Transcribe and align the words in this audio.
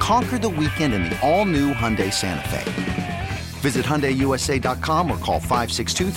Conquer 0.00 0.38
the 0.38 0.48
weekend 0.48 0.94
in 0.94 1.04
the 1.04 1.18
all 1.20 1.44
new 1.44 1.72
Hyundai 1.72 2.12
Santa 2.12 2.48
Fe. 2.48 3.28
Visit 3.60 3.84
HyundaiUSA.com 3.84 5.10
or 5.10 5.18
call 5.18 5.38
562 5.38 6.10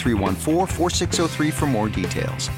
for 1.51 1.65
more 1.65 1.89
details. 1.89 2.49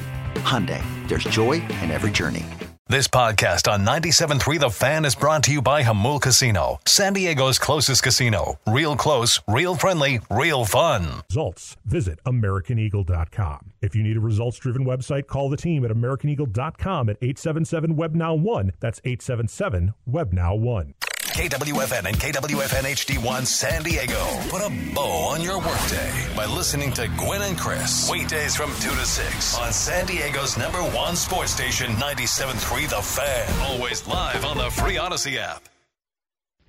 Hyundai, 0.46 0.84
there's 1.08 1.24
joy 1.24 1.54
in 1.82 1.90
every 1.92 2.12
journey. 2.12 2.46
This 2.88 3.08
podcast 3.08 3.70
on 3.72 3.84
97.3 3.84 4.60
The 4.60 4.70
Fan 4.70 5.06
is 5.06 5.16
brought 5.16 5.42
to 5.46 5.52
you 5.52 5.60
by 5.60 5.82
Jamul 5.82 6.22
Casino, 6.22 6.80
San 6.86 7.14
Diego's 7.14 7.58
closest 7.58 8.04
casino. 8.04 8.60
Real 8.68 8.96
close, 8.96 9.42
real 9.48 9.74
friendly, 9.74 10.20
real 10.30 10.66
fun. 10.66 11.24
Results. 11.28 11.78
Visit 11.86 12.20
AmericanEagle.com. 12.26 13.72
If 13.82 13.96
you 13.96 14.04
need 14.04 14.18
a 14.18 14.20
results 14.20 14.60
driven 14.60 14.86
website, 14.86 15.26
call 15.26 15.50
the 15.50 15.58
team 15.58 15.84
at 15.84 15.90
AmericanEagle.com 15.90 17.10
at 17.10 17.18
877 17.24 17.96
WebNow 17.96 18.40
1. 18.40 18.74
That's 18.80 19.02
877 19.04 19.96
WebNow 20.08 20.60
1. 20.60 20.94
KWFN 21.36 22.06
and 22.06 22.16
KWFN 22.16 22.96
HD1 22.96 23.46
San 23.46 23.84
Diego. 23.84 24.26
Put 24.48 24.62
a 24.62 24.70
bow 24.96 25.28
on 25.34 25.42
your 25.42 25.58
workday 25.58 26.30
by 26.34 26.46
listening 26.46 26.94
to 26.94 27.10
Gwynn 27.18 27.42
and 27.42 27.58
Chris. 27.58 28.10
Weekdays 28.10 28.56
from 28.56 28.72
2 28.80 28.90
to 28.90 29.06
6 29.06 29.60
on 29.60 29.74
San 29.74 30.06
Diego's 30.06 30.58
number 30.58 30.78
one 30.78 31.18
sports 31.18 31.52
station, 31.52 31.92
97.3 31.96 32.90
The 32.90 33.02
Fan. 33.02 33.70
Always 33.70 34.08
live 34.08 34.46
on 34.46 34.58
the 34.58 34.70
free 34.70 34.96
Audacy 34.96 35.36
app. 35.36 35.68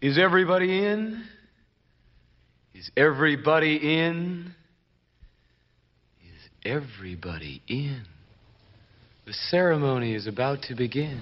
Is 0.01 0.19
everybody 0.19 0.85
in? 0.85 1.23
Is 2.75 2.91
everybody 2.97 3.77
in? 3.77 4.53
Is 6.25 6.49
everybody 6.65 7.63
in? 7.69 8.01
The 9.27 9.33
ceremony 9.33 10.17
is 10.17 10.27
about 10.27 10.63
to 10.63 10.75
begin. 10.75 11.21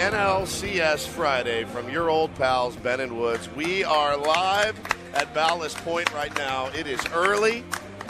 NLCS 0.00 1.06
Friday 1.08 1.64
from 1.64 1.90
your 1.90 2.08
old 2.08 2.34
pals, 2.36 2.74
Ben 2.74 3.00
and 3.00 3.18
Woods. 3.18 3.50
We 3.50 3.84
are 3.84 4.16
live 4.16 4.74
at 5.12 5.34
Ballast 5.34 5.76
Point 5.84 6.10
right 6.14 6.34
now. 6.38 6.68
It 6.68 6.86
is 6.86 6.98
early, 7.12 7.62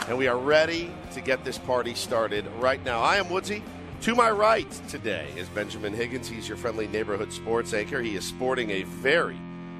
and 0.07 0.17
we 0.17 0.29
are 0.29 0.37
ready 0.37 0.89
to 1.11 1.19
get 1.19 1.43
this 1.43 1.57
party 1.57 1.93
started 1.93 2.47
right 2.59 2.81
now. 2.85 3.01
I 3.01 3.17
am 3.17 3.27
Woodsy. 3.27 3.61
To 4.03 4.15
my 4.15 4.31
right 4.31 4.71
today 4.87 5.27
is 5.35 5.49
Benjamin 5.49 5.91
Higgins. 5.93 6.29
He's 6.29 6.47
your 6.47 6.55
friendly 6.55 6.87
neighborhood 6.87 7.33
sports 7.33 7.73
anchor. 7.73 8.01
He 8.01 8.15
is 8.15 8.25
sporting 8.25 8.69
a 8.69 8.83
very, 8.83 9.37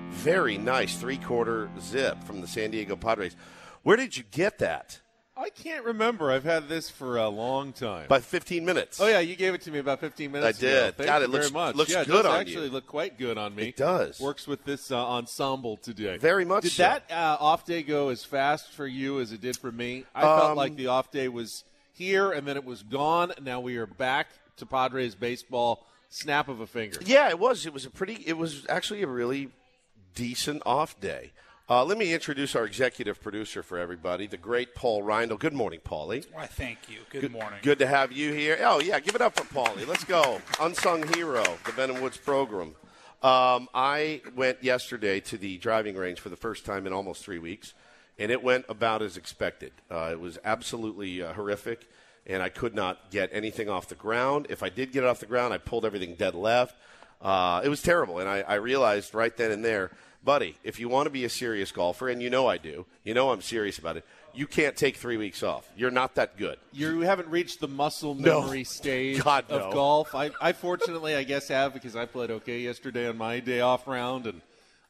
very 0.09 0.57
nice 0.57 0.97
three 0.97 1.15
quarter 1.15 1.69
zip 1.79 2.21
from 2.25 2.41
the 2.41 2.47
San 2.47 2.71
Diego 2.71 2.97
Padres. 2.97 3.37
Where 3.83 3.95
did 3.95 4.17
you 4.17 4.23
get 4.31 4.57
that? 4.57 4.99
I 5.41 5.49
can't 5.49 5.83
remember. 5.85 6.31
I've 6.31 6.43
had 6.43 6.69
this 6.69 6.89
for 6.89 7.17
a 7.17 7.27
long 7.27 7.73
time. 7.73 8.07
By 8.07 8.19
15 8.19 8.63
minutes. 8.63 8.99
oh 9.01 9.07
yeah, 9.07 9.19
you 9.19 9.35
gave 9.35 9.53
it 9.53 9.61
to 9.61 9.71
me 9.71 9.79
about 9.79 9.99
15 9.99 10.31
minutes 10.31 10.57
I 10.59 10.61
did. 10.61 10.73
ago. 10.73 10.91
Thank 10.97 11.07
God, 11.07 11.17
you 11.17 11.23
it 11.23 11.29
looks- 11.31 11.49
very 11.49 11.53
much. 11.65 11.75
looks 11.75 11.91
yeah, 11.91 12.01
it 12.01 12.07
good 12.07 12.25
on 12.25 12.39
actually 12.39 12.65
you. 12.67 12.71
look 12.71 12.85
quite 12.87 13.17
good 13.17 13.37
on 13.37 13.55
me. 13.55 13.69
It 13.69 13.77
does. 13.77 14.19
Works 14.19 14.45
with 14.47 14.63
this 14.65 14.91
uh, 14.91 14.97
ensemble 15.03 15.77
today. 15.77 16.17
Very 16.17 16.45
much 16.45 16.63
Did 16.63 16.71
so. 16.73 16.83
that 16.83 17.11
uh, 17.11 17.37
off 17.39 17.65
day 17.65 17.81
go 17.83 18.09
as 18.09 18.23
fast 18.23 18.71
for 18.71 18.85
you 18.85 19.19
as 19.19 19.31
it 19.31 19.41
did 19.41 19.57
for 19.57 19.71
me? 19.71 20.05
I 20.13 20.21
felt 20.21 20.51
Um, 20.51 20.57
like 20.57 20.75
the 20.75 20.87
off 20.87 21.11
day 21.11 21.27
was 21.27 21.63
here 21.93 22.31
and 22.31 22.47
then 22.47 22.55
it 22.57 22.63
was 22.65 22.83
gone. 22.83 23.33
Now 23.41 23.59
we 23.59 23.77
are 23.77 23.87
back 23.87 24.27
to 24.57 24.65
Padres 24.65 25.15
baseball. 25.15 25.85
Snap 26.13 26.49
of 26.49 26.59
a 26.59 26.67
finger. 26.67 26.99
Yeah, 27.05 27.29
it 27.29 27.39
was. 27.39 27.65
It 27.65 27.71
was 27.73 27.85
a 27.85 27.89
pretty. 27.89 28.15
It 28.27 28.37
was 28.37 28.65
actually 28.67 29.01
a 29.01 29.07
really 29.07 29.49
decent 30.13 30.61
off 30.65 30.99
day. 30.99 31.31
Uh, 31.71 31.85
let 31.85 31.97
me 31.97 32.13
introduce 32.13 32.53
our 32.53 32.65
executive 32.65 33.21
producer 33.21 33.63
for 33.63 33.77
everybody, 33.77 34.27
the 34.27 34.35
great 34.35 34.75
Paul 34.75 35.03
Reindl. 35.03 35.39
Good 35.39 35.53
morning, 35.53 35.79
Paulie. 35.79 36.25
Why, 36.33 36.45
thank 36.45 36.89
you. 36.89 36.97
Good, 37.09 37.31
morning. 37.31 37.59
Good 37.61 37.79
to 37.79 37.87
have 37.87 38.11
you 38.11 38.33
here. 38.33 38.59
Oh 38.59 38.81
yeah, 38.81 38.99
give 38.99 39.15
it 39.15 39.21
up 39.21 39.39
for 39.39 39.45
Paulie. 39.45 39.87
Let's 39.87 40.03
go. 40.03 40.41
Unsung 40.59 41.07
hero, 41.15 41.45
the 41.65 41.71
Ben 41.71 41.89
and 41.89 42.01
Woods 42.01 42.17
program. 42.17 42.75
Um, 43.23 43.69
I 43.73 44.21
went 44.35 44.61
yesterday 44.61 45.21
to 45.21 45.37
the 45.37 45.59
driving 45.59 45.95
range 45.95 46.19
for 46.19 46.27
the 46.27 46.35
first 46.35 46.65
time 46.65 46.85
in 46.85 46.91
almost 46.91 47.23
three 47.23 47.39
weeks, 47.39 47.73
and 48.19 48.33
it 48.33 48.43
went 48.43 48.65
about 48.67 49.01
as 49.01 49.15
expected. 49.15 49.71
Uh, 49.89 50.09
it 50.11 50.19
was 50.19 50.37
absolutely 50.43 51.23
uh, 51.23 51.31
horrific, 51.31 51.89
and 52.27 52.43
I 52.43 52.49
could 52.49 52.75
not 52.75 53.11
get 53.11 53.29
anything 53.31 53.69
off 53.69 53.87
the 53.87 53.95
ground. 53.95 54.47
If 54.49 54.61
I 54.61 54.67
did 54.67 54.91
get 54.91 55.05
it 55.05 55.07
off 55.07 55.21
the 55.21 55.25
ground, 55.25 55.53
I 55.53 55.57
pulled 55.57 55.85
everything 55.85 56.15
dead 56.15 56.35
left. 56.35 56.75
Uh, 57.21 57.61
it 57.63 57.69
was 57.69 57.81
terrible, 57.81 58.19
and 58.19 58.27
I, 58.27 58.41
I 58.41 58.55
realized 58.55 59.13
right 59.13 59.35
then 59.37 59.51
and 59.51 59.63
there, 59.63 59.91
buddy, 60.23 60.55
if 60.63 60.79
you 60.79 60.89
want 60.89 61.07
to 61.07 61.09
be 61.09 61.25
a 61.25 61.29
serious 61.29 61.71
golfer, 61.71 62.09
and 62.09 62.21
you 62.21 62.29
know 62.29 62.47
I 62.47 62.57
do, 62.57 62.85
you 63.03 63.13
know 63.13 63.31
I'm 63.31 63.41
serious 63.41 63.77
about 63.79 63.97
it. 63.97 64.05
You 64.33 64.47
can't 64.47 64.77
take 64.77 64.95
three 64.95 65.17
weeks 65.17 65.43
off. 65.43 65.69
You're 65.75 65.91
not 65.91 66.15
that 66.15 66.37
good. 66.37 66.57
You 66.71 67.01
haven't 67.01 67.27
reached 67.27 67.59
the 67.59 67.67
muscle 67.67 68.15
No. 68.15 68.41
memory 68.41 68.63
stage 68.63 69.21
God, 69.23 69.45
of 69.49 69.61
no. 69.61 69.71
golf. 69.73 70.15
I, 70.15 70.31
I 70.39 70.53
fortunately, 70.53 71.15
I 71.15 71.23
guess, 71.23 71.49
have 71.49 71.73
because 71.73 71.95
I 71.97 72.05
played 72.05 72.31
okay 72.31 72.59
yesterday 72.61 73.07
on 73.09 73.17
my 73.17 73.39
day 73.41 73.59
off 73.59 73.87
round, 73.87 74.27
and 74.27 74.41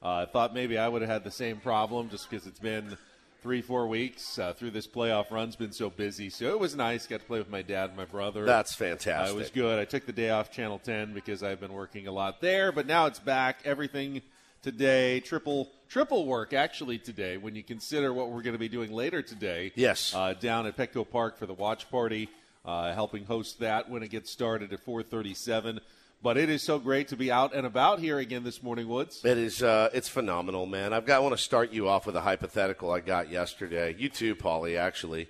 uh, 0.04 0.10
I 0.10 0.26
thought 0.26 0.54
maybe 0.54 0.78
I 0.78 0.88
would 0.88 1.02
have 1.02 1.10
had 1.10 1.24
the 1.24 1.32
same 1.32 1.58
problem 1.58 2.10
just 2.10 2.30
because 2.30 2.46
it's 2.46 2.60
been 2.60 2.98
three, 3.42 3.62
four 3.64 3.88
weeks 3.88 4.38
uh, 4.38 4.54
through 4.54 4.70
this 4.70 4.86
playoff 4.86 5.32
run's 5.32 5.56
been 5.56 5.72
so 5.72 5.90
busy. 5.90 6.30
So 6.30 6.46
it 6.52 6.60
was 6.60 6.76
nice. 6.76 7.08
Got 7.08 7.22
to 7.22 7.26
play 7.26 7.40
with 7.40 7.50
my 7.50 7.64
dad 7.64 7.90
and 7.90 7.98
my 7.98 8.06
brother. 8.06 8.46
That's 8.46 8.74
Uh, 8.74 8.86
fantastic. 8.86 9.36
it 9.36 9.40
was 9.40 9.50
good. 9.50 9.80
I 9.80 9.86
took 9.86 10.06
the 10.06 10.12
day 10.12 10.30
off 10.30 10.52
Channel 10.52 10.78
10 10.78 11.16
because 11.16 11.42
I've 11.42 11.60
been 11.60 11.74
working 11.74 12.06
a 12.06 12.12
lot 12.12 12.42
there, 12.42 12.72
but 12.72 12.86
now 12.86 13.08
it's 13.08 13.18
back. 13.18 13.62
Everything 13.66 14.22
today, 14.62 15.20
triple 15.20 15.72
triple 15.90 16.26
work 16.26 16.54
actually 16.54 16.98
today. 16.98 17.38
When 17.38 17.56
you 17.56 17.64
consider 17.64 18.14
what 18.14 18.30
we're 18.30 18.42
going 18.42 18.54
to 18.54 18.60
be 18.60 18.70
doing 18.70 18.92
later 18.92 19.22
today, 19.22 19.72
Yes. 19.76 20.14
uh, 20.16 20.34
down 20.34 20.66
at 20.66 20.78
Petco 20.78 21.10
Park 21.10 21.38
for 21.38 21.46
the 21.46 21.54
watch 21.54 21.90
party, 21.90 22.30
uh, 22.66 22.94
helping 22.94 23.26
host 23.26 23.60
that 23.60 23.90
when 23.90 24.04
it 24.04 24.10
gets 24.10 24.32
started 24.32 24.72
at 24.74 24.80
4:37. 24.86 25.80
But 26.24 26.38
it 26.38 26.50
is 26.52 26.62
so 26.62 26.78
great 26.78 27.08
to 27.08 27.18
be 27.18 27.32
out 27.32 27.56
and 27.56 27.66
about 27.66 27.98
here 28.00 28.20
again 28.20 28.44
this 28.44 28.62
morning, 28.62 28.88
Woods. 28.88 29.26
It 29.26 29.40
is. 29.40 29.64
Uh, 29.64 29.90
it's 29.92 30.08
phenomenal, 30.08 30.68
man. 30.68 30.94
I've 30.94 31.06
got. 31.08 31.16
I 31.16 31.20
want 31.20 31.36
to 31.36 31.42
start 31.42 31.72
you 31.72 31.90
off 31.90 32.06
with 32.06 32.16
a 32.16 32.22
hypothetical 32.22 32.92
I 32.92 33.00
got 33.00 33.32
yesterday. 33.32 33.96
You 33.98 34.08
too, 34.10 34.36
Paulie. 34.36 34.78
Actually, 34.78 35.30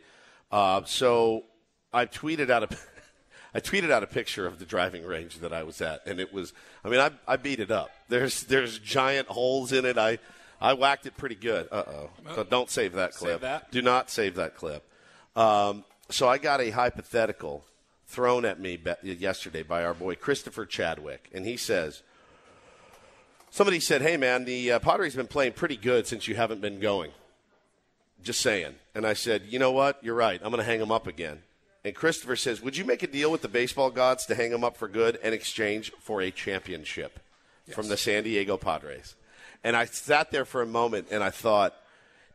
uh, 0.51 0.83
so 0.83 1.45
I 1.93 2.05
tweeted 2.07 2.49
out 2.49 2.63
a. 2.63 2.77
I 3.53 3.59
tweeted 3.59 3.91
out 3.91 4.01
a 4.01 4.07
picture 4.07 4.47
of 4.47 4.59
the 4.59 4.65
driving 4.65 5.05
range 5.05 5.39
that 5.39 5.51
I 5.51 5.63
was 5.63 5.81
at, 5.81 6.05
and 6.05 6.19
it 6.19 6.33
was. 6.33 6.53
I 6.85 6.89
mean, 6.89 6.99
I, 6.99 7.11
I 7.27 7.35
beat 7.35 7.59
it 7.59 7.71
up. 7.71 7.89
There's 8.07 8.43
there's 8.43 8.79
giant 8.79 9.27
holes 9.27 9.73
in 9.73 9.85
it. 9.85 9.97
I 9.97 10.19
I 10.61 10.73
whacked 10.73 11.05
it 11.05 11.17
pretty 11.17 11.35
good. 11.35 11.67
Uh 11.71 11.83
oh. 11.87 12.09
So 12.35 12.43
don't 12.43 12.69
save 12.69 12.93
that 12.93 13.13
clip. 13.13 13.33
Save 13.33 13.41
that. 13.41 13.71
Do 13.71 13.81
not 13.81 14.09
save 14.09 14.35
that 14.35 14.55
clip. 14.55 14.87
Um, 15.35 15.83
so 16.09 16.29
I 16.29 16.37
got 16.37 16.61
a 16.61 16.69
hypothetical 16.69 17.65
thrown 18.07 18.45
at 18.45 18.59
me 18.59 18.79
yesterday 19.03 19.63
by 19.63 19.83
our 19.83 19.93
boy 19.93 20.15
Christopher 20.15 20.65
Chadwick, 20.65 21.29
and 21.33 21.45
he 21.45 21.57
says. 21.57 22.03
Somebody 23.53 23.81
said, 23.81 24.01
"Hey 24.01 24.15
man, 24.15 24.45
the 24.45 24.71
uh, 24.71 24.79
Padres 24.79 25.13
been 25.13 25.27
playing 25.27 25.53
pretty 25.53 25.75
good 25.75 26.07
since 26.07 26.25
you 26.25 26.35
haven't 26.35 26.61
been 26.61 26.79
going." 26.79 27.11
Just 28.23 28.39
saying. 28.39 28.75
And 28.95 29.05
I 29.05 29.11
said, 29.11 29.43
"You 29.49 29.59
know 29.59 29.73
what? 29.73 30.01
You're 30.01 30.15
right. 30.15 30.39
I'm 30.41 30.51
going 30.51 30.63
to 30.63 30.69
hang 30.69 30.79
them 30.79 30.91
up 30.91 31.05
again." 31.05 31.43
And 31.83 31.95
Christopher 31.95 32.35
says, 32.35 32.61
"Would 32.61 32.77
you 32.77 32.85
make 32.85 33.03
a 33.03 33.07
deal 33.07 33.31
with 33.31 33.41
the 33.41 33.47
baseball 33.47 33.89
gods 33.89 34.25
to 34.27 34.35
hang 34.35 34.51
them 34.51 34.63
up 34.63 34.77
for 34.77 34.87
good 34.87 35.17
in 35.23 35.33
exchange 35.33 35.91
for 35.99 36.21
a 36.21 36.29
championship 36.31 37.19
from 37.73 37.87
the 37.87 37.97
San 37.97 38.23
Diego 38.23 38.57
Padres?" 38.57 39.15
And 39.63 39.75
I 39.75 39.85
sat 39.85 40.31
there 40.31 40.45
for 40.45 40.61
a 40.61 40.67
moment 40.67 41.07
and 41.11 41.23
I 41.23 41.29
thought, 41.29 41.75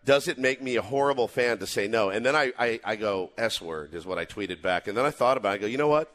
does 0.04 0.28
it 0.28 0.38
make 0.38 0.62
me 0.62 0.76
a 0.76 0.82
horrible 0.82 1.26
fan 1.28 1.58
to 1.58 1.66
say 1.66 1.88
no? 1.88 2.08
And 2.10 2.24
then 2.24 2.36
I, 2.36 2.52
I, 2.58 2.80
I 2.84 2.96
go, 2.96 3.32
S 3.36 3.60
word 3.60 3.92
is 3.92 4.06
what 4.06 4.18
I 4.18 4.24
tweeted 4.24 4.62
back. 4.62 4.86
And 4.86 4.96
then 4.96 5.04
I 5.04 5.10
thought 5.10 5.36
about 5.36 5.54
it. 5.54 5.54
I 5.54 5.58
go, 5.58 5.66
you 5.66 5.76
know 5.78 5.88
what? 5.88 6.12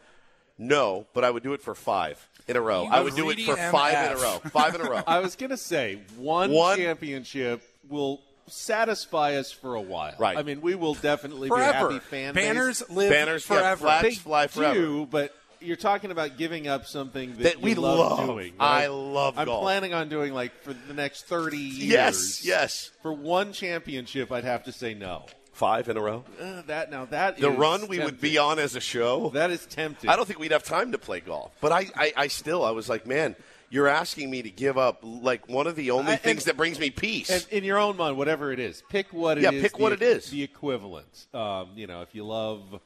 No, 0.58 1.06
but 1.14 1.26
I 1.26 1.30
would 1.30 1.44
do 1.44 1.54
it 1.54 1.62
for 1.62 1.76
five 1.76 2.26
in 2.48 2.56
a 2.56 2.62
row. 2.62 2.84
You 2.84 2.90
I 2.90 3.02
would 3.02 3.16
do 3.16 3.30
it 3.30 3.36
greedy 3.36 3.46
for 3.46 3.58
five 3.58 4.12
in 4.12 4.18
a 4.18 4.22
row. 4.22 4.40
Five 4.50 4.76
in 4.76 4.82
a 4.82 4.90
row. 4.90 5.04
I 5.08 5.20
was 5.20 5.36
going 5.36 5.50
to 5.50 5.58
say 5.58 6.00
one, 6.18 6.52
One- 6.52 6.78
championship 6.78 7.62
will 7.90 8.22
satisfy 8.52 9.36
us 9.36 9.52
for 9.52 9.76
a 9.76 9.82
while. 9.82 10.14
Right. 10.18 10.38
I 10.38 10.44
mean, 10.44 10.62
we 10.62 10.76
will 10.76 10.94
definitely 10.96 11.48
Forever. 11.50 11.88
be 11.90 11.94
happy 11.96 12.06
fan 12.06 12.34
base. 12.34 12.46
Banners 12.46 12.84
live 12.90 13.10
Banners, 13.10 13.48
yeah, 13.50 13.58
forever. 13.58 13.82
flags 13.82 14.04
They 14.04 14.16
fly 14.16 14.48
forever. 14.48 14.74
do, 14.74 15.08
but 15.10 15.36
you're 15.60 15.78
talking 15.78 16.10
about 16.12 16.38
giving 16.38 16.68
up 16.68 16.88
something 16.88 17.32
that, 17.36 17.44
That 17.44 17.56
you 17.60 17.62
we 17.64 17.76
love, 17.76 18.18
love. 18.20 18.28
doing. 18.28 18.54
I 18.60 18.82
right? 18.82 18.88
love 18.92 19.38
I'm 19.38 19.46
golf. 19.46 19.62
planning 19.62 19.94
on 19.94 20.10
doing 20.10 20.34
like 20.34 20.52
for 20.64 20.74
the 20.74 20.94
next 20.94 21.28
30 21.28 21.58
years. 21.58 21.80
Yes, 21.92 22.46
yes. 22.46 22.92
For 23.02 23.14
one 23.14 23.54
championship, 23.54 24.32
I'd 24.32 24.44
have 24.44 24.64
to 24.64 24.72
say 24.72 24.94
no. 24.94 25.26
Five 25.54 25.90
in 25.90 25.98
a 25.98 26.02
row. 26.02 26.24
Uh, 26.42 26.62
that 26.68 26.90
now 26.90 27.06
that 27.06 27.38
The 27.38 27.52
is 27.52 27.58
run 27.58 27.88
we 27.88 28.00
would 28.00 28.20
be 28.22 28.38
on 28.38 28.58
as 28.58 28.76
a 28.76 28.80
show. 28.80 29.30
That 29.32 29.52
is 29.52 29.64
tempting. 29.68 30.10
I 30.10 30.16
don't 30.16 30.26
think 30.26 30.40
we'd 30.40 30.54
have 30.54 30.64
time 30.64 30.94
to 30.94 30.98
play 30.98 31.20
golf. 31.20 31.52
But 31.62 31.72
I, 31.74 31.88
I, 31.96 32.14
I 32.18 32.28
still, 32.28 32.64
I 32.64 32.72
was 32.72 32.88
like, 32.90 33.06
man, 33.06 33.36
you're 33.72 33.88
asking 33.88 34.30
me 34.30 34.44
to 34.44 34.52
give 34.52 34.78
up 34.78 35.00
like 35.02 35.50
one 35.50 35.66
of 35.66 35.76
the 35.76 35.90
only 35.92 36.14
I- 36.14 36.18
things 36.18 36.44
and- 36.44 36.50
that 36.50 36.58
brings 36.58 36.78
me 36.80 36.92
peace. 36.92 37.48
In 37.48 37.64
your 37.64 37.80
own 37.80 37.98
mind, 37.98 38.18
whatever 38.18 38.52
it 38.52 38.60
is, 38.60 38.84
pick 38.90 39.12
what 39.12 39.40
it 39.40 39.44
Yeah, 39.46 39.52
is 39.52 39.62
pick 39.64 39.80
what 39.80 39.90
the- 39.98 40.06
it 40.06 40.18
is. 40.18 40.30
The 40.30 40.44
equivalent. 40.44 41.26
Um, 41.34 41.70
you 41.76 41.88
know, 41.88 42.02
if 42.04 42.14
you 42.14 42.24
love, 42.26 42.80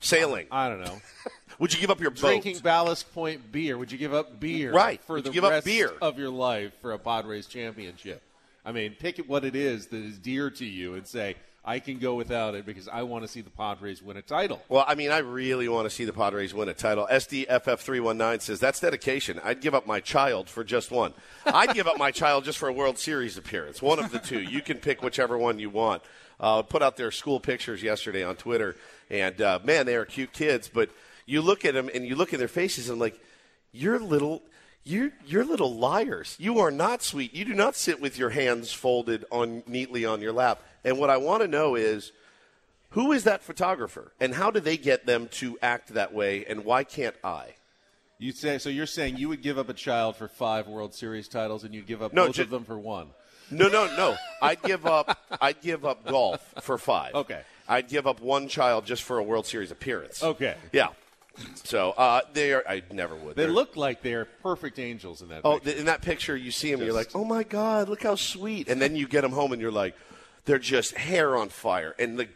Sailing. 0.00 0.46
I 0.50 0.68
don't 0.68 0.80
know, 0.84 1.00
Would 1.58 1.72
you 1.72 1.80
give 1.80 1.90
up 1.90 2.00
your 2.00 2.10
boat? 2.10 2.20
drinking 2.20 2.58
Ballast 2.58 3.12
Point 3.14 3.50
beer, 3.50 3.78
would 3.78 3.90
you 3.90 3.96
give 3.98 4.12
up 4.12 4.38
beer? 4.38 4.72
Right. 4.72 5.02
For 5.04 5.14
Would 5.16 5.24
the 5.24 5.30
give 5.30 5.42
up 5.44 5.64
beer? 5.64 5.90
of 6.02 6.18
your 6.18 6.28
life 6.30 6.72
for 6.82 6.92
a 6.92 6.98
Padres 6.98 7.46
championship? 7.46 8.22
I 8.64 8.72
mean, 8.72 8.94
pick 8.98 9.18
what 9.26 9.44
it 9.44 9.56
is 9.56 9.86
that 9.88 9.96
is 9.96 10.18
dear 10.18 10.50
to 10.50 10.64
you 10.66 10.94
and 10.94 11.06
say, 11.06 11.36
I 11.68 11.80
can 11.80 11.98
go 11.98 12.14
without 12.14 12.54
it 12.54 12.64
because 12.64 12.86
I 12.86 13.02
want 13.02 13.24
to 13.24 13.28
see 13.28 13.40
the 13.40 13.50
Padres 13.50 14.00
win 14.00 14.16
a 14.16 14.22
title. 14.22 14.62
Well, 14.68 14.84
I 14.86 14.94
mean, 14.94 15.10
I 15.10 15.18
really 15.18 15.68
want 15.68 15.86
to 15.86 15.90
see 15.90 16.04
the 16.04 16.12
Padres 16.12 16.54
win 16.54 16.68
a 16.68 16.74
title. 16.74 17.08
SDFF319 17.10 18.40
says 18.40 18.60
that's 18.60 18.78
dedication. 18.78 19.40
I'd 19.42 19.60
give 19.60 19.74
up 19.74 19.84
my 19.84 19.98
child 19.98 20.48
for 20.48 20.62
just 20.62 20.92
one. 20.92 21.12
I'd 21.44 21.74
give 21.74 21.88
up 21.88 21.98
my 21.98 22.12
child 22.12 22.44
just 22.44 22.58
for 22.58 22.68
a 22.68 22.72
World 22.72 22.98
Series 22.98 23.36
appearance. 23.36 23.82
One 23.82 23.98
of 23.98 24.12
the 24.12 24.20
two. 24.20 24.40
You 24.40 24.62
can 24.62 24.78
pick 24.78 25.02
whichever 25.02 25.36
one 25.36 25.58
you 25.58 25.68
want. 25.68 26.02
Uh, 26.38 26.62
put 26.62 26.82
out 26.82 26.96
their 26.96 27.10
school 27.10 27.40
pictures 27.40 27.82
yesterday 27.82 28.22
on 28.22 28.36
Twitter, 28.36 28.76
and 29.10 29.40
uh, 29.40 29.58
man, 29.64 29.86
they 29.86 29.96
are 29.96 30.04
cute 30.04 30.32
kids. 30.32 30.70
But 30.72 30.90
you 31.24 31.42
look 31.42 31.64
at 31.64 31.74
them 31.74 31.90
and 31.92 32.06
you 32.06 32.14
look 32.14 32.32
at 32.32 32.38
their 32.38 32.46
faces, 32.46 32.88
and 32.88 33.00
like, 33.00 33.20
you're 33.72 33.98
little. 33.98 34.42
You're, 34.88 35.10
you're 35.26 35.44
little 35.44 35.74
liars. 35.74 36.36
You 36.38 36.60
are 36.60 36.70
not 36.70 37.02
sweet. 37.02 37.34
You 37.34 37.44
do 37.44 37.54
not 37.54 37.74
sit 37.74 38.00
with 38.00 38.16
your 38.16 38.30
hands 38.30 38.72
folded 38.72 39.24
on 39.32 39.64
neatly 39.66 40.04
on 40.04 40.20
your 40.20 40.32
lap. 40.32 40.62
And 40.86 40.98
what 40.98 41.10
I 41.10 41.18
want 41.18 41.42
to 41.42 41.48
know 41.48 41.74
is, 41.74 42.12
who 42.90 43.12
is 43.12 43.24
that 43.24 43.42
photographer, 43.42 44.12
and 44.20 44.32
how 44.34 44.50
do 44.50 44.60
they 44.60 44.76
get 44.78 45.04
them 45.04 45.28
to 45.32 45.58
act 45.60 45.92
that 45.94 46.14
way, 46.14 46.46
and 46.46 46.64
why 46.64 46.84
can't 46.84 47.16
I? 47.22 47.56
You 48.18 48.32
say 48.32 48.56
so. 48.56 48.70
You're 48.70 48.86
saying 48.86 49.18
you 49.18 49.28
would 49.28 49.42
give 49.42 49.58
up 49.58 49.68
a 49.68 49.74
child 49.74 50.16
for 50.16 50.28
five 50.28 50.66
World 50.68 50.94
Series 50.94 51.28
titles, 51.28 51.64
and 51.64 51.74
you'd 51.74 51.86
give 51.86 52.00
up 52.02 52.14
No, 52.14 52.26
both 52.26 52.36
ju- 52.36 52.42
of 52.42 52.50
them 52.50 52.64
for 52.64 52.78
one. 52.78 53.08
No, 53.50 53.68
no, 53.68 53.86
no. 53.96 54.16
I'd 54.40 54.62
give 54.62 54.86
up. 54.86 55.18
I'd 55.40 55.60
give 55.60 55.84
up 55.84 56.06
golf 56.06 56.54
for 56.62 56.78
five. 56.78 57.14
Okay. 57.14 57.40
I'd 57.68 57.88
give 57.88 58.06
up 58.06 58.20
one 58.20 58.48
child 58.48 58.86
just 58.86 59.02
for 59.02 59.18
a 59.18 59.22
World 59.22 59.44
Series 59.46 59.70
appearance. 59.70 60.22
Okay. 60.22 60.54
Yeah. 60.72 60.88
So 61.64 61.90
uh, 61.90 62.22
they 62.32 62.54
are. 62.54 62.64
I 62.66 62.82
never 62.90 63.14
would. 63.14 63.36
They 63.36 63.42
They're- 63.42 63.52
look 63.52 63.76
like 63.76 64.00
they're 64.02 64.24
perfect 64.24 64.78
angels 64.78 65.20
in 65.20 65.28
that. 65.28 65.42
Oh, 65.44 65.58
picture. 65.58 65.78
in 65.78 65.84
that 65.86 66.00
picture, 66.00 66.34
you 66.36 66.50
see 66.50 66.70
them, 66.72 66.80
you're 66.82 66.94
like, 66.94 67.10
oh 67.14 67.24
my 67.24 67.42
god, 67.42 67.88
look 67.90 68.02
how 68.04 68.14
sweet. 68.14 68.68
And 68.68 68.80
then 68.80 68.96
you 68.96 69.06
get 69.06 69.20
them 69.22 69.32
home, 69.32 69.52
and 69.52 69.60
you're 69.60 69.70
like, 69.72 69.94
they're 70.46 70.58
just 70.58 70.96
hair 70.96 71.36
on 71.36 71.50
fire. 71.50 71.94
And 71.98 72.18
the, 72.18 72.28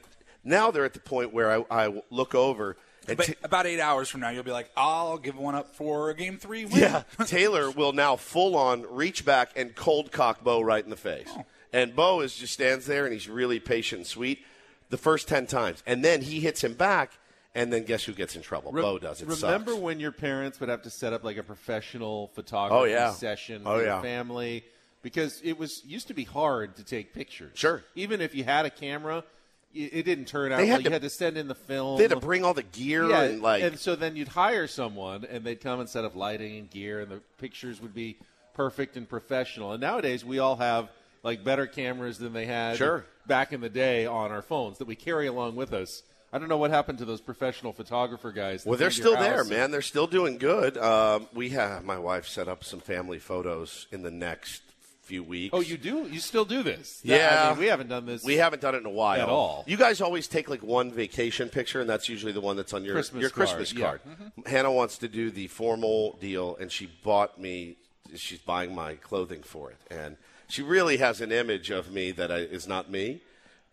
now 0.45 0.71
they're 0.71 0.85
at 0.85 0.93
the 0.93 1.01
point 1.01 1.33
where 1.33 1.51
I, 1.51 1.87
I 1.87 2.03
look 2.11 2.35
over 2.35 2.77
and 3.09 3.17
But 3.17 3.27
t- 3.27 3.35
about 3.43 3.67
eight 3.67 3.81
hours 3.81 4.09
from 4.11 4.21
now, 4.21 4.29
you'll 4.29 4.43
be 4.45 4.51
like, 4.53 4.71
I'll 4.77 5.17
give 5.17 5.37
one 5.37 5.55
up 5.55 5.75
for 5.75 6.11
a 6.11 6.15
game 6.15 6.37
three 6.37 6.67
win. 6.67 6.79
Yeah, 6.79 7.03
Taylor 7.27 7.71
will 7.71 7.93
now 7.93 8.17
full 8.17 8.57
on 8.57 8.83
reach 8.91 9.25
back 9.25 9.53
and 9.57 9.75
cold 9.75 10.13
cock 10.13 10.45
Bo 10.45 10.61
right 10.61 10.85
in 10.85 10.91
the 10.91 10.97
face. 10.97 11.29
Oh. 11.31 11.45
And 11.73 11.97
Bo 11.97 12.21
is 12.21 12.35
just 12.37 12.53
stands 12.53 12.85
there 12.87 13.05
and 13.05 13.13
he's 13.13 13.29
really 13.29 13.59
patient 13.59 14.01
and 14.01 14.07
sweet 14.07 14.45
the 14.91 14.99
first 14.99 15.29
10 15.29 15.47
times. 15.47 15.83
And 15.87 16.05
then 16.05 16.21
he 16.21 16.41
hits 16.41 16.63
him 16.65 16.75
back, 16.75 17.13
and 17.55 17.73
then 17.73 17.85
guess 17.85 18.05
who 18.05 18.13
gets 18.13 18.35
in 18.37 18.43
trouble? 18.43 18.73
Re- 18.73 18.83
Bo 18.83 18.99
does. 18.99 19.23
It 19.23 19.29
Remember 19.29 19.71
sucks. 19.73 19.83
when 19.83 19.99
your 20.01 20.13
parents 20.13 20.61
would 20.61 20.69
have 20.69 20.83
to 20.83 20.91
set 20.91 21.13
up 21.13 21.25
like 21.25 21.37
a 21.37 21.43
professional 21.43 22.29
oh, 22.31 22.35
photography 22.35 22.81
Oh, 22.81 22.85
yeah. 22.85 23.13
session 23.13 23.63
Oh, 23.65 23.77
for 23.79 23.85
yeah. 23.85 23.95
your 23.95 24.03
family? 24.03 24.65
Because 25.03 25.41
it 25.43 25.59
was 25.59 25.83
used 25.87 26.09
to 26.09 26.15
be 26.15 26.25
hard 26.25 26.77
to 26.77 26.85
take 26.85 27.15
pictures. 27.15 27.53
Sure. 27.55 27.83
Even 27.95 28.21
if 28.21 28.35
you 28.35 28.45
had 28.45 28.67
a 28.67 28.71
camera, 28.71 29.25
it, 29.73 30.05
didn't 30.05 30.27
turn 30.27 30.53
out. 30.53 30.59
They 30.59 30.67
had 30.67 30.75
well. 30.75 30.79
to- 30.83 30.85
you 30.85 30.93
had 30.93 31.03
to 31.03 31.11
send 31.11 31.39
in 31.39 31.49
the 31.49 31.55
film. 31.55 31.97
They 31.97 32.05
had 32.05 32.11
to 32.11 32.17
bring 32.17 32.45
all 32.45 32.55
the 32.55 32.63
gear 32.63 33.09
yeah, 33.09 33.23
and 33.23 33.43
like. 33.43 33.63
and 33.63 33.79
so 33.79 33.97
then 33.97 34.17
you'd 34.17 34.29
hire 34.29 34.67
someone, 34.67 35.25
and 35.25 35.45
they'd 35.45 35.61
come 35.61 35.81
and 35.81 35.89
set 35.89 36.05
up 36.05 36.17
lighting 36.17 36.59
and 36.59 36.71
gear, 36.71 37.01
and 37.01 37.11
the 37.11 37.21
pictures 37.39 37.81
would 37.81 37.95
be 37.95 38.19
perfect 38.55 38.97
and 38.97 39.09
professional. 39.09 39.73
And 39.73 39.81
nowadays, 39.81 40.25
we 40.25 40.39
all 40.39 40.57
have 40.57 40.91
like 41.23 41.45
better 41.45 41.67
cameras 41.67 42.19
than 42.19 42.33
they 42.33 42.47
had 42.47 42.77
Sure. 42.77 43.05
back 43.27 43.53
in 43.53 43.61
the 43.61 43.69
day 43.69 44.07
on 44.07 44.33
our 44.33 44.43
phones 44.43 44.79
that 44.79 44.87
we 44.87 44.97
carry 44.97 45.27
along 45.27 45.55
with 45.57 45.73
us. 45.73 46.03
I 46.33 46.39
don't 46.39 46.49
know 46.49 46.59
what 46.59 46.71
happened 46.71 46.99
to 46.99 47.05
those 47.05 47.21
professional 47.21 47.73
photographer 47.73 48.31
guys. 48.33 48.65
well, 48.65 48.79
they're 48.79 48.91
still 48.91 49.17
there, 49.17 49.45
man. 49.45 49.71
They're 49.71 49.83
still 49.83 50.07
doing 50.07 50.39
good. 50.39 50.79
Um, 50.79 51.27
we 51.35 51.51
have 51.51 51.85
my 51.85 51.99
wife 51.99 52.27
set 52.27 52.49
up 52.49 52.63
some 52.65 52.81
family 52.81 53.19
photos 53.19 53.87
in 53.91 54.03
the 54.03 54.13
next 54.13 54.63
few 55.11 55.25
weeks. 55.25 55.51
Oh, 55.53 55.61
you 55.61 55.77
do? 55.77 56.07
You 56.09 56.21
still 56.21 56.45
do 56.45 56.63
this? 56.63 57.01
Yeah. 57.03 57.47
I 57.47 57.51
mean, 57.51 57.59
we 57.59 57.67
haven't 57.67 57.89
done 57.89 58.07
this. 58.07 58.23
We 58.25 58.37
haven't 58.37 58.63
done 58.63 58.77
it 58.77 58.79
in 58.79 58.87
a 58.87 58.91
while 58.91 59.21
At 59.21 59.29
all. 59.29 59.65
You 59.67 59.77
guys 59.77 60.01
always 60.01 60.29
take 60.29 60.49
like 60.49 60.63
one 60.63 60.93
vacation 60.93 61.49
picture, 61.49 61.81
and 61.81 61.91
that's 61.91 62.09
usually 62.09 62.33
the 62.33 62.41
one 62.41 62.57
that's 62.57 62.73
on 62.73 62.85
your 62.85 62.95
Christmas 62.95 63.21
your 63.21 63.31
card, 63.31 63.49
Christmas 63.49 63.73
yeah. 63.73 63.85
card. 63.85 64.01
Mm-hmm. 64.09 64.49
Hannah 64.49 64.73
wants 64.73 64.99
to 64.99 65.09
do 65.09 65.33
the 65.33 65.49
formal 65.49 66.17
deal, 66.21 66.57
and 66.61 66.71
she 66.71 66.87
bought 67.03 67.41
me. 67.41 67.77
She's 68.15 68.39
buying 68.39 68.75
my 68.75 68.95
clothing 68.95 69.43
for 69.43 69.71
it, 69.71 69.79
and 69.91 70.17
she 70.49 70.63
really 70.63 70.99
has 70.99 71.21
an 71.21 71.33
image 71.33 71.71
of 71.71 71.91
me 71.91 72.13
that 72.13 72.31
I, 72.31 72.39
is 72.39 72.69
not 72.69 72.91
me, 72.91 73.21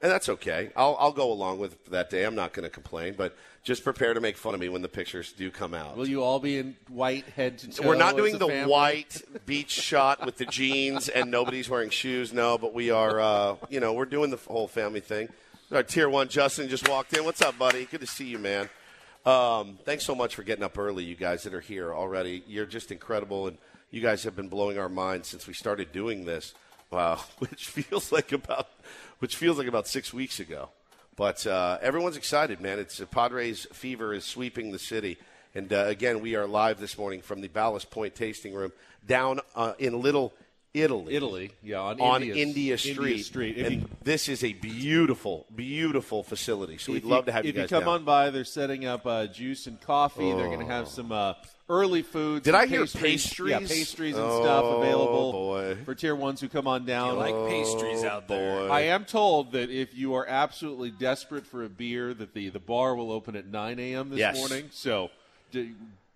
and 0.01 0.11
that's 0.11 0.29
okay. 0.29 0.71
I'll 0.75 0.95
I'll 0.99 1.11
go 1.11 1.31
along 1.31 1.59
with 1.59 1.85
that 1.87 2.09
day. 2.09 2.23
I'm 2.23 2.35
not 2.35 2.53
going 2.53 2.63
to 2.63 2.69
complain, 2.69 3.15
but 3.17 3.35
just 3.63 3.83
prepare 3.83 4.13
to 4.13 4.21
make 4.21 4.37
fun 4.37 4.53
of 4.53 4.59
me 4.59 4.69
when 4.69 4.81
the 4.81 4.87
pictures 4.87 5.33
do 5.33 5.51
come 5.51 5.73
out. 5.73 5.97
Will 5.97 6.07
you 6.07 6.23
all 6.23 6.39
be 6.39 6.57
in 6.57 6.75
white 6.87 7.25
head 7.35 7.57
to 7.59 7.67
toe? 7.69 7.87
We're 7.87 7.95
not 7.95 8.15
doing 8.15 8.37
the 8.37 8.47
family? 8.47 8.71
white 8.71 9.21
beach 9.45 9.71
shot 9.71 10.25
with 10.25 10.37
the 10.37 10.45
jeans 10.45 11.09
and 11.09 11.29
nobody's 11.29 11.69
wearing 11.69 11.89
shoes. 11.89 12.31
No, 12.31 12.57
but 12.57 12.73
we 12.73 12.91
are. 12.91 13.19
Uh, 13.19 13.55
you 13.69 13.79
know, 13.79 13.93
we're 13.93 14.05
doing 14.05 14.29
the 14.29 14.37
whole 14.37 14.67
family 14.67 15.01
thing. 15.01 15.29
Our 15.71 15.83
tier 15.83 16.07
one 16.07 16.29
Justin 16.29 16.69
just 16.69 16.87
walked 16.87 17.13
in. 17.13 17.25
What's 17.25 17.41
up, 17.41 17.57
buddy? 17.57 17.85
Good 17.85 17.99
to 17.99 18.07
see 18.07 18.25
you, 18.25 18.39
man. 18.39 18.69
Um, 19.25 19.77
thanks 19.83 20.05
so 20.05 20.15
much 20.15 20.35
for 20.35 20.43
getting 20.43 20.63
up 20.63 20.77
early, 20.77 21.03
you 21.03 21.15
guys 21.15 21.43
that 21.43 21.53
are 21.53 21.59
here 21.59 21.93
already. 21.93 22.43
You're 22.47 22.65
just 22.65 22.93
incredible, 22.93 23.47
and 23.47 23.57
you 23.91 23.99
guys 23.99 24.23
have 24.23 24.37
been 24.37 24.47
blowing 24.47 24.79
our 24.79 24.87
minds 24.87 25.27
since 25.27 25.45
we 25.45 25.53
started 25.53 25.91
doing 25.91 26.23
this. 26.23 26.53
Wow, 26.89 27.19
which 27.39 27.67
feels 27.67 28.13
like 28.13 28.31
about, 28.31 28.69
which 29.19 29.35
feels 29.35 29.57
like 29.57 29.67
about 29.67 29.87
six 29.87 30.13
weeks 30.13 30.39
ago. 30.39 30.69
But 31.15 31.47
uh, 31.47 31.79
everyone's 31.81 32.17
excited, 32.17 32.61
man. 32.61 32.79
It's 32.79 33.01
uh, 33.01 33.05
Padres 33.05 33.65
fever 33.73 34.13
is 34.13 34.23
sweeping 34.23 34.71
the 34.71 34.79
city, 34.79 35.17
and 35.55 35.71
uh, 35.73 35.85
again, 35.87 36.21
we 36.21 36.35
are 36.35 36.45
live 36.45 36.79
this 36.79 36.97
morning 36.97 37.21
from 37.21 37.41
the 37.41 37.47
Ballast 37.47 37.89
Point 37.89 38.13
Tasting 38.13 38.53
Room 38.53 38.71
down 39.07 39.39
uh, 39.55 39.73
in 39.79 40.01
Little 40.01 40.33
Italy. 40.73 41.15
Italy, 41.15 41.51
yeah, 41.63 41.79
on, 41.79 41.99
on 41.99 42.21
India, 42.23 42.43
India 42.43 42.77
Street. 42.77 42.97
India 42.97 43.23
Street. 43.23 43.57
And 43.57 43.75
you- 43.81 43.89
this 44.03 44.29
is 44.29 44.43
a 44.43 44.53
beautiful, 44.53 45.45
beautiful 45.55 46.23
facility. 46.23 46.77
So 46.77 46.91
we'd 46.93 47.03
love 47.05 47.25
to 47.25 47.31
have 47.31 47.45
you 47.45 47.49
if 47.49 47.55
you 47.57 47.67
come 47.67 47.85
down. 47.85 47.93
on 48.01 48.03
by, 48.05 48.29
they're 48.29 48.43
setting 48.43 48.85
up 48.85 49.05
uh, 49.05 49.25
juice 49.27 49.65
and 49.67 49.79
coffee. 49.81 50.31
They're 50.33 50.47
going 50.47 50.59
to 50.59 50.71
have 50.71 50.87
some 50.87 51.11
uh, 51.11 51.33
early 51.67 52.03
foods. 52.03 52.45
Did 52.45 52.53
I 52.53 52.67
hear 52.67 52.81
pastries? 52.85 53.49
Yeah, 53.49 53.59
pastries? 53.59 53.79
pastries 53.79 54.15
and 54.17 54.23
Oh, 54.25 54.41
stuff 54.43 54.65
available 54.65 55.31
boy. 55.31 55.77
for 55.83 55.95
tier 55.95 56.15
ones 56.15 56.41
who 56.41 56.47
come 56.47 56.67
on 56.67 56.85
down. 56.85 57.13
You 57.15 57.19
like 57.19 57.49
pastries 57.49 58.03
out 58.03 58.27
there. 58.27 58.67
boy. 58.67 58.71
I 58.73 58.81
am 58.81 59.05
told 59.05 59.53
that 59.53 59.69
if 59.71 59.95
you 59.97 60.13
are 60.13 60.27
absolutely 60.27 60.91
desperate 60.91 61.47
for 61.47 61.63
a 61.63 61.69
beer, 61.69 62.13
that 62.13 62.33
the, 62.35 62.49
the 62.49 62.59
bar 62.59 62.95
will 62.95 63.11
open 63.11 63.35
at 63.35 63.47
9 63.47 63.79
a.m. 63.79 64.09
this 64.11 64.19
Yes. 64.19 64.37
morning. 64.37 64.65
So 64.71 65.09
d- 65.51 65.71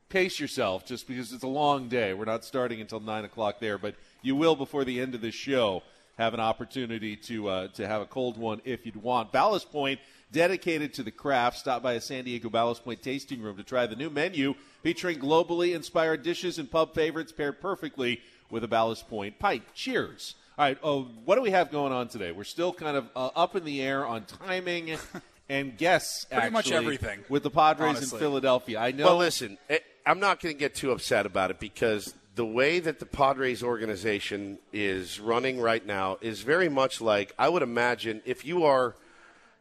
pace 0.09 0.39
yourself 0.39 0.85
just 0.85 1.07
because 1.07 1.33
it's 1.33 1.43
a 1.43 1.47
long 1.47 1.87
day. 1.89 2.13
We're 2.13 2.25
not 2.25 2.45
starting 2.45 2.79
until 2.79 2.99
nine 2.99 3.25
o'clock 3.25 3.59
there, 3.59 3.77
but 3.77 3.95
you 4.21 4.35
will 4.35 4.55
before 4.55 4.83
the 4.83 4.99
end 4.99 5.15
of 5.15 5.21
the 5.21 5.31
show 5.31 5.83
have 6.17 6.33
an 6.33 6.39
opportunity 6.39 7.15
to 7.15 7.49
uh, 7.49 7.67
to 7.69 7.87
have 7.87 8.01
a 8.01 8.05
cold 8.05 8.37
one 8.37 8.61
if 8.63 8.85
you'd 8.85 8.95
want. 8.95 9.31
Ballast 9.31 9.71
Point, 9.71 9.99
dedicated 10.31 10.93
to 10.95 11.03
the 11.03 11.11
craft. 11.11 11.57
Stop 11.57 11.81
by 11.81 11.93
a 11.93 12.01
San 12.01 12.25
Diego 12.25 12.49
Ballast 12.49 12.83
Point 12.83 13.01
tasting 13.01 13.41
room 13.41 13.57
to 13.57 13.63
try 13.63 13.87
the 13.87 13.95
new 13.95 14.09
menu 14.09 14.53
featuring 14.83 15.19
globally 15.19 15.75
inspired 15.75 16.23
dishes 16.23 16.59
and 16.59 16.69
pub 16.69 16.93
favorites 16.93 17.31
paired 17.31 17.59
perfectly 17.61 18.21
with 18.49 18.63
a 18.63 18.67
Ballast 18.67 19.07
Point 19.09 19.39
pint. 19.39 19.63
Cheers. 19.73 20.35
All 20.57 20.65
right, 20.65 20.77
oh, 20.83 21.07
what 21.25 21.35
do 21.37 21.41
we 21.41 21.51
have 21.51 21.71
going 21.71 21.93
on 21.93 22.07
today? 22.07 22.31
We're 22.31 22.43
still 22.43 22.73
kind 22.73 22.97
of 22.97 23.09
uh, 23.15 23.29
up 23.35 23.55
in 23.55 23.63
the 23.63 23.81
air 23.81 24.05
on 24.05 24.25
timing 24.25 24.97
and 25.49 25.77
guess. 25.77 26.25
Pretty 26.25 26.49
much 26.49 26.71
everything, 26.71 27.21
with 27.29 27.43
the 27.43 27.49
Padres 27.49 27.95
honestly. 27.95 28.17
in 28.17 28.19
Philadelphia. 28.19 28.79
I 28.79 28.91
know. 28.91 29.05
Well, 29.05 29.17
listen, 29.17 29.57
eh, 29.69 29.79
I'm 30.05 30.19
not 30.19 30.39
going 30.39 30.53
to 30.53 30.59
get 30.59 30.75
too 30.75 30.91
upset 30.91 31.25
about 31.25 31.51
it 31.51 31.59
because 31.59 32.13
the 32.35 32.45
way 32.45 32.79
that 32.79 32.99
the 32.99 33.05
Padres 33.05 33.61
organization 33.61 34.57
is 34.71 35.19
running 35.19 35.59
right 35.59 35.85
now 35.85 36.17
is 36.21 36.41
very 36.41 36.69
much 36.69 37.01
like 37.01 37.33
I 37.37 37.49
would 37.49 37.61
imagine 37.61 38.21
if 38.25 38.45
you 38.45 38.63
are 38.63 38.95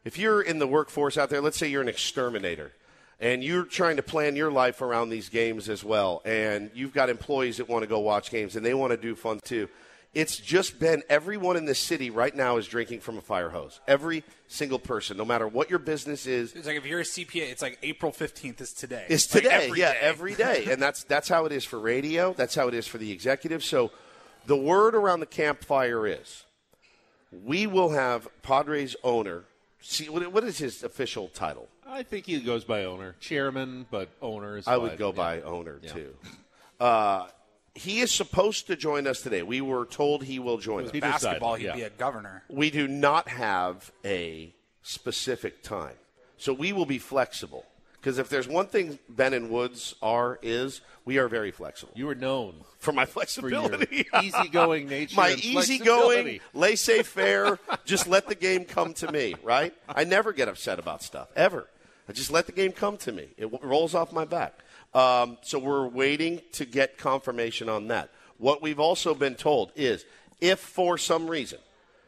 if 0.03 0.17
you're 0.17 0.41
in 0.41 0.57
the 0.57 0.65
workforce 0.65 1.17
out 1.17 1.29
there, 1.29 1.41
let's 1.41 1.57
say 1.57 1.67
you're 1.67 1.81
an 1.81 1.87
exterminator 1.87 2.71
and 3.19 3.43
you're 3.43 3.65
trying 3.65 3.97
to 3.97 4.03
plan 4.03 4.35
your 4.35 4.51
life 4.51 4.81
around 4.81 5.09
these 5.09 5.29
games 5.29 5.69
as 5.69 5.83
well 5.83 6.21
and 6.25 6.71
you've 6.73 6.93
got 6.93 7.09
employees 7.09 7.57
that 7.57 7.69
want 7.69 7.83
to 7.83 7.87
go 7.87 7.99
watch 7.99 8.31
games 8.31 8.55
and 8.55 8.65
they 8.65 8.73
want 8.73 8.91
to 8.91 8.97
do 8.97 9.15
fun 9.15 9.39
too. 9.43 9.67
It's 10.13 10.35
just 10.35 10.77
been 10.77 11.03
everyone 11.09 11.55
in 11.55 11.63
this 11.65 11.79
city 11.79 12.09
right 12.09 12.35
now 12.35 12.57
is 12.57 12.67
drinking 12.67 12.99
from 12.99 13.17
a 13.17 13.21
fire 13.21 13.49
hose. 13.49 13.79
Every 13.87 14.23
single 14.49 14.77
person, 14.79 15.15
no 15.15 15.23
matter 15.23 15.47
what 15.47 15.69
your 15.69 15.79
business 15.79 16.25
is, 16.27 16.53
It's 16.53 16.67
like 16.67 16.75
if 16.75 16.85
you're 16.85 16.99
a 16.99 17.03
CPA, 17.03 17.49
it's 17.49 17.61
like 17.61 17.79
April 17.81 18.11
15th 18.11 18.59
is 18.59 18.73
today. 18.73 19.05
it's 19.07 19.33
Like, 19.33 19.43
today, 19.43 19.55
every 19.67 19.79
yeah, 19.79 19.93
day. 19.93 19.99
every 20.01 20.35
day, 20.35 20.65
and 20.69 20.81
that's 20.81 21.05
that's 21.05 21.29
how 21.29 21.45
it 21.45 21.53
is 21.53 21.63
for 21.63 21.79
radio. 21.79 22.33
That's 22.33 22.55
how 22.55 22.67
it 22.67 22.73
is 22.73 22.87
for 22.87 22.97
the 22.97 23.09
executive. 23.11 23.63
So, 23.63 23.91
the 24.47 24.57
word 24.57 24.95
around 24.95 25.21
the 25.21 25.25
campfire 25.27 26.05
is, 26.05 26.43
we 27.45 27.65
will 27.65 27.91
have 27.91 28.27
Padres 28.41 28.97
owner. 29.05 29.43
See, 29.81 30.09
what, 30.09 30.29
what 30.33 30.43
is 30.43 30.57
his 30.57 30.83
official 30.83 31.29
title? 31.29 31.69
I 31.87 32.03
think 32.03 32.25
he 32.25 32.39
goes 32.41 32.65
by 32.65 32.83
owner, 32.83 33.15
chairman, 33.21 33.85
but 33.89 34.09
owner 34.21 34.57
is. 34.57 34.67
I 34.67 34.75
would 34.75 34.91
fine. 34.91 34.97
go 34.99 35.07
Yeah. 35.09 35.15
by 35.15 35.41
owner 35.43 35.79
Yeah. 35.81 35.93
too. 35.93 36.13
Uh, 36.81 37.27
he 37.75 37.99
is 37.99 38.11
supposed 38.11 38.67
to 38.67 38.75
join 38.75 39.07
us 39.07 39.21
today. 39.21 39.43
We 39.43 39.61
were 39.61 39.85
told 39.85 40.23
he 40.23 40.39
will 40.39 40.57
join 40.57 40.85
us. 40.85 40.91
With 40.91 41.01
basketball, 41.01 41.55
he'd 41.55 41.65
yeah. 41.65 41.75
be 41.75 41.81
a 41.83 41.89
governor. 41.89 42.43
We 42.49 42.69
do 42.69 42.87
not 42.87 43.29
have 43.29 43.91
a 44.03 44.53
specific 44.81 45.63
time. 45.63 45.95
So 46.37 46.53
we 46.53 46.73
will 46.73 46.85
be 46.85 46.97
flexible. 46.97 47.65
Because 48.01 48.17
if 48.17 48.29
there's 48.29 48.47
one 48.47 48.65
thing 48.65 48.97
Ben 49.07 49.31
and 49.33 49.51
Woods 49.51 49.93
are, 50.01 50.39
is 50.41 50.81
we 51.05 51.19
are 51.19 51.27
very 51.27 51.51
flexible. 51.51 51.93
You 51.95 52.09
are 52.09 52.15
known 52.15 52.55
For 52.79 52.91
my 52.91 53.05
for 53.05 53.19
your 53.47 53.69
flexibility. 53.69 54.07
easygoing 54.23 54.89
nature. 54.89 55.15
my 55.15 55.29
and 55.29 55.45
easygoing, 55.45 56.39
laissez 56.55 57.03
faire, 57.03 57.59
just 57.85 58.07
let 58.07 58.27
the 58.27 58.33
game 58.33 58.65
come 58.65 58.95
to 58.95 59.11
me, 59.11 59.35
right? 59.43 59.71
I 59.87 60.03
never 60.03 60.33
get 60.33 60.47
upset 60.47 60.79
about 60.79 61.03
stuff, 61.03 61.27
ever. 61.35 61.67
I 62.09 62.13
just 62.13 62.31
let 62.31 62.45
the 62.45 62.51
game 62.51 62.71
come 62.71 62.97
to 62.97 63.11
me. 63.11 63.27
It 63.37 63.51
w- 63.51 63.59
rolls 63.63 63.95
off 63.95 64.11
my 64.11 64.25
back. 64.25 64.53
Um, 64.93 65.37
so 65.41 65.59
we're 65.59 65.87
waiting 65.87 66.41
to 66.53 66.65
get 66.65 66.97
confirmation 66.97 67.69
on 67.69 67.87
that. 67.87 68.09
What 68.37 68.61
we've 68.61 68.79
also 68.79 69.13
been 69.13 69.35
told 69.35 69.71
is 69.75 70.03
if 70.41 70.59
for 70.59 70.97
some 70.97 71.27
reason 71.27 71.59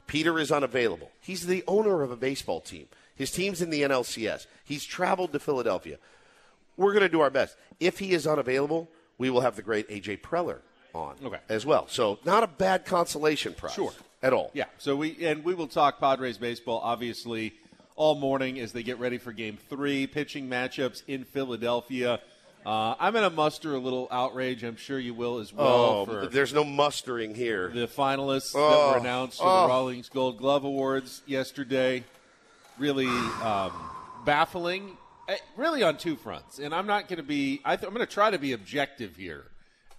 Peter 0.08 0.38
is 0.40 0.52
unavailable, 0.52 1.12
he's 1.22 1.46
the 1.46 1.64
owner 1.68 2.02
of 2.02 2.12
a 2.12 2.16
baseball 2.18 2.60
team. 2.60 2.88
His 3.16 3.32
team's 3.32 3.62
in 3.62 3.70
the 3.70 3.84
NLCS. 3.84 4.48
He's 4.66 4.84
traveled 4.84 5.32
to 5.34 5.40
Philadelphia. 5.40 5.98
We're 6.76 6.92
going 6.94 7.04
to 7.04 7.10
do 7.10 7.22
our 7.22 7.30
best. 7.30 7.56
If 7.80 8.00
he 8.00 8.12
is 8.14 8.26
unavailable, 8.26 8.90
we 9.20 9.30
will 9.30 9.42
have 9.42 9.56
the 9.56 9.62
great 9.62 9.88
AJ 9.90 10.22
Preller 10.22 10.60
on 10.96 11.16
Okay. 11.24 11.38
as 11.48 11.66
well. 11.66 11.88
So 11.88 12.20
not 12.26 12.44
a 12.44 12.48
bad 12.48 12.86
consolation 12.86 13.54
prize 13.54 13.74
Sure. 13.74 13.94
at 14.24 14.34
all. 14.34 14.50
Yeah. 14.54 14.66
So 14.80 14.96
we 14.96 15.24
and 15.26 15.44
we 15.44 15.54
will 15.54 15.68
talk 15.68 16.00
Padres 16.00 16.38
baseball 16.40 16.82
obviously 16.84 17.54
all 17.96 18.16
morning 18.16 18.60
as 18.60 18.72
they 18.72 18.84
get 18.84 19.00
ready 19.00 19.18
for 19.18 19.32
Game 19.32 19.58
Three, 19.70 20.08
pitching 20.08 20.50
matchups 20.50 21.04
in 21.08 21.24
Philadelphia. 21.24 22.20
Uh, 22.66 22.96
I'm 22.98 23.12
going 23.12 23.30
to 23.30 23.36
muster 23.36 23.76
a 23.76 23.78
little 23.78 24.08
outrage. 24.10 24.64
I'm 24.64 24.78
sure 24.78 24.98
you 24.98 25.14
will 25.14 25.40
as 25.40 25.52
well. 25.52 25.68
Oh, 25.68 26.06
for 26.06 26.28
there's 26.28 26.54
no 26.54 26.64
mustering 26.64 27.36
here. 27.36 27.68
the 27.70 27.88
finalists 27.88 28.54
that 28.54 28.60
Oh, 28.60 28.92
were 28.94 28.98
announced 29.00 29.40
for 29.40 29.48
oh. 29.48 29.62
the 29.64 29.68
Rawlings 29.68 30.08
Gold 30.10 30.38
Glove 30.38 30.64
Awards 30.64 31.22
yesterday. 31.26 32.06
Really 32.80 33.08
um, 33.08 33.72
baffling, 34.26 34.98
eh, 35.28 35.38
really 35.58 35.84
on 35.84 35.98
two 35.98 36.16
fronts. 36.16 36.58
And 36.58 36.74
I'm 36.74 36.88
not 36.88 37.08
going 37.10 37.18
to 37.18 37.24
be, 37.24 37.60
I 37.66 37.76
th- 37.76 37.86
I'm 37.86 37.94
going 37.94 38.06
to 38.06 38.12
try 38.12 38.32
to 38.32 38.40
be 38.40 38.54
objective 38.54 39.18
here 39.18 39.44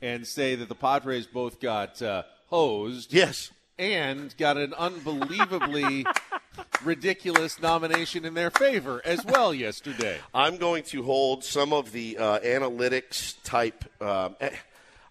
and 0.01 0.27
say 0.27 0.55
that 0.55 0.69
the 0.69 0.75
Padres 0.75 1.27
both 1.27 1.61
got 1.61 2.01
uh, 2.03 2.23
hosed 2.49 3.13
yes. 3.13 3.51
and 3.79 4.35
got 4.39 4.57
an 4.57 4.73
unbelievably 4.75 6.07
ridiculous 6.85 7.61
nomination 7.61 8.25
in 8.25 8.35
their 8.35 8.51
favor 8.51 9.01
as 9.05 9.25
well 9.25 9.55
yesterday. 9.55 10.19
I'm 10.35 10.57
going 10.57 10.85
to 10.85 11.03
hold 11.03 11.45
some 11.45 11.73
of 11.73 11.93
the 11.93 12.19
uh, 12.19 12.39
analytics 12.41 13.37
type. 13.45 13.85
Um, 14.03 14.37
eh, 14.41 14.51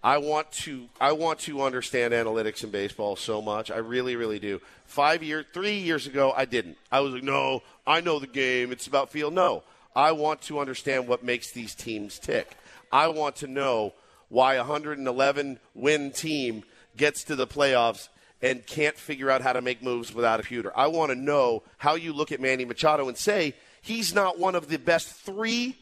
I 0.04 0.18
want 0.18 0.52
to. 0.52 0.90
I 1.00 1.14
want 1.14 1.40
to 1.40 1.62
understand 1.62 2.14
analytics 2.14 2.64
in 2.64 2.72
baseball 2.72 3.16
so 3.16 3.42
much. 3.42 3.72
I 3.72 3.78
really, 3.78 4.16
really 4.16 4.40
do. 4.40 4.62
Five 4.86 5.24
years, 5.24 5.46
three 5.54 5.78
years 5.78 6.08
ago, 6.08 6.34
I 6.36 6.46
didn't. 6.46 6.78
I 6.92 7.00
was 7.00 7.14
like, 7.14 7.24
no, 7.24 7.64
I 7.88 8.02
know 8.02 8.20
the 8.20 8.28
game. 8.28 8.72
It's 8.72 8.88
about 8.88 9.12
feel. 9.12 9.32
No, 9.32 9.64
I 9.96 10.12
want 10.12 10.42
to 10.44 10.60
understand 10.60 11.08
what 11.08 11.24
makes 11.24 11.52
these 11.52 11.74
teams 11.74 12.20
tick. 12.20 12.58
I 12.92 13.08
want 13.08 13.38
to 13.38 13.48
know 13.48 13.94
why 14.30 14.56
a 14.56 14.60
111 14.60 15.60
win 15.74 16.12
team 16.12 16.64
gets 16.98 17.24
to 17.26 17.36
the 17.36 17.48
playoffs 17.48 18.10
and 18.44 18.68
can't 18.68 18.98
figure 18.98 19.32
out 19.32 19.42
how 19.42 19.54
to 19.54 19.62
make 19.62 19.82
moves 19.82 20.14
without 20.14 20.42
a 20.42 20.44
computer. 20.44 20.72
I 20.76 20.88
want 20.88 21.12
to 21.12 21.16
know 21.16 21.64
how 21.78 21.96
you 21.96 22.12
look 22.12 22.34
at 22.34 22.42
Manny 22.42 22.66
Machado 22.66 23.08
and 23.08 23.18
say 23.18 23.56
he's 23.82 24.14
not 24.14 24.38
one 24.38 24.54
of 24.54 24.68
the 24.68 24.78
best 24.78 25.08
three, 25.08 25.78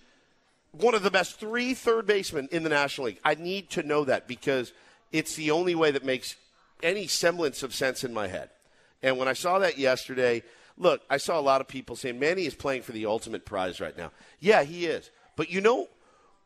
one 0.72 0.94
of 0.94 1.02
the 1.02 1.10
best 1.10 1.40
three 1.40 1.74
third 1.74 2.06
basemen 2.06 2.48
in 2.52 2.62
the 2.62 2.70
National 2.70 3.08
League. 3.08 3.20
I 3.26 3.34
need 3.34 3.72
to 3.72 3.82
know 3.82 4.06
that 4.06 4.28
because 4.28 4.74
it's 5.12 5.36
the 5.36 5.50
only 5.50 5.74
way 5.74 5.90
that 5.90 6.06
makes 6.06 6.36
any 6.84 7.08
semblance 7.08 7.64
of 7.64 7.74
sense 7.74 8.04
in 8.04 8.14
my 8.14 8.28
head. 8.28 8.52
And 9.02 9.18
when 9.18 9.28
I 9.28 9.34
saw 9.34 9.58
that 9.58 9.80
yesterday, 9.80 10.44
look, 10.78 11.02
I 11.10 11.18
saw 11.18 11.40
a 11.40 11.42
lot 11.42 11.62
of 11.62 11.68
people 11.68 11.96
saying 11.96 12.20
Manny 12.20 12.46
is 12.46 12.54
playing 12.54 12.84
for 12.84 12.92
the 12.92 13.08
ultimate 13.08 13.44
prize 13.44 13.82
right 13.82 13.98
now. 13.98 14.12
Yeah, 14.40 14.62
he 14.64 14.86
is. 14.86 15.10
But 15.36 15.50
you 15.50 15.62
know, 15.62 15.88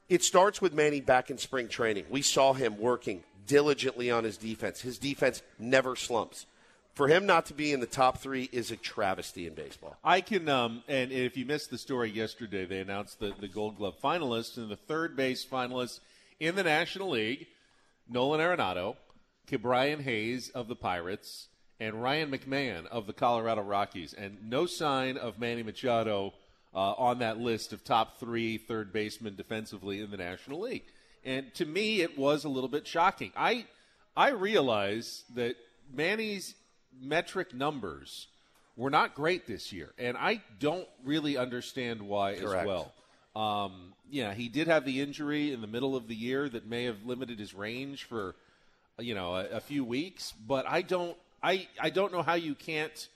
it 0.07 0.23
starts 0.23 0.61
with 0.61 0.73
Manny 0.73 1.01
back 1.01 1.29
in 1.29 1.37
spring 1.37 1.67
training. 1.67 2.05
We 2.09 2.21
saw 2.21 2.53
him 2.53 2.77
working 2.77 3.23
diligently 3.47 4.11
on 4.11 4.23
his 4.23 4.37
defense. 4.37 4.81
His 4.81 4.97
defense 4.97 5.41
never 5.59 5.95
slumps. 5.95 6.45
For 6.93 7.09
him 7.09 7.25
not 7.25 7.47
to 7.47 7.53
be 7.53 7.73
in 7.73 7.81
the 7.81 7.87
top 7.87 8.19
three 8.19 8.49
is 8.53 8.71
a 8.71 8.77
travesty 8.77 9.47
in 9.47 9.53
baseball. 9.53 9.97
I 10.01 10.21
can, 10.21 10.47
um, 10.47 10.81
and 10.87 11.11
if 11.11 11.35
you 11.35 11.45
missed 11.45 11.69
the 11.69 11.77
story 11.77 12.09
yesterday, 12.09 12.65
they 12.65 12.79
announced 12.79 13.19
the, 13.19 13.33
the 13.37 13.49
Gold 13.49 13.77
Glove 13.77 13.95
finalists 14.01 14.55
and 14.55 14.69
the 14.69 14.77
third 14.77 15.17
base 15.17 15.45
finalists 15.45 15.99
in 16.39 16.55
the 16.55 16.63
National 16.63 17.09
League 17.09 17.47
Nolan 18.07 18.39
Arenado, 18.39 18.95
Brian 19.61 19.99
Hayes 20.03 20.49
of 20.49 20.67
the 20.67 20.75
Pirates, 20.75 21.47
and 21.79 22.01
Ryan 22.01 22.31
McMahon 22.31 22.85
of 22.87 23.07
the 23.07 23.13
Colorado 23.13 23.61
Rockies. 23.61 24.13
And 24.13 24.49
no 24.49 24.65
sign 24.65 25.17
of 25.17 25.37
Manny 25.37 25.63
Machado 25.63 26.33
uh, 26.73 26.93
on 26.93 27.19
that 27.19 27.39
list 27.39 27.73
of 27.73 27.83
top 27.83 28.19
three 28.19 28.57
third 28.57 28.93
basemen 28.93 29.35
defensively 29.35 29.99
in 29.99 30.11
the 30.11 30.17
National 30.17 30.61
League. 30.61 30.85
And 31.25 31.53
to 31.55 31.65
me, 31.65 32.01
it 32.01 32.17
was 32.17 32.45
a 32.45 32.49
little 32.49 32.69
bit 32.69 32.85
shocking. 32.85 33.31
I, 33.35 33.65
I 34.15 34.29
realize 34.29 35.23
that 35.33 35.55
Manny's 35.91 36.55
metric 37.01 37.53
numbers 37.53 38.27
were 38.77 38.89
not 38.89 39.15
great 39.15 39.47
this 39.47 39.73
year, 39.73 39.91
and 39.97 40.15
I 40.17 40.41
don't 40.59 40.87
really 41.03 41.37
understand 41.37 42.01
why 42.01 42.35
Correct. 42.35 42.61
as 42.61 42.67
well. 42.67 42.93
Um, 43.35 43.93
yeah, 44.09 44.33
he 44.33 44.49
did 44.49 44.67
have 44.67 44.85
the 44.85 45.01
injury 45.01 45.51
in 45.51 45.61
the 45.61 45.67
middle 45.67 45.95
of 45.95 46.07
the 46.07 46.15
year 46.15 46.47
that 46.47 46.67
may 46.67 46.83
have 46.85 47.05
limited 47.05 47.39
his 47.39 47.53
range 47.53 48.03
for, 48.03 48.35
you 48.99 49.15
know, 49.15 49.35
a, 49.35 49.45
a 49.49 49.59
few 49.59 49.83
weeks. 49.83 50.33
But 50.47 50.65
I 50.67 50.83
don't, 50.83 51.17
I, 51.41 51.67
I 51.79 51.89
don't 51.89 52.13
know 52.13 52.21
how 52.21 52.35
you 52.35 52.53
can't 52.53 53.07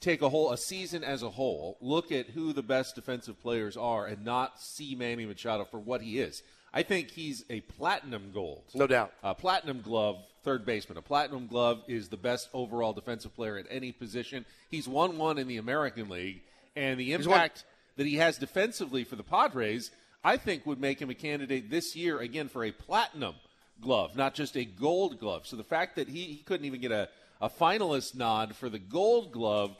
take 0.00 0.22
a 0.22 0.28
whole 0.28 0.52
a 0.52 0.58
season 0.58 1.02
as 1.02 1.22
a 1.22 1.30
whole, 1.30 1.78
look 1.80 2.12
at 2.12 2.26
who 2.26 2.52
the 2.52 2.62
best 2.62 2.94
defensive 2.94 3.40
players 3.40 3.76
are, 3.76 4.06
and 4.06 4.24
not 4.24 4.60
see 4.60 4.94
Manny 4.94 5.24
Machado 5.24 5.64
for 5.64 5.78
what 5.78 6.02
he 6.02 6.18
is. 6.18 6.42
I 6.76 6.82
think 6.82 7.10
he's 7.10 7.44
a 7.48 7.60
platinum 7.60 8.32
gold, 8.34 8.64
No 8.74 8.88
doubt. 8.88 9.12
a 9.22 9.34
platinum 9.34 9.80
glove 9.80 10.18
third 10.42 10.66
baseman. 10.66 10.98
A 10.98 11.02
platinum 11.02 11.46
glove 11.46 11.82
is 11.86 12.08
the 12.08 12.16
best 12.16 12.48
overall 12.52 12.92
defensive 12.92 13.34
player 13.34 13.56
at 13.56 13.66
any 13.70 13.92
position. 13.92 14.44
He's 14.70 14.88
won 14.88 15.16
one 15.16 15.38
in 15.38 15.46
the 15.46 15.56
American 15.56 16.08
League, 16.08 16.42
and 16.76 16.98
the 16.98 17.12
impact 17.12 17.64
that 17.96 18.06
he 18.06 18.16
has 18.16 18.38
defensively 18.38 19.04
for 19.04 19.14
the 19.16 19.22
Padres, 19.22 19.92
I 20.24 20.36
think, 20.36 20.66
would 20.66 20.80
make 20.80 21.00
him 21.00 21.10
a 21.10 21.14
candidate 21.14 21.70
this 21.70 21.94
year 21.94 22.18
again 22.18 22.48
for 22.48 22.64
a 22.64 22.72
platinum 22.72 23.36
glove, 23.80 24.16
not 24.16 24.34
just 24.34 24.56
a 24.56 24.64
gold 24.64 25.20
glove. 25.20 25.46
So 25.46 25.56
the 25.56 25.64
fact 25.64 25.96
that 25.96 26.08
he, 26.08 26.24
he 26.24 26.42
couldn't 26.44 26.66
even 26.66 26.80
get 26.80 26.92
a, 26.92 27.08
a 27.40 27.48
finalist 27.48 28.16
nod 28.16 28.56
for 28.56 28.68
the 28.68 28.80
gold 28.80 29.30
glove 29.32 29.76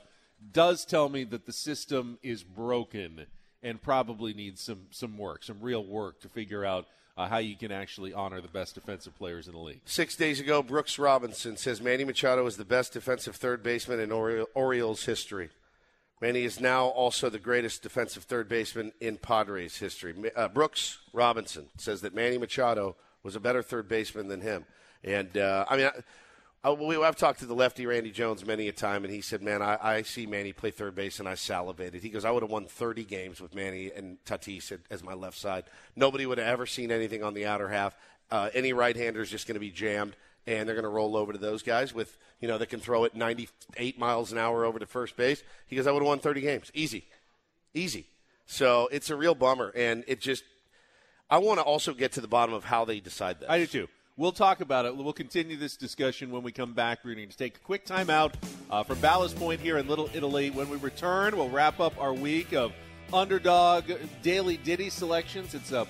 does 0.53 0.85
tell 0.85 1.09
me 1.09 1.25
that 1.25 1.45
the 1.45 1.53
system 1.53 2.19
is 2.23 2.43
broken 2.43 3.27
and 3.65 3.83
probably 3.83 4.33
needs 4.35 4.61
some 4.61 4.87
some 4.91 5.19
work, 5.19 5.43
some 5.43 5.59
real 5.61 5.85
work 5.85 6.21
to 6.21 6.29
figure 6.29 6.65
out 6.65 6.87
uh, 7.17 7.27
how 7.27 7.39
you 7.39 7.57
can 7.57 7.73
actually 7.73 8.13
honor 8.13 8.41
the 8.41 8.49
best 8.49 8.75
defensive 8.75 9.17
players 9.19 9.47
in 9.47 9.55
the 9.55 9.59
league. 9.59 9.81
Six 9.85 10.15
days 10.17 10.39
ago, 10.39 10.63
Brooks 10.63 10.99
Robinson 10.99 11.57
says 11.57 11.81
Manny 11.81 12.05
Machado 12.05 12.47
is 12.47 12.57
the 12.57 12.65
best 12.65 12.93
defensive 12.93 13.37
third 13.37 13.63
baseman 13.63 14.01
in 14.01 14.13
Ori- 14.13 14.45
Orioles 14.55 15.05
history. 15.05 15.51
Manny 16.21 16.45
is 16.45 16.61
now 16.61 16.87
also 16.87 17.29
the 17.29 17.39
greatest 17.39 17.83
defensive 17.83 18.25
third 18.25 18.49
baseman 18.49 18.93
in 19.01 19.17
Padres 19.17 19.79
history. 19.79 20.15
Uh, 20.35 20.49
Brooks 20.49 20.99
Robinson 21.13 21.67
says 21.77 22.01
that 22.03 22.15
Manny 22.15 22.39
Machado 22.39 22.97
was 23.23 23.37
a 23.37 23.41
better 23.41 23.63
third 23.63 23.89
baseman 23.89 24.29
than 24.29 24.41
him. 24.41 24.65
And, 25.03 25.37
uh, 25.37 25.67
I 25.69 25.77
mean, 25.77 25.91
we, 26.73 26.97
I've 26.97 27.17
talked 27.17 27.41
to 27.41 27.47
the 27.47 27.55
lefty 27.55 27.85
Randy 27.85 28.11
Jones 28.11 28.47
many 28.47 28.69
a 28.69 28.73
time, 28.73 29.05
and 29.05 29.13
he 29.13 29.21
said, 29.21 29.43
Man, 29.43 29.61
I, 29.61 29.79
I 29.81 30.03
see 30.03 30.25
Manny 30.25 30.53
play 30.53 30.71
third 30.71 30.95
base, 30.95 31.21
and 31.21 31.29
I 31.29 31.35
salivated. 31.35 32.03
He 32.03 32.09
goes, 32.09 32.25
I 32.25 32.31
would 32.31 32.43
have 32.43 32.51
won 32.51 32.65
30 32.65 33.05
games 33.05 33.41
with 33.41 33.55
Manny 33.55 33.91
and 33.95 34.17
Tatis 34.25 34.77
as 34.91 35.03
my 35.03 35.15
left 35.15 35.37
side. 35.37 35.65
Nobody 35.95 36.25
would 36.25 36.39
have 36.39 36.47
ever 36.47 36.67
seen 36.67 36.91
anything 36.91 37.23
on 37.23 37.35
the 37.35 37.47
outer 37.47 37.69
half. 37.69 37.95
Uh, 38.31 38.49
any 38.55 38.73
right 38.73 38.97
hander 38.97 39.21
is 39.21 39.31
just 39.31 39.47
going 39.47 39.55
to 39.55 39.61
be 39.61 39.71
jammed 39.71 40.17
and 40.47 40.69
they're 40.69 40.77
going 40.77 40.85
to 40.85 40.89
roll 40.89 41.17
over 41.17 41.33
to 41.33 41.39
those 41.39 41.63
guys 41.63 41.95
with 41.95 42.17
you 42.41 42.49
know 42.49 42.59
that 42.59 42.69
can 42.69 42.81
throw 42.81 43.05
it 43.05 43.15
98 43.15 43.99
miles 43.99 44.33
an 44.33 44.39
hour 44.39 44.65
over 44.65 44.79
to 44.79 44.87
first 44.87 45.17
base. 45.17 45.43
He 45.67 45.77
goes, 45.77 45.87
I 45.87 45.93
would 45.93 46.03
have 46.03 46.09
won 46.09 46.19
30 46.19 46.41
games, 46.41 46.71
easy, 46.75 47.05
easy. 47.73 48.07
So 48.47 48.89
it's 48.93 49.11
a 49.11 49.17
real 49.17 49.35
bummer, 49.35 49.73
and 49.75 50.05
it 50.07 50.21
just. 50.21 50.45
I 51.31 51.39
want 51.39 51.59
to 51.59 51.65
also 51.65 51.95
get 51.95 52.13
to 52.13 52.21
the 52.21 52.29
bottom 52.29 52.55
of 52.55 52.65
how 52.65 52.85
they 52.85 53.01
decide 53.01 53.41
that. 53.41 53.51
I 53.51 53.59
do 53.59 53.67
too. 53.67 53.89
We'll 54.17 54.31
talk 54.31 54.61
about 54.61 54.87
it. 54.87 54.97
We'll 54.97 55.13
continue 55.13 55.57
this 55.57 55.77
discussion 55.77 56.31
when 56.31 56.45
we 56.45 56.53
come 56.53 56.73
back. 56.73 57.01
We're 57.05 57.17
going 57.17 57.29
to 57.29 57.37
take 57.37 57.57
a 57.57 57.61
quick 57.61 57.85
time 57.85 58.11
out 58.11 58.37
uh, 58.71 58.85
from 58.85 59.01
Ballast 59.01 59.35
Point 59.35 59.61
here 59.61 59.77
in 59.79 59.89
Little 59.89 60.09
Italy. 60.15 60.51
When 60.51 60.71
we 60.71 60.77
return, 60.77 61.37
we'll 61.37 61.51
wrap 61.51 61.81
up 61.81 62.01
our 62.01 62.15
week 62.15 62.53
of 62.53 62.73
underdog 63.13 63.91
daily 64.23 64.57
ditty 64.59 64.89
selections. 64.89 65.53
It's 65.53 65.73
a 65.73 65.89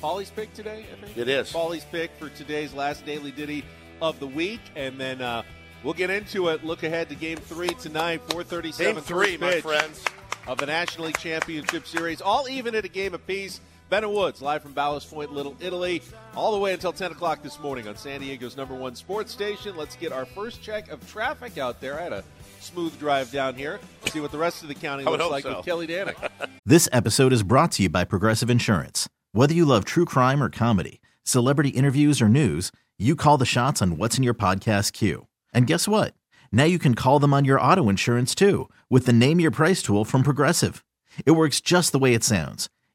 Polly's 0.00 0.30
pick 0.30 0.54
today, 0.54 0.86
I 0.92 1.04
think. 1.04 1.18
It 1.18 1.26
is. 1.26 1.50
Polly's 1.50 1.84
pick 1.90 2.12
for 2.20 2.28
today's 2.28 2.72
last 2.72 3.04
daily 3.04 3.32
ditty 3.32 3.64
of 4.00 4.20
the 4.20 4.28
week, 4.28 4.60
and 4.76 4.96
then 4.96 5.20
uh, 5.20 5.42
we'll 5.82 5.92
get 5.92 6.08
into 6.10 6.46
it. 6.50 6.64
Look 6.64 6.84
ahead 6.84 7.08
to 7.08 7.16
Game 7.16 7.38
Three 7.38 7.70
tonight, 7.80 8.22
four 8.30 8.44
thirty-seven. 8.44 8.94
Game 8.94 9.02
three, 9.02 9.36
my 9.38 9.60
friends, 9.60 10.04
of 10.46 10.58
the 10.58 10.66
National 10.66 11.06
League 11.06 11.18
Championship 11.18 11.84
Series, 11.84 12.20
all 12.20 12.48
even 12.48 12.76
at 12.76 12.84
a 12.84 12.88
game 12.88 13.12
apiece. 13.12 13.60
Ben 13.88 14.02
and 14.02 14.12
Woods, 14.12 14.42
live 14.42 14.62
from 14.62 14.72
Ballast 14.72 15.08
Point, 15.08 15.32
Little 15.32 15.56
Italy, 15.60 16.02
all 16.34 16.50
the 16.52 16.58
way 16.58 16.72
until 16.72 16.92
10 16.92 17.12
o'clock 17.12 17.40
this 17.42 17.60
morning 17.60 17.86
on 17.86 17.96
San 17.96 18.20
Diego's 18.20 18.56
number 18.56 18.74
one 18.74 18.96
sports 18.96 19.30
station. 19.30 19.76
Let's 19.76 19.94
get 19.94 20.10
our 20.10 20.24
first 20.26 20.60
check 20.60 20.90
of 20.90 21.08
traffic 21.08 21.56
out 21.56 21.80
there. 21.80 21.96
I 21.96 22.02
had 22.02 22.12
a 22.12 22.24
smooth 22.58 22.98
drive 22.98 23.30
down 23.30 23.54
here. 23.54 23.78
Let's 24.02 24.12
see 24.12 24.18
what 24.18 24.32
the 24.32 24.38
rest 24.38 24.62
of 24.62 24.68
the 24.68 24.74
county 24.74 25.04
looks 25.04 25.30
like 25.30 25.44
so. 25.44 25.58
with 25.58 25.64
Kelly 25.64 25.86
Danick. 25.86 26.16
this 26.66 26.88
episode 26.90 27.32
is 27.32 27.44
brought 27.44 27.70
to 27.72 27.84
you 27.84 27.88
by 27.88 28.02
Progressive 28.02 28.50
Insurance. 28.50 29.08
Whether 29.30 29.54
you 29.54 29.64
love 29.64 29.84
true 29.84 30.04
crime 30.04 30.42
or 30.42 30.50
comedy, 30.50 31.00
celebrity 31.22 31.68
interviews 31.68 32.20
or 32.20 32.28
news, 32.28 32.72
you 32.98 33.14
call 33.14 33.38
the 33.38 33.44
shots 33.46 33.80
on 33.80 33.96
what's 33.98 34.16
in 34.16 34.24
your 34.24 34.34
podcast 34.34 34.94
queue. 34.94 35.28
And 35.54 35.68
guess 35.68 35.86
what? 35.86 36.12
Now 36.50 36.64
you 36.64 36.80
can 36.80 36.96
call 36.96 37.20
them 37.20 37.32
on 37.32 37.44
your 37.44 37.60
auto 37.60 37.88
insurance 37.88 38.34
too 38.34 38.68
with 38.90 39.06
the 39.06 39.12
Name 39.12 39.38
Your 39.38 39.52
Price 39.52 39.80
tool 39.80 40.04
from 40.04 40.24
Progressive. 40.24 40.84
It 41.24 41.32
works 41.32 41.60
just 41.60 41.92
the 41.92 41.98
way 42.00 42.14
it 42.14 42.24
sounds. 42.24 42.68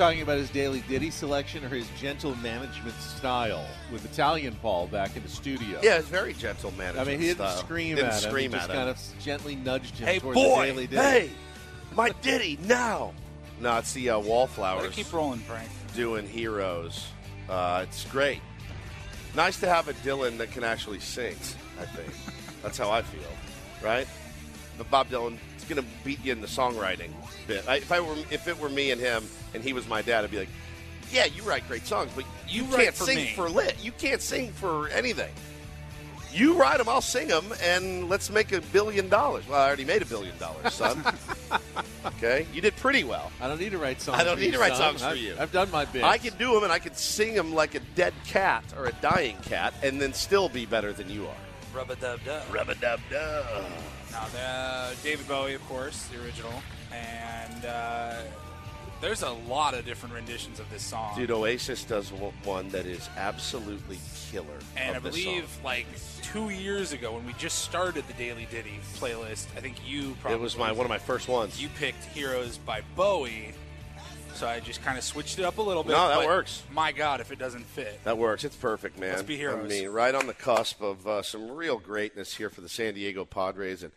Talking 0.00 0.22
about 0.22 0.38
his 0.38 0.48
daily 0.48 0.82
ditty 0.88 1.10
selection 1.10 1.62
or 1.62 1.68
his 1.68 1.86
gentle 2.00 2.34
management 2.36 2.96
style 2.96 3.66
with 3.92 4.02
Italian 4.10 4.56
Paul 4.62 4.86
back 4.86 5.14
in 5.14 5.22
the 5.22 5.28
studio? 5.28 5.78
Yeah, 5.82 5.98
it's 5.98 6.08
very 6.08 6.32
gentle 6.32 6.70
management. 6.70 7.06
I 7.06 7.10
mean, 7.10 7.20
he 7.20 7.26
didn't 7.26 7.46
style. 7.46 7.56
scream 7.58 7.96
didn't 7.96 8.08
at 8.12 8.22
him. 8.22 8.30
Scream 8.30 8.50
he 8.52 8.56
just 8.56 8.70
at 8.70 8.74
kind 8.76 8.88
him. 8.88 8.94
of 8.94 9.22
gently 9.22 9.56
nudged 9.56 9.98
him 9.98 10.08
Hey, 10.08 10.18
toward 10.18 10.34
boy! 10.36 10.60
the 10.60 10.66
daily 10.72 10.86
ditty. 10.86 11.02
Hey, 11.02 11.30
my 11.94 12.08
ditty 12.22 12.58
now. 12.62 13.12
No, 13.60 13.76
it's 13.76 13.92
the 13.92 14.08
uh, 14.08 14.18
Wallflowers 14.18 14.94
Keep 14.94 15.12
rolling, 15.12 15.40
Frank. 15.40 15.68
doing 15.94 16.26
Heroes. 16.26 17.06
Uh, 17.46 17.84
it's 17.86 18.04
great. 18.06 18.40
Nice 19.36 19.60
to 19.60 19.68
have 19.68 19.88
a 19.88 19.92
Dylan 19.92 20.38
that 20.38 20.50
can 20.50 20.64
actually 20.64 21.00
sing. 21.00 21.36
I 21.78 21.84
think 21.84 22.10
that's 22.62 22.78
how 22.78 22.90
I 22.90 23.02
feel, 23.02 23.20
right? 23.84 24.08
But 24.78 24.90
Bob 24.90 25.10
Dylan 25.10 25.34
is 25.34 25.40
going 25.70 25.82
to 25.82 25.88
beat 26.04 26.24
you 26.24 26.32
in 26.32 26.40
the 26.40 26.46
songwriting 26.46 27.10
bit. 27.46 27.66
I, 27.68 27.76
if 27.76 27.90
I 27.92 28.00
were, 28.00 28.14
if 28.30 28.46
it 28.48 28.58
were 28.60 28.68
me 28.68 28.90
and 28.90 29.00
him, 29.00 29.24
and 29.54 29.62
he 29.62 29.72
was 29.72 29.88
my 29.88 30.02
dad, 30.02 30.24
I'd 30.24 30.30
be 30.30 30.38
like, 30.38 30.48
"Yeah, 31.10 31.24
you 31.26 31.42
write 31.42 31.66
great 31.68 31.86
songs, 31.86 32.10
but 32.14 32.24
you, 32.48 32.64
You 32.64 32.76
can't 32.76 32.94
for 32.94 33.04
sing 33.04 33.16
me." 33.16 33.32
for 33.34 33.48
lit. 33.48 33.76
You 33.82 33.92
can't 33.92 34.20
sing 34.20 34.52
for 34.52 34.88
anything. 34.88 35.32
You 36.32 36.54
write 36.54 36.78
them, 36.78 36.88
I'll 36.88 37.00
sing 37.00 37.26
them, 37.26 37.44
and 37.60 38.08
let's 38.08 38.30
make 38.30 38.52
a 38.52 38.60
billion 38.60 39.08
dollars. 39.08 39.48
Well, 39.48 39.60
I 39.60 39.66
already 39.66 39.84
made 39.84 40.00
a 40.00 40.06
billion 40.06 40.38
dollars, 40.38 40.72
son. 40.74 41.02
okay, 42.06 42.46
you 42.54 42.60
did 42.60 42.76
pretty 42.76 43.02
well. 43.02 43.32
I 43.40 43.48
don't 43.48 43.58
need 43.58 43.72
to 43.72 43.78
write 43.78 44.00
songs. 44.00 44.20
I 44.20 44.22
don't 44.22 44.34
for 44.36 44.40
need 44.40 44.46
you, 44.46 44.52
to 44.52 44.58
write 44.60 44.76
son. 44.76 44.90
songs 44.96 45.02
for 45.02 45.08
I've- 45.08 45.18
you. 45.18 45.34
I've 45.38 45.50
done 45.50 45.68
my 45.72 45.86
bit. 45.86 46.04
I 46.04 46.18
can 46.18 46.36
do 46.38 46.54
them, 46.54 46.62
and 46.62 46.72
I 46.72 46.78
can 46.78 46.94
sing 46.94 47.34
them 47.34 47.52
like 47.52 47.74
a 47.74 47.80
dead 47.96 48.14
cat 48.26 48.62
or 48.78 48.86
a 48.86 48.92
dying 49.00 49.38
cat, 49.42 49.74
and 49.82 50.00
then 50.00 50.12
still 50.14 50.48
be 50.48 50.66
better 50.66 50.92
than 50.92 51.10
you 51.10 51.26
are. 51.26 51.34
Rub 51.74 51.90
a 51.90 51.96
dub 51.96 52.20
dub. 52.24 52.42
Rub 52.52 52.68
a 52.68 52.74
dub 52.74 53.00
dub. 53.10 53.64
Now, 54.10 54.26
the, 54.32 54.96
David 55.02 55.28
Bowie, 55.28 55.54
of 55.54 55.66
course, 55.68 56.06
the 56.08 56.22
original, 56.22 56.52
and 56.92 57.64
uh, 57.64 58.22
there's 59.00 59.22
a 59.22 59.30
lot 59.30 59.74
of 59.74 59.84
different 59.84 60.14
renditions 60.14 60.58
of 60.58 60.68
this 60.70 60.82
song. 60.82 61.14
Dude, 61.16 61.30
Oasis 61.30 61.84
does 61.84 62.10
one- 62.12 62.68
that 62.70 62.86
is 62.86 63.08
absolutely 63.16 63.98
killer. 64.30 64.58
and 64.76 64.96
I 64.96 64.98
believe 64.98 65.48
song. 65.48 65.64
like 65.64 65.86
two 66.22 66.50
years 66.50 66.92
ago 66.92 67.12
when 67.12 67.24
we 67.24 67.32
just 67.34 67.60
started 67.60 68.06
the 68.08 68.12
Daily 68.14 68.46
Ditty 68.50 68.80
playlist, 68.96 69.46
I 69.56 69.60
think 69.60 69.76
you 69.86 70.16
probably 70.20 70.38
it 70.38 70.40
was 70.40 70.56
my 70.56 70.72
one 70.72 70.84
of 70.86 70.90
my 70.90 70.98
first 70.98 71.28
ones. 71.28 71.60
you 71.62 71.68
picked 71.78 72.04
Heroes 72.04 72.58
by 72.58 72.82
Bowie. 72.96 73.52
So 74.40 74.48
I 74.48 74.58
just 74.58 74.82
kind 74.82 74.96
of 74.96 75.04
switched 75.04 75.38
it 75.38 75.44
up 75.44 75.58
a 75.58 75.62
little 75.62 75.82
bit. 75.82 75.92
No, 75.92 76.08
that 76.08 76.26
works. 76.26 76.62
My 76.72 76.92
God, 76.92 77.20
if 77.20 77.30
it 77.30 77.38
doesn't 77.38 77.66
fit. 77.66 78.02
That 78.04 78.16
works. 78.16 78.42
It's 78.42 78.56
perfect, 78.56 78.98
man. 78.98 79.10
Let's 79.10 79.22
be 79.22 79.36
heroes. 79.36 79.66
I 79.66 79.68
mean, 79.68 79.90
right 79.90 80.14
on 80.14 80.26
the 80.26 80.32
cusp 80.32 80.80
of 80.80 81.06
uh, 81.06 81.20
some 81.20 81.50
real 81.50 81.76
greatness 81.78 82.34
here 82.34 82.48
for 82.48 82.62
the 82.62 82.68
San 82.70 82.94
Diego 82.94 83.26
Padres, 83.26 83.82
and 83.82 83.92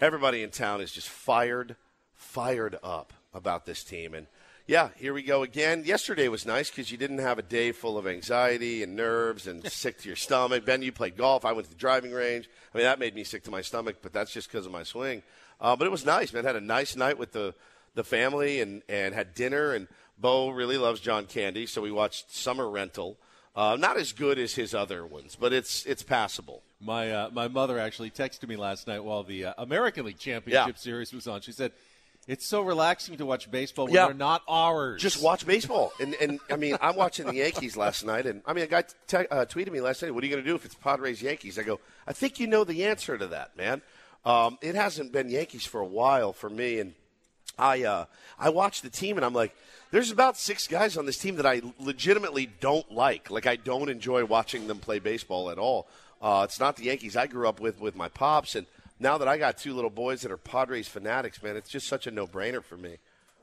everybody 0.00 0.42
in 0.42 0.50
town 0.50 0.80
is 0.80 0.90
just 0.90 1.08
fired, 1.08 1.76
fired 2.16 2.76
up 2.82 3.12
about 3.32 3.66
this 3.66 3.84
team. 3.84 4.14
And 4.14 4.26
yeah, 4.66 4.88
here 4.96 5.14
we 5.14 5.22
go 5.22 5.44
again. 5.44 5.84
Yesterday 5.86 6.26
was 6.26 6.44
nice 6.44 6.70
because 6.70 6.90
you 6.90 6.98
didn't 6.98 7.18
have 7.18 7.38
a 7.38 7.42
day 7.42 7.70
full 7.70 7.96
of 7.96 8.08
anxiety 8.08 8.82
and 8.82 8.96
nerves 8.96 9.46
and 9.46 9.64
sick 9.70 9.98
to 9.98 10.08
your 10.08 10.16
stomach. 10.16 10.64
Ben, 10.64 10.82
you 10.82 10.90
played 10.90 11.16
golf. 11.16 11.44
I 11.44 11.52
went 11.52 11.66
to 11.66 11.70
the 11.70 11.78
driving 11.78 12.10
range. 12.10 12.50
I 12.74 12.78
mean, 12.78 12.84
that 12.84 12.98
made 12.98 13.14
me 13.14 13.22
sick 13.22 13.44
to 13.44 13.52
my 13.52 13.60
stomach, 13.60 13.98
but 14.02 14.12
that's 14.12 14.32
just 14.32 14.50
because 14.50 14.66
of 14.66 14.72
my 14.72 14.82
swing. 14.82 15.22
Uh, 15.60 15.76
but 15.76 15.86
it 15.86 15.90
was 15.90 16.04
nice, 16.04 16.32
man. 16.32 16.44
Had 16.44 16.56
a 16.56 16.60
nice 16.60 16.96
night 16.96 17.16
with 17.16 17.30
the 17.30 17.54
the 17.98 18.04
family 18.04 18.60
and 18.62 18.82
and 18.88 19.14
had 19.14 19.34
dinner. 19.34 19.72
And 19.74 19.86
Bo 20.18 20.48
really 20.50 20.78
loves 20.78 21.00
John 21.00 21.26
Candy, 21.26 21.66
so 21.66 21.82
we 21.82 21.90
watched 21.92 22.34
Summer 22.34 22.68
Rental. 22.70 23.18
Uh, 23.54 23.76
not 23.78 23.96
as 23.96 24.12
good 24.12 24.38
as 24.38 24.54
his 24.54 24.72
other 24.72 25.04
ones, 25.04 25.36
but 25.38 25.52
it's 25.52 25.84
it's 25.84 26.02
passable. 26.02 26.62
My 26.80 27.10
uh, 27.12 27.30
my 27.32 27.48
mother 27.48 27.78
actually 27.78 28.10
texted 28.10 28.48
me 28.48 28.56
last 28.56 28.86
night 28.86 29.02
while 29.04 29.24
the 29.24 29.46
uh, 29.46 29.54
American 29.58 30.06
League 30.06 30.18
Championship 30.18 30.74
Yeah. 30.76 30.80
Series 30.80 31.12
was 31.12 31.26
on. 31.26 31.40
She 31.40 31.50
said, 31.50 31.72
"It's 32.28 32.46
so 32.46 32.60
relaxing 32.62 33.16
to 33.16 33.26
watch 33.26 33.50
baseball 33.50 33.86
when 33.86 33.94
Yeah. 33.94 34.06
they're 34.06 34.14
not 34.14 34.42
ours." 34.48 35.02
Just 35.02 35.20
watch 35.20 35.44
baseball. 35.44 35.92
And, 36.00 36.14
and 36.20 36.38
I 36.48 36.54
mean, 36.56 36.76
I'm 36.80 36.94
watching 36.94 37.26
the 37.26 37.34
Yankees 37.34 37.76
last 37.76 38.04
night, 38.06 38.26
and 38.26 38.42
I 38.46 38.52
mean, 38.52 38.62
a 38.64 38.68
guy 38.68 38.84
te- 39.08 39.26
uh, 39.28 39.44
tweeted 39.46 39.72
me 39.72 39.80
last 39.80 40.02
night, 40.02 40.14
"What 40.14 40.22
are 40.22 40.26
you 40.28 40.32
going 40.32 40.44
to 40.44 40.48
do 40.48 40.54
if 40.54 40.64
it's 40.64 40.76
Padres 40.76 41.20
Yankees?" 41.20 41.58
I 41.58 41.64
go, 41.64 41.80
"I 42.06 42.12
think 42.12 42.38
you 42.38 42.46
know 42.46 42.62
the 42.62 42.84
answer 42.84 43.18
to 43.18 43.26
that, 43.28 43.56
man. 43.56 43.82
Um, 44.24 44.58
it 44.62 44.76
hasn't 44.76 45.10
been 45.10 45.30
Yankees 45.30 45.66
for 45.66 45.80
a 45.80 45.86
while 45.86 46.32
for 46.32 46.50
me, 46.50 46.78
and 46.78 46.94
I 47.58 47.82
uh, 47.84 48.04
I 48.38 48.50
watch 48.50 48.82
the 48.82 48.90
team, 48.90 49.16
and 49.16 49.24
I'm 49.24 49.34
like." 49.34 49.54
There's 49.90 50.10
about 50.10 50.36
six 50.36 50.66
guys 50.68 50.98
on 50.98 51.06
this 51.06 51.16
team 51.16 51.36
that 51.36 51.46
I 51.46 51.62
legitimately 51.80 52.44
don't 52.60 52.92
like. 52.92 53.30
Like 53.30 53.46
I 53.46 53.56
don't 53.56 53.88
enjoy 53.88 54.22
watching 54.26 54.66
them 54.66 54.80
play 54.80 54.98
baseball 54.98 55.48
at 55.50 55.56
all. 55.58 55.88
Uh, 56.20 56.42
it's 56.44 56.60
not 56.60 56.76
the 56.76 56.84
Yankees 56.84 57.16
I 57.16 57.26
grew 57.26 57.48
up 57.48 57.58
with 57.58 57.80
with 57.80 57.96
my 57.96 58.08
pops, 58.08 58.54
and 58.54 58.66
now 59.00 59.16
that 59.16 59.28
I 59.28 59.38
got 59.38 59.56
two 59.56 59.72
little 59.72 59.88
boys 59.88 60.20
that 60.20 60.30
are 60.30 60.36
Padres 60.36 60.88
fanatics, 60.88 61.42
man, 61.42 61.56
it's 61.56 61.70
just 61.70 61.86
such 61.88 62.06
a 62.06 62.10
no-brainer 62.10 62.62
for 62.62 62.76
me. 62.76 62.98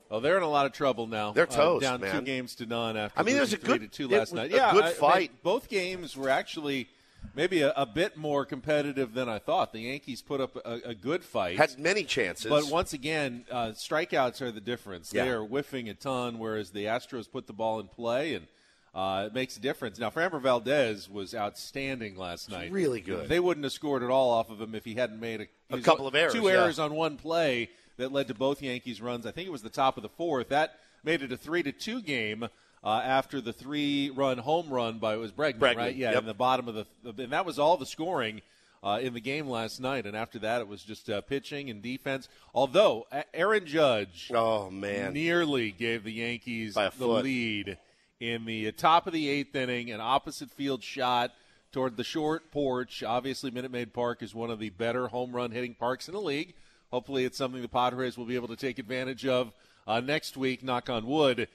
Oh, 0.08 0.20
they're 0.20 0.36
in 0.36 0.44
a 0.44 0.48
lot 0.48 0.66
of 0.66 0.72
trouble 0.72 1.08
now. 1.08 1.32
They're 1.32 1.48
Uh, 1.50 1.56
toast, 1.56 1.82
down 1.82 2.00
two 2.00 2.22
games 2.22 2.54
to 2.54 2.66
none 2.66 2.96
after 2.96 3.18
I 3.18 3.24
mean, 3.24 3.34
there's 3.34 3.52
a 3.52 3.56
good- 3.56 3.80
to 3.80 3.88
two 3.88 4.06
last 4.06 4.32
night. 4.32 4.52
a 4.52 4.54
yeah, 4.54 4.72
good 4.72 4.84
I- 4.84 4.88
I 4.90 4.92
fight. 4.92 5.30
mean, 5.32 5.38
both 5.42 5.68
games 5.68 6.16
were 6.16 6.28
actually 6.28 6.88
maybe 7.34 7.62
a, 7.62 7.72
a 7.76 7.86
bit 7.86 8.16
more 8.16 8.44
competitive 8.44 9.14
than 9.14 9.28
I 9.28 9.38
thought. 9.38 9.72
The 9.72 9.80
Yankees 9.80 10.22
put 10.22 10.40
up 10.40 10.56
a, 10.64 10.80
a 10.90 10.94
good 10.94 11.24
fight. 11.24 11.56
Had 11.56 11.78
many 11.78 12.04
chances, 12.04 12.48
But 12.48 12.70
once 12.70 12.92
again, 12.92 13.44
uh, 13.50 13.68
strikeouts 13.68 14.40
are 14.42 14.50
the 14.52 14.60
difference. 14.60 15.10
They 15.10 15.28
are 15.28 15.42
whiffing 15.42 15.88
a 15.88 15.94
ton, 15.94 16.38
whereas 16.38 16.70
the 16.70 16.84
Astros 16.84 17.30
put 17.30 17.46
the 17.46 17.52
ball 17.52 17.80
in 17.80 17.88
play, 17.88 18.34
and 18.34 18.46
uh, 18.94 19.24
it 19.26 19.34
makes 19.34 19.56
a 19.56 19.60
difference. 19.60 19.98
Now, 19.98 20.10
Framber 20.10 20.40
Valdez 20.40 21.08
was 21.10 21.34
outstanding 21.34 22.16
last 22.16 22.50
night. 22.50 22.70
really 22.72 23.00
good. 23.00 23.28
They 23.28 23.40
wouldn't 23.40 23.64
have 23.64 23.72
scored 23.72 24.02
at 24.02 24.10
all 24.10 24.30
off 24.30 24.50
of 24.50 24.60
him 24.60 24.74
if 24.74 24.84
he 24.84 24.94
hadn't 24.94 25.20
made 25.20 25.48
a, 25.70 25.76
A 25.76 25.80
couple 25.80 26.06
of 26.06 26.14
errors, 26.14 26.32
Two 26.32 26.44
yeah. 26.44 26.52
errors 26.52 26.78
on 26.78 26.94
one 26.94 27.16
play 27.16 27.68
that 27.98 28.12
led 28.12 28.28
to 28.28 28.34
both 28.34 28.62
Yankees 28.62 29.00
runs. 29.00 29.26
I 29.26 29.32
think 29.32 29.46
it 29.46 29.52
was 29.52 29.62
the 29.62 29.70
top 29.70 29.96
of 29.96 30.02
the 30.02 30.08
fourth. 30.08 30.48
That 30.50 30.78
made 31.04 31.22
it 31.22 31.32
a 31.32 31.36
three 31.36 31.62
to 31.62 31.72
two 31.72 32.00
game. 32.02 32.48
Uh, 32.86 33.02
after 33.04 33.40
the 33.40 33.52
three-run 33.52 34.38
home 34.38 34.68
run 34.70 34.98
by 34.98 35.14
it 35.14 35.16
was 35.16 35.32
Bregman, 35.32 35.58
Bregman, 35.58 35.76
right? 35.76 35.96
Yeah, 35.96 36.12
yep. 36.12 36.20
in 36.20 36.26
the 36.26 36.34
bottom 36.34 36.68
of 36.68 36.76
the, 36.76 36.86
and 37.20 37.32
that 37.32 37.44
was 37.44 37.58
all 37.58 37.76
the 37.76 37.84
scoring 37.84 38.42
uh, 38.84 39.00
in 39.02 39.12
the 39.12 39.20
game 39.20 39.48
last 39.48 39.80
night. 39.80 40.06
And 40.06 40.16
after 40.16 40.38
that, 40.38 40.60
it 40.60 40.68
was 40.68 40.84
just 40.84 41.10
uh, 41.10 41.20
pitching 41.22 41.68
and 41.68 41.82
defense. 41.82 42.28
Although 42.54 43.08
Aaron 43.34 43.66
Judge, 43.66 44.30
oh 44.32 44.70
man, 44.70 45.14
nearly 45.14 45.72
gave 45.72 46.04
the 46.04 46.12
Yankees 46.12 46.74
the 46.74 47.08
lead 47.08 47.76
in 48.20 48.44
the 48.44 48.70
top 48.70 49.08
of 49.08 49.12
the 49.12 49.28
eighth 49.28 49.56
inning, 49.56 49.90
an 49.90 50.00
opposite 50.00 50.52
field 50.52 50.84
shot 50.84 51.32
toward 51.72 51.96
the 51.96 52.04
short 52.04 52.52
porch. 52.52 53.02
Obviously, 53.02 53.50
Minute 53.50 53.72
Maid 53.72 53.92
Park 53.94 54.22
is 54.22 54.32
one 54.32 54.50
of 54.50 54.60
the 54.60 54.70
better 54.70 55.08
home 55.08 55.34
run 55.34 55.50
hitting 55.50 55.74
parks 55.74 56.06
in 56.06 56.14
the 56.14 56.20
league. 56.20 56.54
Hopefully, 56.92 57.24
it's 57.24 57.36
something 57.36 57.62
the 57.62 57.68
Padres 57.68 58.16
will 58.16 58.26
be 58.26 58.36
able 58.36 58.46
to 58.46 58.54
take 58.54 58.78
advantage 58.78 59.26
of 59.26 59.52
uh, 59.88 59.98
next 59.98 60.36
week. 60.36 60.62
Knock 60.62 60.88
on 60.88 61.04
wood. 61.04 61.48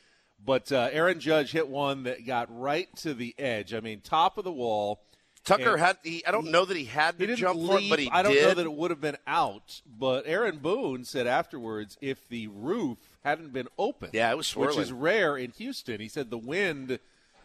But 0.44 0.72
uh, 0.72 0.90
Aaron 0.92 1.20
Judge 1.20 1.52
hit 1.52 1.68
one 1.68 2.04
that 2.04 2.26
got 2.26 2.48
right 2.58 2.88
to 2.98 3.14
the 3.14 3.36
edge. 3.38 3.74
I 3.74 3.80
mean, 3.80 4.02
top 4.02 4.38
of 4.38 4.44
the 4.44 4.52
wall. 4.52 5.00
Tucker 5.44 5.78
had. 5.78 5.98
He, 6.04 6.24
I 6.26 6.32
don't 6.32 6.52
know 6.52 6.66
that 6.66 6.78
he 6.78 6.86
had 6.86 7.16
he 7.16 7.22
to 7.22 7.28
didn't 7.28 7.40
jump 7.40 7.60
for 7.66 7.80
it, 7.80 7.90
but 7.90 8.00
he 8.00 8.10
I 8.12 8.22
don't 8.22 8.34
did. 8.34 8.44
know 8.44 8.54
that 8.54 8.66
it 8.66 8.74
would 8.74 8.92
have 8.92 9.02
been 9.02 9.18
out. 9.26 9.82
But 10.00 10.26
Aaron 10.28 10.58
Boone 10.60 11.04
said 11.04 11.26
afterwards, 11.26 11.98
if 12.02 12.28
the 12.30 12.48
roof 12.48 12.98
hadn't 13.24 13.52
been 13.54 13.68
open, 13.78 14.12
Yeah, 14.14 14.32
it 14.32 14.38
was 14.38 14.46
swirling. 14.48 14.78
which 14.78 14.86
is 14.86 14.92
rare 14.92 15.36
in 15.38 15.52
Houston. 15.58 16.00
He 16.00 16.08
said 16.08 16.30
the 16.30 16.38
wind, 16.38 17.00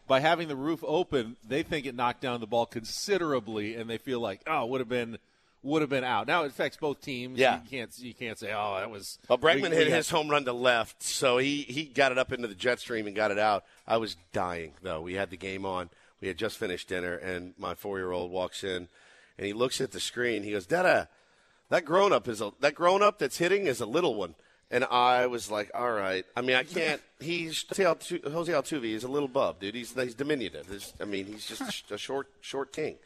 by 0.06 0.20
having 0.20 0.48
the 0.48 0.56
roof 0.56 0.84
open, 0.86 1.36
they 1.46 1.62
think 1.62 1.86
it 1.86 1.94
knocked 1.94 2.20
down 2.20 2.40
the 2.40 2.46
ball 2.46 2.66
considerably, 2.66 3.74
and 3.76 3.88
they 3.88 3.98
feel 3.98 4.20
like 4.20 4.40
oh, 4.46 4.64
it 4.64 4.68
would 4.70 4.80
have 4.80 4.88
been 4.90 5.18
would 5.66 5.82
have 5.82 5.90
been 5.90 6.04
out. 6.04 6.26
Now 6.26 6.44
it 6.44 6.48
affects 6.48 6.76
both 6.76 7.00
teams. 7.00 7.38
Yeah. 7.38 7.60
you 7.62 7.68
can't 7.70 7.98
you 7.98 8.14
can't 8.14 8.38
say 8.38 8.52
oh 8.54 8.76
that 8.78 8.90
was. 8.90 9.18
Well, 9.28 9.38
Bregman 9.38 9.62
we- 9.62 9.68
we 9.70 9.76
hit 9.76 9.88
got- 9.88 9.96
his 9.96 10.10
home 10.10 10.28
run 10.28 10.44
to 10.46 10.52
left, 10.52 11.02
so 11.02 11.38
he, 11.38 11.62
he 11.62 11.84
got 11.84 12.12
it 12.12 12.18
up 12.18 12.32
into 12.32 12.48
the 12.48 12.54
jet 12.54 12.80
stream 12.80 13.06
and 13.06 13.14
got 13.14 13.30
it 13.30 13.38
out. 13.38 13.64
I 13.86 13.96
was 13.98 14.16
dying, 14.32 14.72
though. 14.82 15.00
We 15.02 15.14
had 15.14 15.30
the 15.30 15.36
game 15.36 15.64
on. 15.66 15.90
We 16.20 16.28
had 16.28 16.38
just 16.38 16.56
finished 16.56 16.88
dinner, 16.88 17.14
and 17.14 17.52
my 17.58 17.74
four 17.74 17.98
year 17.98 18.10
old 18.12 18.30
walks 18.30 18.64
in, 18.64 18.88
and 19.36 19.46
he 19.46 19.52
looks 19.52 19.80
at 19.80 19.92
the 19.92 20.00
screen. 20.00 20.42
He 20.44 20.52
goes, 20.52 20.66
Dada, 20.66 21.08
that 21.68 21.84
grown 21.84 22.12
up 22.12 22.26
is 22.28 22.40
a 22.40 22.52
that 22.60 22.74
grown 22.74 23.02
up 23.02 23.18
that's 23.18 23.36
hitting 23.38 23.66
is 23.66 23.80
a 23.80 23.86
little 23.86 24.14
one. 24.14 24.34
And 24.68 24.82
I 24.84 25.26
was 25.28 25.48
like, 25.48 25.70
all 25.74 25.92
right. 25.92 26.24
I 26.36 26.40
mean, 26.40 26.56
I 26.56 26.64
can't. 26.64 27.00
He's 27.20 27.64
Jose 27.76 28.20
Jose 28.24 28.52
Altuve. 28.52 28.82
He's 28.82 29.04
a 29.04 29.08
little 29.08 29.28
bub, 29.28 29.60
dude. 29.60 29.74
He's 29.76 29.92
he's 29.94 30.14
diminutive. 30.14 30.66
He's- 30.68 30.92
I 31.00 31.04
mean, 31.04 31.26
he's 31.26 31.46
just 31.46 31.90
a 31.92 31.96
short 31.98 32.28
short 32.40 32.72
king. 32.72 32.96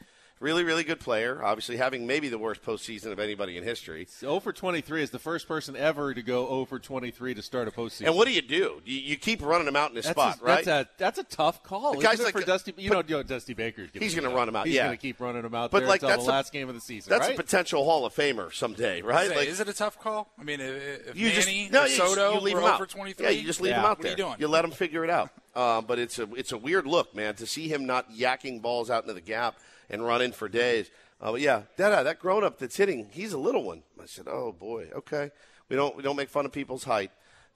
Really, 0.40 0.64
really 0.64 0.84
good 0.84 1.00
player. 1.00 1.44
Obviously, 1.44 1.76
having 1.76 2.06
maybe 2.06 2.30
the 2.30 2.38
worst 2.38 2.62
postseason 2.62 3.12
of 3.12 3.18
anybody 3.18 3.58
in 3.58 3.62
history. 3.62 4.06
0 4.18 4.40
for 4.40 4.54
23 4.54 5.02
is 5.02 5.10
the 5.10 5.18
first 5.18 5.46
person 5.46 5.76
ever 5.76 6.14
to 6.14 6.22
go 6.22 6.46
0 6.48 6.64
for 6.64 6.78
23 6.78 7.34
to 7.34 7.42
start 7.42 7.68
a 7.68 7.70
postseason. 7.70 8.06
And 8.06 8.16
what 8.16 8.26
do 8.26 8.32
you 8.32 8.40
do? 8.40 8.80
You, 8.86 8.98
you 9.00 9.16
keep 9.18 9.42
running 9.42 9.68
him 9.68 9.76
out 9.76 9.90
in 9.90 9.96
his 9.96 10.06
That's 10.06 10.18
spot, 10.18 10.38
a, 10.40 10.44
right? 10.44 10.64
That's 10.64 10.88
a 10.88 10.92
that's 10.96 11.18
a 11.18 11.24
tough 11.24 11.62
call. 11.62 11.94
The 11.94 12.02
guy's 12.02 12.22
like 12.22 12.32
for 12.32 12.40
a- 12.40 12.44
Dusty. 12.46 12.72
You 12.78 12.88
know, 12.88 13.02
you 13.06 13.16
know 13.16 13.22
Dusty 13.22 13.52
Baker's 13.52 13.90
He's 13.92 14.14
gonna 14.14 14.30
that. 14.30 14.34
run 14.34 14.48
him 14.48 14.56
out, 14.56 14.64
He's 14.64 14.76
yeah. 14.76 14.86
going 14.86 14.96
to 14.96 15.02
keep 15.02 15.20
running 15.20 15.44
him 15.44 15.54
out 15.54 15.70
But 15.70 15.80
there 15.80 15.88
like 15.88 16.00
until 16.02 16.08
that's 16.16 16.24
the 16.24 16.30
a- 16.30 16.32
last 16.32 16.52
game 16.54 16.68
of 16.70 16.74
the 16.74 16.80
season. 16.80 17.10
That's 17.10 17.26
right? 17.28 17.34
a 17.38 17.42
potential 17.42 17.84
Hall 17.84 18.06
of 18.06 18.14
Famer 18.14 18.50
someday, 18.50 19.02
right? 19.02 19.28
Say, 19.28 19.36
Like 19.36 19.48
is 19.48 19.60
it 19.60 19.68
a 19.68 19.74
tough 19.74 19.98
call? 20.00 20.32
I 20.40 20.44
mean, 20.44 20.60
if, 20.60 21.08
if 21.08 21.16
you 21.16 21.26
Manny 21.26 21.34
just 21.36 21.48
no, 21.72 21.82
or 21.82 21.86
you, 21.86 21.96
just- 21.98 22.14
Soto 22.14 22.32
you 22.36 22.40
leave 22.40 22.56
him 22.56 22.64
out. 22.64 22.78
for 22.78 22.86
23, 22.86 23.26
Yeah, 23.26 23.30
you 23.32 23.42
just 23.46 23.60
leave 23.60 23.72
Yeah. 23.72 23.80
him 23.80 23.84
out 23.84 23.98
What 23.98 23.98
are 23.98 24.02
there. 24.04 24.10
you 24.12 24.16
doing? 24.16 24.36
You 24.38 24.48
let 24.48 24.64
him 24.64 24.70
figure 24.70 25.04
it 25.04 25.10
out. 25.10 25.28
Uh, 25.54 25.82
but 25.82 25.98
it's 25.98 26.18
a 26.18 26.32
it's 26.34 26.52
a 26.52 26.56
weird 26.56 26.86
look, 26.86 27.14
man, 27.14 27.34
to 27.34 27.46
see 27.46 27.68
him 27.68 27.84
not 27.84 28.10
yakking 28.10 28.62
balls 28.62 28.88
out 28.88 29.02
into 29.02 29.12
the 29.12 29.20
gap 29.20 29.56
and 29.90 30.04
running 30.04 30.32
for 30.32 30.48
days. 30.48 30.90
Uh, 31.20 31.32
but 31.32 31.40
yeah, 31.40 31.62
Dada, 31.76 32.02
that 32.04 32.18
grown 32.18 32.44
up 32.44 32.58
that's 32.58 32.76
hitting, 32.76 33.08
he's 33.10 33.32
a 33.32 33.38
little 33.38 33.64
one. 33.64 33.82
I 34.00 34.06
said, 34.06 34.26
oh 34.28 34.52
boy, 34.52 34.88
okay. 34.94 35.30
We 35.68 35.76
don't 35.76 35.96
we 35.96 36.02
don't 36.02 36.16
make 36.16 36.28
fun 36.30 36.46
of 36.46 36.52
people's 36.52 36.84
height. 36.84 37.10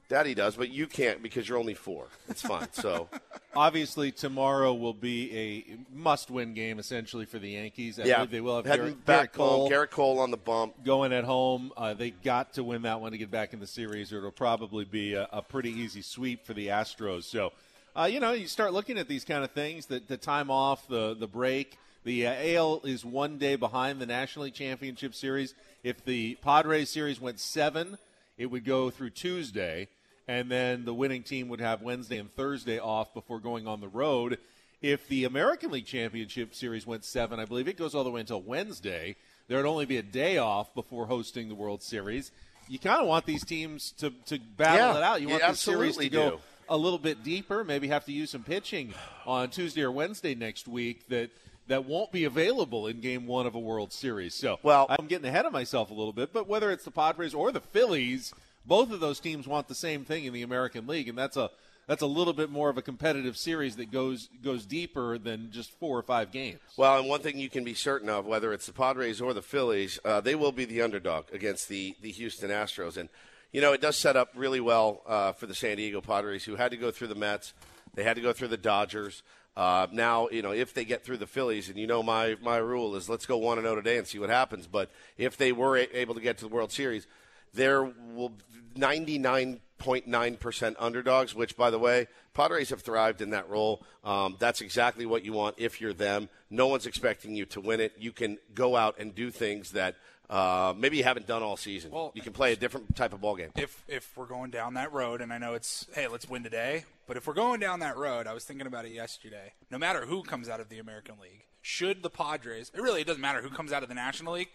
Daddy 0.07 0.35
does, 0.35 0.55
but 0.57 0.69
you 0.69 0.87
can't 0.87 1.23
because 1.23 1.49
you're 1.49 1.57
only 1.57 1.73
four. 1.73 2.09
It's 2.29 2.43
fine. 2.43 2.69
So 2.73 3.09
Obviously, 3.57 4.11
tomorrow 4.11 4.75
will 4.75 4.93
be 4.95 5.37
a 5.37 5.77
must-win 5.97 6.55
game 6.55 6.79
essentially 6.79 7.25
for 7.25 7.39
the 7.39 7.51
Yankees. 7.51 8.01
I 8.01 8.05
yeah, 8.05 8.25
they 8.25 8.41
will 8.41 8.57
have 8.57 8.67
heading 8.67 8.95
Gerrit, 8.95 9.05
back 9.05 9.33
Gerrit 9.33 9.37
Cole 9.37 9.61
home. 9.61 9.71
Gerrit 9.73 9.91
Cole 9.91 10.19
on 10.19 10.31
the 10.31 10.37
bump. 10.37 10.85
going 10.85 11.13
at 11.13 11.25
home. 11.25 11.73
Uh, 11.77 11.95
they 11.95 12.11
got 12.11 12.53
to 12.55 12.65
win 12.65 12.83
that 12.83 13.01
one 13.01 13.13
to 13.13 13.19
get 13.19 13.31
back 13.31 13.53
in 13.53 13.61
the 13.61 13.67
series, 13.67 14.13
or 14.13 14.19
it'll 14.19 14.31
probably 14.33 14.85
be 14.85 15.15
a, 15.15 15.29
a 15.33 15.41
pretty 15.41 15.71
easy 15.71 16.03
sweep 16.03 16.45
for 16.45 16.53
the 16.53 16.69
Astros. 16.69 17.25
So. 17.25 17.53
uh, 17.97 18.05
you 18.05 18.19
know, 18.21 18.33
you 18.33 18.49
start 18.49 18.73
looking 18.73 18.99
at 18.99 19.07
these 19.09 19.25
kind 19.25 19.45
of 19.45 19.53
things, 19.53 19.87
the, 19.87 20.03
the 20.07 20.17
time 20.17 20.51
off, 20.51 20.87
the, 20.89 21.15
the 21.15 21.29
break. 21.29 21.79
The 22.05 22.27
uh, 22.27 22.35
AL 22.39 22.83
is 22.85 23.05
one 23.05 23.39
day 23.39 23.57
behind 23.57 24.01
the 24.01 24.07
National 24.07 24.45
League 24.45 24.55
Championship 24.55 25.15
Series. 25.15 25.55
If 25.83 26.05
the 26.05 26.35
Padres 26.37 26.91
series 26.91 27.19
went 27.21 27.41
seven, 27.41 27.97
it 28.37 28.47
would 28.47 28.65
go 28.65 28.91
through 28.91 29.11
Tuesday, 29.11 29.89
and 30.29 30.51
then 30.51 30.85
the 30.85 30.93
winning 30.93 31.23
team 31.23 31.49
would 31.49 31.61
have 31.61 31.81
Wednesday 31.81 32.19
and 32.19 32.31
Thursday 32.35 32.79
off 32.79 33.15
before 33.15 33.41
going 33.41 33.67
on 33.67 33.81
the 33.81 33.89
road. 33.89 34.39
If 34.83 35.09
the 35.09 35.25
American 35.25 35.71
League 35.71 35.87
Championship 35.87 36.55
Series 36.55 36.87
went 36.87 37.05
seven, 37.05 37.41
I 37.41 37.47
believe 37.47 37.69
it 37.69 37.79
goes 37.79 37.95
all 37.95 38.05
the 38.05 38.11
way 38.11 38.21
until 38.21 38.43
Wednesday. 38.43 39.17
There 39.49 39.57
would 39.57 39.67
only 39.69 39.87
be 39.87 39.97
a 39.97 40.03
day 40.03 40.37
off 40.37 40.75
before 40.75 41.07
hosting 41.07 41.49
the 41.49 41.55
World 41.55 41.83
Series. 41.83 42.33
You 42.69 42.79
kind 42.79 43.01
of 43.01 43.07
want 43.07 43.25
these 43.25 43.45
teams 43.47 43.93
to, 43.99 44.11
to 44.27 44.39
battle 44.59 44.79
Yeah, 44.93 44.97
it 44.99 45.03
out. 45.03 45.23
You 45.23 45.29
want 45.31 45.43
the 45.43 45.55
series 45.55 45.97
to 45.97 46.09
go 46.11 46.31
do. 46.33 46.39
a 46.69 46.77
little 46.77 46.99
bit 46.99 47.23
deeper. 47.23 47.65
Maybe 47.65 47.89
have 47.89 48.05
to 48.07 48.13
use 48.13 48.31
some 48.31 48.43
pitching 48.43 48.93
on 49.27 49.49
Tuesday 49.49 49.83
or 49.83 49.93
Wednesday 49.93 50.35
next 50.35 50.69
week 50.69 51.09
that 51.09 51.31
that 51.67 51.85
won't 51.85 52.13
be 52.13 52.25
available 52.25 52.87
in 52.87 53.01
Game 53.01 53.27
One 53.27 53.47
of 53.47 53.55
a 53.55 53.59
World 53.59 53.93
Series. 53.93 54.35
So, 54.35 54.59
Well- 54.63 54.87
I'm 54.89 55.07
getting 55.07 55.27
ahead 55.27 55.47
of 55.47 55.53
myself 55.53 55.91
a 55.91 55.95
little 55.95 56.13
bit. 56.13 56.33
But 56.33 56.47
whether 56.47 56.71
it's 56.71 56.85
the 56.85 56.91
Padres 56.91 57.35
or 57.35 57.53
the 57.53 57.61
Phillies, 57.61 58.33
both 58.67 58.91
of 58.91 59.01
those 59.01 59.21
teams 59.21 59.47
want 59.47 59.69
the 59.69 59.75
same 59.75 60.05
thing 60.05 60.25
in 60.25 60.33
the 60.33 60.43
American 60.43 60.87
League, 60.87 61.09
and 61.09 61.17
that's 61.19 61.37
a 61.37 61.51
that's 61.87 62.01
a 62.01 62.07
little 62.07 62.33
bit 62.33 62.49
more 62.49 62.71
of 62.71 62.79
a 62.79 62.83
competitive 62.83 63.37
series 63.37 63.77
that 63.77 63.91
goes 63.91 64.31
goes 64.43 64.65
deeper 64.65 65.19
than 65.19 65.51
just 65.51 65.71
four 65.79 65.99
or 65.99 66.03
five 66.03 66.33
games. 66.33 66.61
Well, 66.79 66.99
and 66.99 67.09
one 67.09 67.21
thing 67.21 67.39
you 67.39 67.51
can 67.51 67.63
be 67.63 67.75
certain 67.75 68.09
of, 68.09 68.25
whether 68.25 68.55
it's 68.55 68.65
the 68.67 68.73
Padres 68.73 69.21
or 69.21 69.35
the 69.35 69.43
Phillies, 69.43 69.99
uh, 70.05 70.23
they 70.23 70.35
will 70.35 70.53
be 70.53 70.65
the 70.65 70.81
underdog 70.81 71.27
against 71.33 71.69
the, 71.69 71.95
the 72.01 72.11
Houston 72.13 72.49
Astros. 72.49 72.97
And, 72.97 73.11
you 73.53 73.61
know, 73.61 73.75
it 73.75 73.83
does 73.83 73.99
set 73.99 74.17
up 74.17 74.31
really 74.35 74.61
well 74.61 75.03
uh, 75.07 75.33
for 75.33 75.47
the 75.47 75.55
San 75.55 75.77
Diego 75.77 76.01
Padres, 76.01 76.45
who 76.45 76.57
had 76.57 76.71
to 76.71 76.79
go 76.79 76.91
through 76.91 77.09
the 77.09 77.15
Mets. 77.15 77.53
They 77.95 78.03
had 78.03 78.17
to 78.17 78.23
go 78.23 78.33
through 78.33 78.49
the 78.49 78.57
Dodgers. 78.57 79.23
Uh, 79.57 79.87
now, 79.93 80.29
you 80.31 80.43
know, 80.43 80.51
if 80.53 80.75
they 80.75 80.85
get 80.85 81.05
through 81.05 81.19
the 81.19 81.27
Phillies, 81.27 81.69
and 81.69 81.79
you 81.79 81.87
know 81.87 82.03
my, 82.03 82.37
my 82.43 82.57
rule 82.57 82.97
is 82.97 83.09
let's 83.09 83.25
go 83.27 83.37
1 83.37 83.61
0 83.61 83.75
today 83.77 83.99
and 83.99 84.07
see 84.07 84.19
what 84.19 84.31
happens. 84.31 84.67
But 84.67 84.91
if 85.17 85.37
they 85.37 85.53
were 85.53 85.77
a- 85.77 85.97
able 85.99 86.15
to 86.15 86.21
get 86.21 86.39
to 86.39 86.45
the 86.49 86.55
World 86.55 86.73
Series, 86.73 87.07
there 87.53 87.85
will 87.85 88.33
99.9% 88.77 90.75
underdogs, 90.79 91.35
which, 91.35 91.57
by 91.57 91.71
the 91.71 91.79
way, 91.79 92.09
Padres 92.33 92.71
have 92.71 92.81
thrived 92.83 93.21
in 93.21 93.31
that 93.31 93.49
role. 93.49 93.83
Um, 94.03 94.37
that's 94.39 94.61
exactly 94.61 95.07
what 95.07 95.25
you 95.25 95.33
want 95.33 95.55
if 95.59 95.81
you're 95.81 95.93
them. 95.93 96.29
No 96.51 96.67
one's 96.67 96.87
expecting 96.87 97.35
you 97.37 97.47
to 97.47 97.61
win 97.61 97.81
it. 97.81 97.93
You 97.99 98.13
can 98.13 98.39
go 98.55 98.77
out 98.77 98.97
and 98.99 99.15
do 99.15 99.31
things 99.31 99.71
that 99.73 99.95
uh, 100.31 100.75
maybe 100.77 100.97
you 100.97 101.05
haven't 101.05 101.27
done 101.27 101.43
all 101.43 101.57
season. 101.57 101.91
Well- 101.93 102.11
you 102.15 102.23
can 102.23 102.33
play 102.33 102.53
a 102.53 102.57
different 102.57 102.97
type 102.97 103.13
of 103.13 103.21
ball 103.21 103.37
game. 103.37 103.51
if 103.57 103.85
if 103.87 104.11
we're 104.17 104.27
going 104.27 104.51
down 104.51 104.75
that 104.75 104.93
road, 104.93 105.21
and 105.21 105.33
I 105.33 105.39
know 105.39 105.55
it's 105.55 105.87
hey, 105.95 106.09
let's 106.09 106.29
win 106.29 106.43
today, 106.43 106.85
but 107.07 107.17
if 107.17 107.27
we're 107.27 107.35
going 107.35 107.61
down 107.61 107.81
that 107.81 107.97
road, 107.97 108.27
I 108.27 108.33
was 108.35 108.45
thinking 108.45 108.67
about 108.67 108.85
it 108.85 108.93
yesterday. 108.93 109.53
No 109.71 109.79
matter 109.79 110.07
who 110.07 110.23
comes 110.23 110.49
out 110.49 110.61
of 110.61 110.69
the 110.69 110.79
American 110.79 111.17
League, 111.21 111.45
should 111.63 112.03
the 112.03 112.11
Padres, 112.11 112.71
it 112.75 112.81
really 112.81 113.05
doesn't 113.05 113.21
matter 113.23 113.43
who 113.43 113.51
comes 113.51 113.73
out 113.73 113.83
of 113.83 113.89
the 113.89 113.95
National 113.95 114.35
League. 114.35 114.49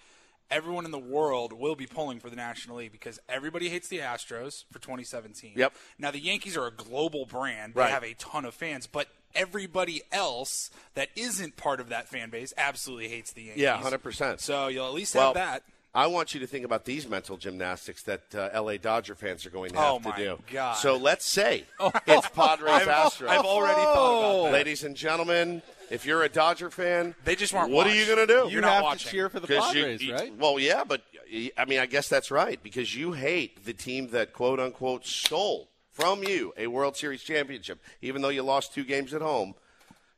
Everyone 0.51 0.83
in 0.83 0.89
the 0.91 0.97
world 0.97 1.53
will 1.53 1.75
be 1.75 1.85
pulling 1.85 2.19
for 2.19 2.29
the 2.31 2.35
National 2.35 2.77
League 2.77 2.91
because 2.91 3.19
everybody 3.29 3.69
hates 3.69 3.87
the 3.87 3.99
Astros 3.99 4.63
for 4.71 4.79
2017. 4.79 5.53
Yep. 5.55 5.73
Now 5.99 6.09
the 6.09 6.19
Yankees 6.19 6.57
are 6.57 6.65
a 6.65 6.71
global 6.71 7.25
brand; 7.27 7.75
they 7.75 7.81
Right. 7.81 7.91
have 7.91 8.03
a 8.03 8.15
ton 8.15 8.45
of 8.45 8.55
fans, 8.55 8.87
but 8.87 9.09
everybody 9.35 10.01
else 10.11 10.71
that 10.95 11.09
isn't 11.15 11.55
part 11.55 11.79
of 11.79 11.89
that 11.89 12.09
fan 12.09 12.31
base 12.31 12.51
absolutely 12.57 13.09
hates 13.09 13.31
the 13.31 13.43
Yankees. 13.43 13.61
Yeah, 13.61 13.77
100%. 13.79 14.39
So 14.39 14.67
you'll 14.69 14.87
at 14.87 14.93
least 14.93 15.13
well, 15.13 15.27
have 15.27 15.33
that. 15.35 15.63
I 15.93 16.05
want 16.07 16.35
you 16.35 16.39
to 16.41 16.47
think 16.47 16.65
about 16.65 16.85
these 16.85 17.07
mental 17.09 17.35
gymnastics 17.35 18.03
that 18.03 18.21
uh, 18.35 18.49
LA 18.61 18.77
Dodger 18.77 19.15
fans 19.15 19.45
are 19.45 19.49
going 19.49 19.71
to 19.71 19.77
Oh, 19.79 19.93
have 19.93 20.03
to 20.03 20.09
my 20.09 20.17
do. 20.17 20.39
God. 20.51 20.73
So 20.75 20.97
let's 20.97 21.25
say 21.25 21.63
it's 22.07 22.29
Padres 22.29 22.69
I've, 22.69 22.87
Astros. 22.87 23.27
I've 23.27 23.45
already 23.45 23.81
thought 23.81 24.19
about 24.19 24.43
that. 24.45 24.53
Ladies 24.53 24.83
and 24.83 24.95
gentlemen, 24.95 25.63
if 25.89 26.05
you're 26.05 26.21
a 26.21 26.29
Dodger 26.29 26.69
fan, 26.69 27.15
They 27.25 27.35
just 27.35 27.53
weren't 27.53 27.71
What 27.71 27.87
are 27.87 27.95
you 27.95 28.05
going 28.05 28.19
to 28.19 28.27
do? 28.27 28.43
You 28.45 28.49
You're 28.49 28.61
not 28.61 28.73
have 28.73 28.83
watching. 28.83 29.05
to 29.07 29.11
cheer 29.11 29.29
for 29.29 29.39
the 29.39 29.47
'Cause 29.47 29.73
you- 29.73 29.81
Padres, 29.81 30.03
you- 30.03 30.13
right? 30.13 30.35
Well, 30.37 30.59
yeah, 30.59 30.83
but 30.83 31.01
I 31.57 31.65
mean, 31.65 31.79
I 31.79 31.87
guess 31.87 32.07
that's 32.07 32.29
right 32.29 32.61
because 32.61 32.95
you 32.95 33.13
hate 33.13 33.65
the 33.65 33.73
team 33.73 34.09
that 34.09 34.31
quote 34.33 34.59
unquote 34.59 35.05
stole 35.07 35.69
from 35.91 36.23
you 36.23 36.53
a 36.55 36.67
World 36.67 36.97
Series 36.97 37.23
championship, 37.23 37.79
even 38.01 38.21
though 38.21 38.29
you 38.29 38.43
lost 38.43 38.73
two 38.75 38.83
games 38.83 39.11
at 39.13 39.21
home. 39.23 39.55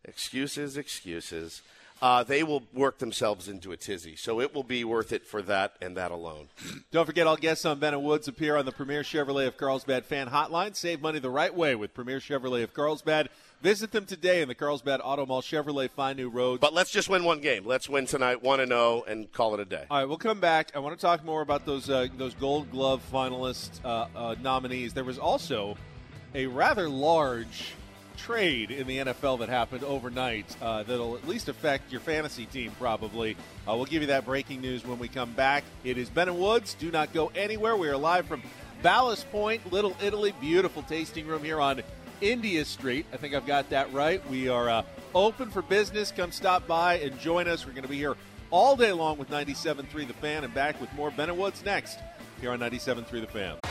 Excuses, 0.03 0.77
excuses. 0.77 1.61
Uh, 2.01 2.23
they 2.23 2.41
will 2.41 2.63
work 2.73 2.97
themselves 2.97 3.47
into 3.47 3.71
a 3.71 3.77
tizzy, 3.77 4.15
so 4.15 4.41
it 4.41 4.55
will 4.55 4.63
be 4.63 4.83
worth 4.83 5.11
it 5.11 5.23
for 5.25 5.41
that 5.43 5.75
and 5.81 5.95
that 5.95 6.09
alone. 6.09 6.47
Don't 6.91 7.05
forget, 7.05 7.27
all 7.27 7.37
guests 7.37 7.63
on 7.63 7.77
Ben 7.77 7.93
and 7.93 8.03
Woods 8.03 8.27
appear 8.27 8.57
on 8.57 8.65
the 8.65 8.71
Premier 8.71 9.03
Chevrolet 9.03 9.45
of 9.45 9.55
Carlsbad 9.55 10.05
fan 10.05 10.27
hotline. 10.27 10.75
Save 10.75 11.01
money 11.01 11.19
the 11.19 11.29
right 11.29 11.53
way 11.53 11.75
with 11.75 11.93
Premier 11.93 12.19
Chevrolet 12.19 12.63
of 12.63 12.73
Carlsbad. 12.73 13.29
Visit 13.61 13.91
them 13.91 14.07
today 14.07 14.41
in 14.41 14.47
the 14.47 14.55
Carlsbad 14.55 15.01
Auto 15.03 15.27
Mall. 15.27 15.43
Chevrolet 15.43 15.91
find 15.91 16.17
new 16.17 16.29
roads. 16.29 16.59
But 16.59 16.73
let's 16.73 16.89
just 16.89 17.07
win 17.07 17.23
one 17.23 17.39
game. 17.39 17.63
Let's 17.67 17.87
win 17.87 18.07
tonight, 18.07 18.41
one 18.41 18.59
and 18.59 18.69
zero, 18.69 19.03
and 19.07 19.31
call 19.31 19.53
it 19.53 19.59
a 19.59 19.65
day. 19.65 19.85
All 19.91 19.99
right, 19.99 20.05
we'll 20.05 20.17
come 20.17 20.39
back. 20.39 20.71
I 20.73 20.79
want 20.79 20.97
to 20.97 21.01
talk 21.01 21.23
more 21.23 21.43
about 21.43 21.67
those 21.67 21.87
uh, 21.87 22.07
those 22.17 22.33
Gold 22.33 22.71
Glove 22.71 23.03
finalist 23.13 23.79
uh, 23.85 24.07
uh, 24.15 24.35
nominees. 24.41 24.93
There 24.93 25.03
was 25.03 25.19
also 25.19 25.77
a 26.33 26.47
rather 26.47 26.89
large 26.89 27.73
trade 28.21 28.71
in 28.71 28.87
the 28.87 28.97
NFL 28.99 29.39
that 29.39 29.49
happened 29.49 29.83
overnight 29.83 30.45
uh, 30.61 30.83
that'll 30.83 31.15
at 31.15 31.27
least 31.27 31.49
affect 31.49 31.91
your 31.91 32.01
fantasy 32.01 32.45
team. 32.45 32.71
Probably. 32.77 33.35
Uh, 33.67 33.75
we'll 33.75 33.85
give 33.85 34.01
you 34.01 34.07
that 34.07 34.25
breaking 34.25 34.61
news 34.61 34.85
when 34.85 34.99
we 34.99 35.07
come 35.07 35.33
back. 35.33 35.63
It 35.83 35.97
is 35.97 36.09
Ben 36.09 36.29
and 36.29 36.39
Woods. 36.39 36.75
Do 36.75 36.91
not 36.91 37.13
go 37.13 37.31
anywhere. 37.35 37.75
We 37.75 37.89
are 37.89 37.97
live 37.97 38.27
from 38.27 38.41
Ballast 38.81 39.29
Point, 39.31 39.71
Little 39.71 39.95
Italy. 40.01 40.33
Beautiful 40.39 40.83
tasting 40.83 41.27
room 41.27 41.43
here 41.43 41.59
on 41.59 41.81
India 42.21 42.63
Street. 42.65 43.05
I 43.11 43.17
think 43.17 43.33
I've 43.33 43.47
got 43.47 43.69
that 43.71 43.91
right. 43.91 44.27
We 44.29 44.47
are 44.49 44.69
uh, 44.69 44.83
open 45.15 45.49
for 45.49 45.61
business. 45.61 46.11
Come 46.11 46.31
stop 46.31 46.67
by 46.67 46.99
and 46.99 47.19
join 47.19 47.47
us. 47.47 47.65
We're 47.65 47.73
going 47.73 47.83
to 47.83 47.89
be 47.89 47.97
here 47.97 48.15
all 48.51 48.75
day 48.75 48.91
long 48.91 49.17
with 49.17 49.29
97.3 49.29 50.07
The 50.07 50.13
Fan 50.13 50.43
and 50.43 50.53
back 50.53 50.79
with 50.79 50.93
more 50.93 51.09
Ben 51.11 51.29
and 51.29 51.37
Woods 51.37 51.63
next 51.65 51.99
here 52.39 52.51
on 52.51 52.59
97.3 52.59 53.09
The 53.09 53.27
Fan. 53.27 53.70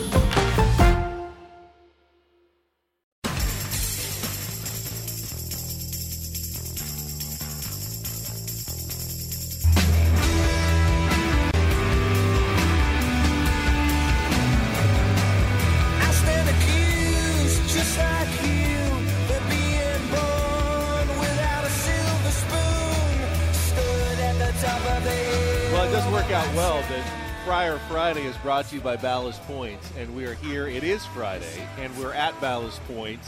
Brought 28.51 28.67
to 28.67 28.75
you 28.75 28.81
by 28.81 28.97
Ballast 28.97 29.41
Point, 29.43 29.79
and 29.97 30.13
we 30.13 30.25
are 30.25 30.33
here. 30.33 30.67
It 30.67 30.83
is 30.83 31.05
Friday, 31.05 31.65
and 31.79 31.97
we're 31.97 32.11
at 32.11 32.37
Ballast 32.41 32.85
Point, 32.85 33.21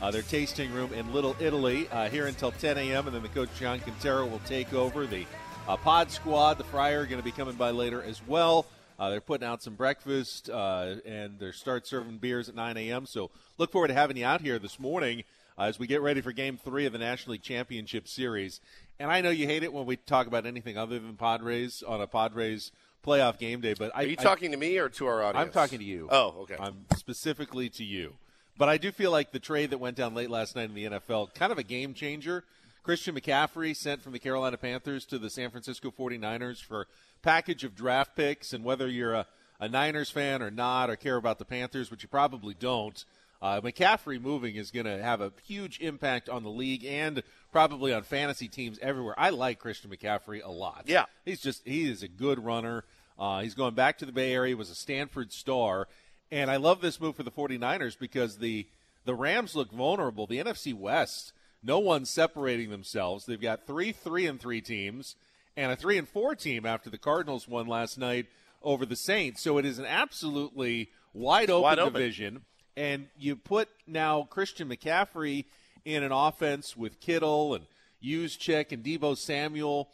uh, 0.00 0.12
their 0.12 0.22
tasting 0.22 0.72
room 0.72 0.92
in 0.92 1.12
Little 1.12 1.34
Italy, 1.40 1.88
uh, 1.88 2.08
here 2.08 2.28
until 2.28 2.52
10 2.52 2.78
a.m. 2.78 3.08
And 3.08 3.16
then 3.16 3.24
the 3.24 3.28
coach 3.28 3.48
John 3.58 3.80
Kentera 3.80 4.30
will 4.30 4.40
take 4.46 4.72
over. 4.72 5.04
The 5.04 5.26
uh, 5.66 5.76
Pod 5.78 6.12
Squad, 6.12 6.58
the 6.58 6.64
Friar, 6.64 7.00
are 7.00 7.06
going 7.06 7.18
to 7.20 7.24
be 7.24 7.32
coming 7.32 7.56
by 7.56 7.72
later 7.72 8.04
as 8.04 8.24
well. 8.24 8.66
Uh, 9.00 9.10
they're 9.10 9.20
putting 9.20 9.48
out 9.48 9.64
some 9.64 9.74
breakfast, 9.74 10.48
uh, 10.48 10.94
and 11.04 11.40
they 11.40 11.50
start 11.50 11.88
serving 11.88 12.18
beers 12.18 12.48
at 12.48 12.54
9 12.54 12.76
a.m. 12.76 13.04
So 13.04 13.32
look 13.58 13.72
forward 13.72 13.88
to 13.88 13.94
having 13.94 14.16
you 14.16 14.26
out 14.26 14.42
here 14.42 14.60
this 14.60 14.78
morning 14.78 15.24
uh, 15.58 15.62
as 15.62 15.80
we 15.80 15.88
get 15.88 16.02
ready 16.02 16.20
for 16.20 16.30
Game 16.30 16.56
Three 16.56 16.86
of 16.86 16.92
the 16.92 17.00
National 17.00 17.32
League 17.32 17.42
Championship 17.42 18.06
Series. 18.06 18.60
And 19.00 19.10
I 19.10 19.22
know 19.22 19.30
you 19.30 19.46
hate 19.46 19.64
it 19.64 19.72
when 19.72 19.86
we 19.86 19.96
talk 19.96 20.28
about 20.28 20.46
anything 20.46 20.78
other 20.78 21.00
than 21.00 21.16
Padres 21.16 21.82
on 21.82 22.00
a 22.00 22.06
Padres 22.06 22.70
playoff 23.04 23.38
game 23.38 23.60
day. 23.60 23.74
But 23.74 23.92
Are 23.94 24.00
I, 24.00 24.02
you 24.02 24.16
I- 24.18 24.22
talking 24.22 24.50
to 24.52 24.56
me 24.56 24.78
or 24.78 24.88
to 24.90 25.06
our 25.06 25.22
audience? 25.22 25.46
I'm 25.46 25.52
talking 25.52 25.78
to 25.78 25.84
you. 25.84 26.08
Oh, 26.10 26.34
okay. 26.42 26.56
I'm 26.58 26.84
specifically 26.96 27.68
to 27.70 27.84
you. 27.84 28.14
But 28.56 28.68
I 28.68 28.76
do 28.76 28.90
feel 28.90 29.12
like 29.12 29.30
the 29.30 29.38
trade 29.38 29.70
that 29.70 29.78
went 29.78 29.96
down 29.96 30.14
late 30.14 30.30
last 30.30 30.56
night 30.56 30.68
in 30.68 30.74
the 30.74 30.84
NFL, 30.86 31.32
kind 31.34 31.52
of 31.52 31.58
a 31.58 31.62
game 31.62 31.94
changer. 31.94 32.42
Christian 32.82 33.14
McCaffrey 33.14 33.76
sent 33.76 34.02
from 34.02 34.12
the 34.12 34.18
Carolina 34.18 34.56
Panthers 34.56 35.04
to 35.06 35.18
the 35.18 35.30
San 35.30 35.50
Francisco 35.50 35.92
49ers 35.96 36.62
for 36.62 36.82
a 36.82 36.86
package 37.22 37.62
of 37.62 37.76
draft 37.76 38.16
picks. 38.16 38.52
And 38.52 38.64
whether 38.64 38.88
you're 38.88 39.14
a, 39.14 39.26
a 39.60 39.68
Niners 39.68 40.10
fan 40.10 40.42
or 40.42 40.50
not, 40.50 40.90
or 40.90 40.96
care 40.96 41.16
about 41.16 41.38
the 41.38 41.44
Panthers, 41.44 41.90
which 41.90 42.02
you 42.02 42.08
probably 42.08 42.54
don't, 42.54 43.04
uh, 43.40 43.60
McCaffrey 43.60 44.20
moving 44.20 44.56
is 44.56 44.70
going 44.70 44.86
to 44.86 45.02
have 45.02 45.20
a 45.20 45.32
huge 45.44 45.80
impact 45.80 46.28
on 46.28 46.42
the 46.42 46.50
league 46.50 46.84
and 46.84 47.22
probably 47.52 47.92
on 47.92 48.02
fantasy 48.02 48.48
teams 48.48 48.78
everywhere. 48.82 49.14
I 49.16 49.30
like 49.30 49.58
Christian 49.58 49.90
McCaffrey 49.90 50.44
a 50.44 50.50
lot. 50.50 50.84
Yeah. 50.86 51.04
He's 51.24 51.40
just, 51.40 51.66
he 51.66 51.88
is 51.88 52.02
a 52.02 52.08
good 52.08 52.44
runner. 52.44 52.84
Uh, 53.18 53.40
he's 53.40 53.54
going 53.54 53.74
back 53.74 53.98
to 53.98 54.06
the 54.06 54.12
Bay 54.12 54.32
Area, 54.32 54.56
was 54.56 54.70
a 54.70 54.74
Stanford 54.74 55.32
star. 55.32 55.86
And 56.30 56.50
I 56.50 56.56
love 56.56 56.80
this 56.80 57.00
move 57.00 57.16
for 57.16 57.22
the 57.22 57.30
49ers 57.30 57.98
because 57.98 58.38
the, 58.38 58.66
the 59.04 59.14
Rams 59.14 59.54
look 59.54 59.72
vulnerable. 59.72 60.26
The 60.26 60.38
NFC 60.38 60.74
West, 60.74 61.32
no 61.62 61.78
one's 61.78 62.10
separating 62.10 62.70
themselves. 62.70 63.24
They've 63.24 63.40
got 63.40 63.66
three 63.66 63.92
three 63.92 64.26
and 64.26 64.40
three 64.40 64.60
teams 64.60 65.16
and 65.56 65.72
a 65.72 65.76
three 65.76 65.96
and 65.96 66.08
four 66.08 66.34
team 66.34 66.66
after 66.66 66.90
the 66.90 66.98
Cardinals 66.98 67.48
won 67.48 67.66
last 67.66 67.98
night 67.98 68.26
over 68.62 68.84
the 68.84 68.96
Saints. 68.96 69.42
So 69.42 69.58
it 69.58 69.64
is 69.64 69.78
an 69.78 69.86
absolutely 69.86 70.90
wide 71.12 71.50
open, 71.50 71.62
Wide 71.62 71.78
open. 71.78 72.42
And 72.78 73.08
you 73.18 73.34
put 73.34 73.68
now 73.88 74.22
Christian 74.22 74.68
McCaffrey 74.68 75.46
in 75.84 76.04
an 76.04 76.12
offense 76.12 76.76
with 76.76 77.00
Kittle 77.00 77.54
and 77.54 77.66
Juszczyk 78.02 78.70
and 78.70 78.84
Deebo 78.84 79.16
Samuel. 79.16 79.88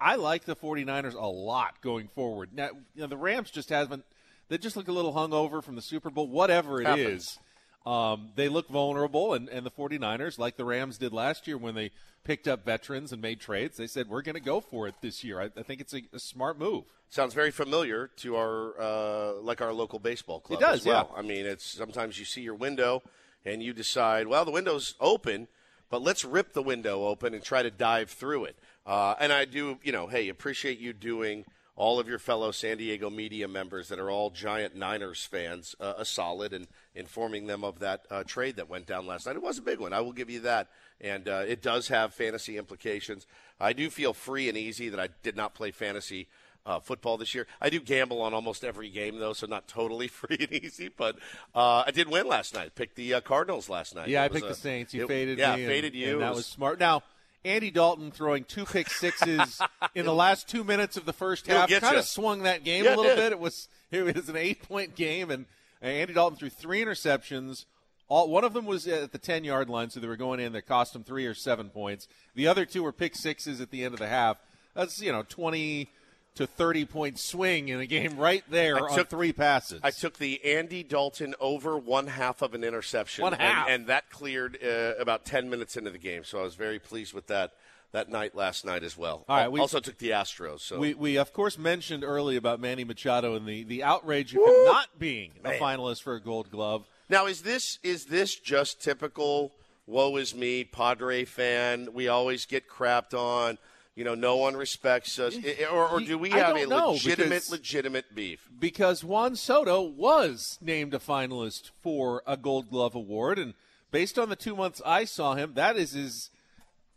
I 0.00 0.16
like 0.16 0.44
the 0.44 0.56
49ers 0.56 1.14
a 1.14 1.26
lot 1.26 1.80
going 1.80 2.08
forward. 2.08 2.50
Now, 2.52 2.70
you 2.96 3.02
know, 3.02 3.06
the 3.06 3.16
Rams 3.16 3.52
just 3.52 3.68
haven't 3.68 4.04
they 4.48 4.58
just 4.58 4.76
look 4.76 4.88
a 4.88 4.92
little 4.92 5.14
hungover 5.14 5.62
from 5.62 5.76
the 5.76 5.82
Super 5.82 6.10
Bowl, 6.10 6.28
whatever 6.28 6.82
it 6.82 6.98
is. 6.98 7.38
Um, 7.86 8.30
they 8.34 8.48
look 8.48 8.68
vulnerable, 8.68 9.34
and, 9.34 9.48
and 9.48 9.66
the 9.66 9.70
49ers, 9.70 10.38
like 10.38 10.56
the 10.56 10.64
Rams 10.64 10.96
did 10.96 11.12
last 11.12 11.46
year 11.46 11.58
when 11.58 11.74
they 11.74 11.90
picked 12.24 12.48
up 12.48 12.64
veterans 12.64 13.12
and 13.12 13.20
made 13.20 13.40
trades, 13.40 13.76
they 13.76 13.86
said, 13.86 14.08
we're 14.08 14.22
going 14.22 14.34
to 14.34 14.40
go 14.40 14.60
for 14.60 14.88
it 14.88 14.94
this 15.02 15.22
year. 15.22 15.40
I, 15.40 15.50
I 15.56 15.62
think 15.62 15.80
it's 15.82 15.92
a, 15.92 16.02
a 16.12 16.18
smart 16.18 16.58
move. 16.58 16.84
Sounds 17.10 17.34
very 17.34 17.50
familiar 17.50 18.10
to 18.16 18.36
our 18.36 18.80
uh, 18.80 19.32
like 19.40 19.60
our 19.60 19.72
local 19.72 19.98
baseball 19.98 20.40
club. 20.40 20.60
It 20.60 20.64
does, 20.64 20.84
well. 20.84 21.14
I 21.16 21.22
mean, 21.22 21.46
it's 21.46 21.64
sometimes 21.64 22.18
you 22.18 22.24
see 22.24 22.40
your 22.40 22.54
window 22.54 23.02
and 23.44 23.62
you 23.62 23.72
decide, 23.72 24.26
well, 24.26 24.44
the 24.44 24.50
window's 24.50 24.94
open, 24.98 25.46
but 25.90 26.02
let's 26.02 26.24
rip 26.24 26.54
the 26.54 26.62
window 26.62 27.06
open 27.06 27.34
and 27.34 27.42
try 27.42 27.62
to 27.62 27.70
dive 27.70 28.10
through 28.10 28.46
it. 28.46 28.56
Uh, 28.86 29.14
and 29.20 29.32
I 29.32 29.44
do, 29.44 29.78
you 29.82 29.92
know, 29.92 30.06
hey, 30.08 30.28
appreciate 30.28 30.78
you 30.78 30.92
doing 30.92 31.44
all 31.76 31.98
of 31.98 32.08
your 32.08 32.18
fellow 32.18 32.50
San 32.52 32.76
Diego 32.76 33.10
media 33.10 33.48
members 33.48 33.88
that 33.88 33.98
are 33.98 34.10
all 34.10 34.30
giant 34.30 34.76
Niners 34.76 35.24
fans 35.24 35.74
uh, 35.80 35.94
a 35.98 36.04
solid 36.04 36.52
and 36.52 36.68
informing 36.94 37.46
them 37.46 37.64
of 37.64 37.80
that 37.80 38.06
uh, 38.10 38.22
trade 38.24 38.56
that 38.56 38.68
went 38.68 38.86
down 38.86 39.06
last 39.06 39.26
night. 39.26 39.36
It 39.36 39.42
was 39.42 39.58
a 39.58 39.62
big 39.62 39.80
one. 39.80 39.92
I 39.92 40.00
will 40.00 40.12
give 40.12 40.30
you 40.30 40.40
that. 40.40 40.68
And 41.00 41.28
uh, 41.28 41.42
it 41.46 41.60
does 41.62 41.88
have 41.88 42.14
fantasy 42.14 42.56
implications. 42.56 43.26
I 43.60 43.72
do 43.72 43.90
feel 43.90 44.12
free 44.14 44.48
and 44.48 44.56
easy 44.56 44.88
that 44.88 45.00
I 45.00 45.08
did 45.24 45.36
not 45.36 45.54
play 45.54 45.72
fantasy 45.72 46.28
uh, 46.64 46.78
football 46.78 47.18
this 47.18 47.34
year. 47.34 47.46
I 47.60 47.68
do 47.70 47.80
gamble 47.80 48.22
on 48.22 48.32
almost 48.32 48.64
every 48.64 48.88
game, 48.88 49.18
though, 49.18 49.32
so 49.32 49.46
not 49.48 49.66
totally 49.68 50.06
free 50.20 50.36
and 50.40 50.52
easy. 50.52 50.88
But 50.96 51.16
uh, 51.54 51.82
I 51.86 51.90
did 51.90 52.08
win 52.08 52.28
last 52.28 52.54
night. 52.54 52.74
Picked 52.76 52.94
the 52.94 53.14
uh, 53.14 53.20
Cardinals 53.20 53.68
last 53.68 53.94
night. 53.96 54.08
Yeah, 54.08 54.22
It 54.22 54.26
I 54.26 54.28
picked 54.28 54.46
a- 54.46 54.48
the 54.50 54.54
Saints. 54.54 54.94
You 54.94 55.04
it- 55.04 55.08
faded 55.08 55.38
yeah, 55.38 55.56
me. 55.56 55.64
and- 55.64 55.70
faded 55.70 55.94
you. 55.94 56.12
and 56.12 56.22
that 56.22 56.28
was- 56.30 56.36
was 56.38 56.46
smart. 56.46 56.78
Now, 56.78 57.02
Andy 57.44 57.70
Dalton 57.70 58.10
throwing 58.10 58.44
two 58.44 58.64
pick 58.64 58.88
sixes 58.88 59.60
in 59.94 60.06
the 60.06 60.14
last 60.14 60.48
two 60.48 60.64
minutes 60.64 60.96
of 60.96 61.04
the 61.04 61.12
first 61.12 61.46
half 61.46 61.68
kind 61.68 61.96
of 61.96 62.04
swung 62.04 62.42
that 62.44 62.64
game 62.64 62.84
Yeah, 62.84 62.94
a 62.94 62.96
little 62.96 63.12
it 63.12 63.16
bit. 63.16 63.32
It 63.32 63.38
was 63.38 63.68
it 63.90 64.14
was 64.14 64.28
an 64.28 64.36
eight 64.36 64.62
point 64.62 64.94
game, 64.94 65.30
and 65.30 65.46
Andy 65.82 66.14
Dalton 66.14 66.38
threw 66.38 66.48
three 66.48 66.82
interceptions. 66.82 67.66
All 68.08 68.28
one 68.30 68.44
of 68.44 68.52
them 68.52 68.64
was 68.64 68.86
at 68.86 69.12
the 69.12 69.18
ten 69.18 69.44
yard 69.44 69.68
line, 69.68 69.90
so 69.90 70.00
they 70.00 70.08
were 70.08 70.16
going 70.16 70.40
in 70.40 70.52
that 70.52 70.66
cost 70.66 70.94
him 70.94 71.04
three 71.04 71.26
or 71.26 71.34
seven 71.34 71.70
points. 71.70 72.08
The 72.34 72.46
other 72.46 72.64
two 72.64 72.82
were 72.82 72.92
pick 72.92 73.14
sixes 73.14 73.60
at 73.60 73.70
the 73.70 73.84
end 73.84 73.94
of 73.94 74.00
the 74.00 74.08
half. 74.08 74.38
That's 74.74 75.00
you 75.00 75.12
know 75.12 75.22
twenty 75.22 75.90
to 76.34 76.46
thirty 76.46 76.84
point 76.84 77.18
swing 77.18 77.68
in 77.68 77.80
a 77.80 77.86
game 77.86 78.16
right 78.16 78.44
there 78.50 78.76
I 78.76 78.88
on 78.88 78.96
took- 78.96 79.08
three 79.08 79.32
passes. 79.32 79.80
I 79.82 79.90
took 79.90 80.18
the 80.18 80.44
Andy 80.44 80.82
Dalton 80.82 81.34
over 81.40 81.78
one 81.78 82.08
half 82.08 82.42
of 82.42 82.54
an 82.54 82.64
interception. 82.64 83.22
One 83.22 83.34
and- 83.34 83.42
half. 83.42 83.68
And, 83.68 83.86
that 83.86 84.10
cleared 84.10 84.58
uh, 84.64 84.94
about 84.98 85.24
10 85.24 85.48
minutes 85.50 85.76
into 85.76 85.90
the 85.90 85.98
game. 85.98 86.24
So 86.24 86.40
I 86.40 86.42
was 86.42 86.54
very 86.54 86.78
pleased 86.78 87.12
with 87.14 87.26
that 87.28 87.52
that 87.92 88.08
night 88.10 88.34
last 88.34 88.64
night 88.64 88.82
as 88.82 88.98
well. 88.98 89.24
All 89.28 89.36
right, 89.36 89.50
we- 89.50 89.60
also 89.60 89.78
took 89.78 89.98
the 89.98 90.10
Astros. 90.10 90.60
So 90.60 90.78
We, 90.80 90.94
we 90.94 91.16
of 91.16 91.32
course 91.32 91.56
mentioned 91.56 92.02
early 92.02 92.34
about 92.36 92.58
Manny 92.60 92.82
Machado 92.82 93.36
and 93.36 93.46
the, 93.46 93.62
the 93.62 93.84
outrage 93.84 94.34
of 94.34 94.40
him 94.42 94.64
not 94.64 94.98
being 94.98 95.30
a 95.44 95.50
finalist 95.52 96.02
for 96.02 96.14
a 96.16 96.20
Gold 96.20 96.50
Glove. 96.50 96.84
Now, 97.08 97.26
is 97.26 97.42
this 97.42 97.78
is 97.82 98.06
this 98.06 98.34
just 98.34 98.82
typical? 98.82 99.52
Woe 99.86 100.16
is 100.16 100.34
me, 100.34 100.64
Padre 100.64 101.24
fan. 101.26 101.90
We 101.92 102.08
always 102.08 102.46
get 102.46 102.68
crapped 102.68 103.12
on. 103.12 103.58
You 103.94 104.02
know, 104.04 104.14
no 104.16 104.36
one 104.36 104.56
respects 104.56 105.18
us. 105.20 105.36
Or, 105.70 105.88
or 105.88 106.00
do 106.00 106.18
we 106.18 106.30
have 106.30 106.56
a 106.56 106.66
know, 106.66 106.92
legitimate, 106.92 107.28
because- 107.28 107.50
legitimate 107.50 108.14
beef? 108.14 108.48
because 108.58 109.04
Juan 109.04 109.36
Soto 109.36 109.82
was 109.82 110.58
named 110.60 110.94
a 110.94 110.98
finalist 110.98 111.70
for 111.80 112.22
a 112.26 112.36
Gold 112.36 112.70
Glove 112.70 112.94
award, 112.96 113.38
and 113.38 113.54
based 113.92 114.18
on 114.18 114.28
the 114.30 114.36
two 114.36 114.56
months 114.56 114.82
I 114.84 115.04
saw 115.04 115.34
him, 115.34 115.54
that 115.54 115.76
is 115.76 115.94
is 115.94 116.30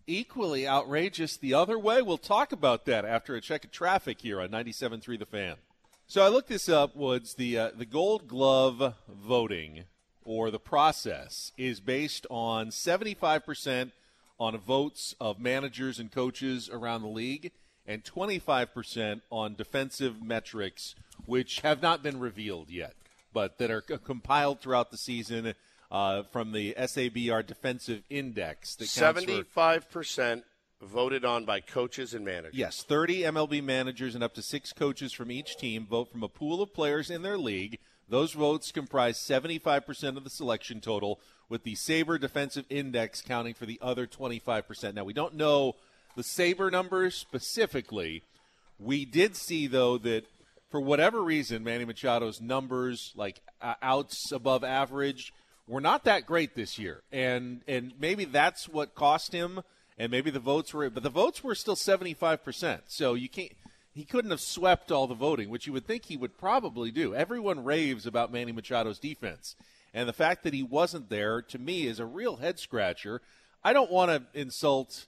equally 0.08 0.68
outrageous 0.68 1.38
the 1.38 1.54
other 1.54 1.78
way. 1.78 2.02
We'll 2.02 2.18
talk 2.18 2.52
about 2.52 2.86
that 2.86 3.06
after 3.06 3.36
a 3.36 3.42
check 3.42 3.64
of 3.66 3.72
traffic 3.72 4.22
here 4.22 4.42
on 4.42 4.50
97.3 4.50 5.20
The 5.20 5.26
Fan. 5.26 5.56
So 6.08 6.24
I 6.24 6.30
looked 6.30 6.48
this 6.48 6.70
up, 6.70 6.96
Woods. 6.96 7.34
The 7.36 7.60
uh, 7.60 7.72
the 7.76 7.86
Gold 7.86 8.28
Glove 8.28 8.96
voting 9.08 9.84
or 10.24 10.50
the 10.50 10.60
process 10.60 11.52
is 11.58 11.80
based 11.80 12.26
on 12.30 12.68
75% 12.68 13.92
on 14.40 14.58
votes 14.58 15.16
of 15.20 15.40
managers 15.40 16.00
and 16.00 16.12
coaches 16.12 16.70
around 16.72 17.02
the 17.02 17.08
league 17.08 17.52
and 17.86 18.04
25% 18.04 19.22
on 19.30 19.56
defensive 19.56 20.22
metrics 20.22 20.96
which 21.26 21.62
have 21.62 21.82
not 21.82 22.04
been 22.04 22.20
revealed 22.20 22.70
yet 22.70 22.94
but 23.34 23.58
that 23.58 23.72
are 23.72 23.84
c- 23.88 23.98
compiled 24.04 24.62
throughout 24.62 24.92
the 24.92 24.98
season 24.98 25.54
uh, 25.92 26.24
from 26.24 26.52
the 26.52 26.74
SABR 26.78 27.46
defensive 27.46 28.04
index 28.10 28.76
that 28.76 28.88
Seventy-five 28.88 29.90
percent 29.90 30.44
voted 30.82 31.26
on 31.26 31.46
by 31.46 31.60
coaches 31.60 32.14
and 32.14 32.26
managers. 32.26 32.54
Yes, 32.56 32.84
30 32.84 33.22
MLB 33.22 33.64
managers 33.64 34.14
and 34.16 34.24
up 34.24 34.34
to 34.36 34.42
six 34.42 34.74
coaches 34.74 35.14
from 35.14 35.32
each 35.32 35.58
team 35.58 35.86
vote 35.88 36.12
from 36.12 36.24
a 36.24 36.28
pool 36.28 36.62
of 36.62 36.74
players 36.74 37.10
in 37.10 37.22
their 37.22 37.38
league. 37.38 37.80
Those 38.10 38.34
votes 38.34 38.72
comprise 38.72 39.18
75% 39.18 40.18
of 40.18 40.24
the 40.24 40.30
selection 40.30 40.80
total, 40.82 41.20
with 41.50 41.64
the 41.64 41.76
SABR 41.76 42.20
Defensive 42.20 42.66
Index 42.70 43.22
counting 43.22 43.54
for 43.54 43.66
the 43.66 43.80
other 43.82 44.06
25%. 44.06 44.94
Now, 44.94 45.04
we 45.04 45.14
don't 45.14 45.36
know 45.36 45.76
the 46.16 46.24
SABR 46.24 46.72
numbers 46.72 47.16
specifically. 47.16 48.24
We 48.80 49.06
did 49.06 49.36
see, 49.36 49.68
though, 49.68 49.98
that 50.00 50.26
for 50.70 50.82
whatever 50.82 51.22
reason, 51.22 51.64
Manny 51.64 51.86
Machado's 51.86 52.42
numbers, 52.42 53.14
like 53.16 53.42
uh, 53.62 53.76
outs 53.82 54.32
above 54.32 54.64
average, 54.64 55.34
were 55.68 55.82
not 55.82 56.04
that 56.06 56.26
great 56.26 56.56
this 56.56 56.78
year, 56.78 57.02
and 57.12 57.62
and 57.68 57.94
maybe 58.00 58.26
that's 58.26 58.68
what 58.68 58.96
cost 58.96 59.34
him. 59.34 59.62
And 60.00 60.12
maybe 60.12 60.30
the 60.30 60.40
votes 60.40 60.76
were, 60.76 60.92
but 60.92 61.02
the 61.02 61.10
votes 61.10 61.44
were 61.44 61.56
still 61.56 61.76
seventy 61.76 62.14
five 62.14 62.44
percent. 62.44 62.84
So 62.88 63.16
you 63.16 63.30
can't. 63.30 63.52
He 63.98 64.06
couldn't 64.06 64.30
have 64.30 64.40
swept 64.40 64.92
all 64.92 65.08
the 65.08 65.16
voting, 65.16 65.50
which 65.50 65.66
you 65.66 65.74
would 65.74 65.88
think 65.88 66.06
he 66.06 66.18
would 66.18 66.38
probably 66.38 66.92
do. 66.92 67.16
Everyone 67.16 67.64
raves 67.64 68.06
about 68.06 68.32
Manny 68.32 68.54
Machado's 68.54 69.00
defense, 69.00 69.56
and 69.92 70.08
the 70.08 70.14
fact 70.14 70.44
that 70.44 70.54
he 70.54 70.62
wasn't 70.62 71.10
there 71.10 71.42
to 71.42 71.58
me 71.58 71.88
is 71.88 72.00
a 72.00 72.06
real 72.06 72.36
head 72.36 72.60
scratcher. 72.60 73.22
I 73.64 73.74
don't 73.74 73.92
want 73.92 74.12
to 74.12 74.40
insult 74.40 75.08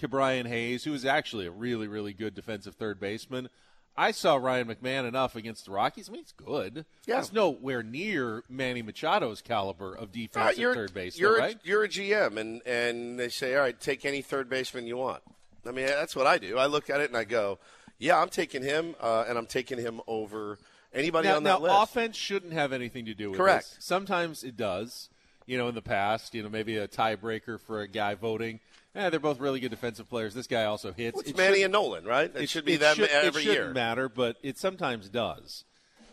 Ke'Bryan 0.00 0.46
Hayes, 0.46 0.84
who 0.84 0.94
is 0.94 1.04
actually 1.04 1.46
a 1.46 1.50
really, 1.50 1.88
really 1.88 2.12
good 2.12 2.34
defensive 2.34 2.76
third 2.76 3.00
baseman. 3.00 3.48
I 3.96 4.12
saw 4.12 4.36
Ryan 4.36 4.68
McMahon 4.68 5.08
enough 5.08 5.34
against 5.34 5.64
the 5.64 5.72
Rockies. 5.72 6.08
I 6.08 6.12
mean, 6.12 6.22
he's 6.22 6.30
good. 6.30 6.86
Yeah. 7.06 7.16
He's 7.16 7.32
nowhere 7.32 7.82
near 7.82 8.44
Manny 8.48 8.84
Machado's 8.84 9.42
caliber 9.42 9.92
of 9.92 10.10
Uh, 10.10 10.12
defense 10.12 10.56
you're, 10.56 10.70
at 10.70 10.76
third 10.76 10.94
base, 10.94 11.18
you're, 11.18 11.36
right? 11.36 11.56
a, 11.56 11.68
you're 11.68 11.82
a 11.82 11.88
GM, 11.88 12.36
and, 12.36 12.62
and 12.64 13.18
they 13.18 13.30
say, 13.30 13.56
all 13.56 13.62
right, 13.62 13.78
take 13.80 14.04
any 14.04 14.22
third 14.22 14.48
baseman 14.48 14.86
you 14.86 14.96
want. 14.96 15.24
I 15.66 15.72
mean, 15.72 15.86
that's 15.86 16.14
what 16.14 16.28
I 16.28 16.38
do. 16.38 16.56
I 16.56 16.66
look 16.66 16.88
at 16.88 17.00
it 17.00 17.10
and 17.10 17.16
I 17.16 17.24
go, 17.24 17.58
Yeah, 17.98 18.20
I'm 18.20 18.28
taking 18.28 18.62
him, 18.62 18.94
uh, 19.00 19.24
and 19.28 19.36
I'm 19.36 19.46
taking 19.46 19.78
him 19.78 20.00
over 20.06 20.58
anybody 20.92 21.28
now, 21.28 21.36
on 21.36 21.42
that 21.44 21.60
now, 21.60 21.66
list. 21.66 21.74
offense 21.90 22.16
shouldn't 22.16 22.52
have 22.52 22.72
anything 22.72 23.06
to 23.06 23.14
do 23.14 23.30
with 23.30 23.38
Correct. 23.38 23.74
this. 23.76 23.84
Sometimes 23.84 24.44
it 24.44 24.56
does. 24.56 25.08
You 25.46 25.56
know, 25.56 25.68
in 25.68 25.74
the 25.74 25.82
past, 25.82 26.34
you 26.34 26.42
know, 26.42 26.50
maybe 26.50 26.76
a 26.76 26.86
tiebreaker 26.86 27.58
for 27.58 27.80
a 27.80 27.88
guy 27.88 28.14
voting. 28.14 28.60
Eh, 28.94 29.08
they're 29.08 29.18
both 29.18 29.40
really 29.40 29.60
good 29.60 29.70
defensive 29.70 30.08
players. 30.08 30.34
This 30.34 30.46
guy 30.46 30.64
also 30.64 30.92
hits. 30.92 31.14
Well, 31.14 31.20
it's 31.22 31.30
It 31.30 31.36
Manny 31.38 31.62
and 31.62 31.72
Nolan, 31.72 32.04
right? 32.04 32.30
It, 32.36 32.50
should 32.50 32.66
be 32.66 32.74
it 32.74 32.80
them 32.80 32.96
should- 32.96 33.08
every 33.08 33.40
it 33.42 33.44
shouldn't 33.46 33.64
year. 33.66 33.72
matter, 33.72 34.08
but 34.10 34.36
it 34.42 34.58
sometimes 34.58 35.08
does. 35.08 35.64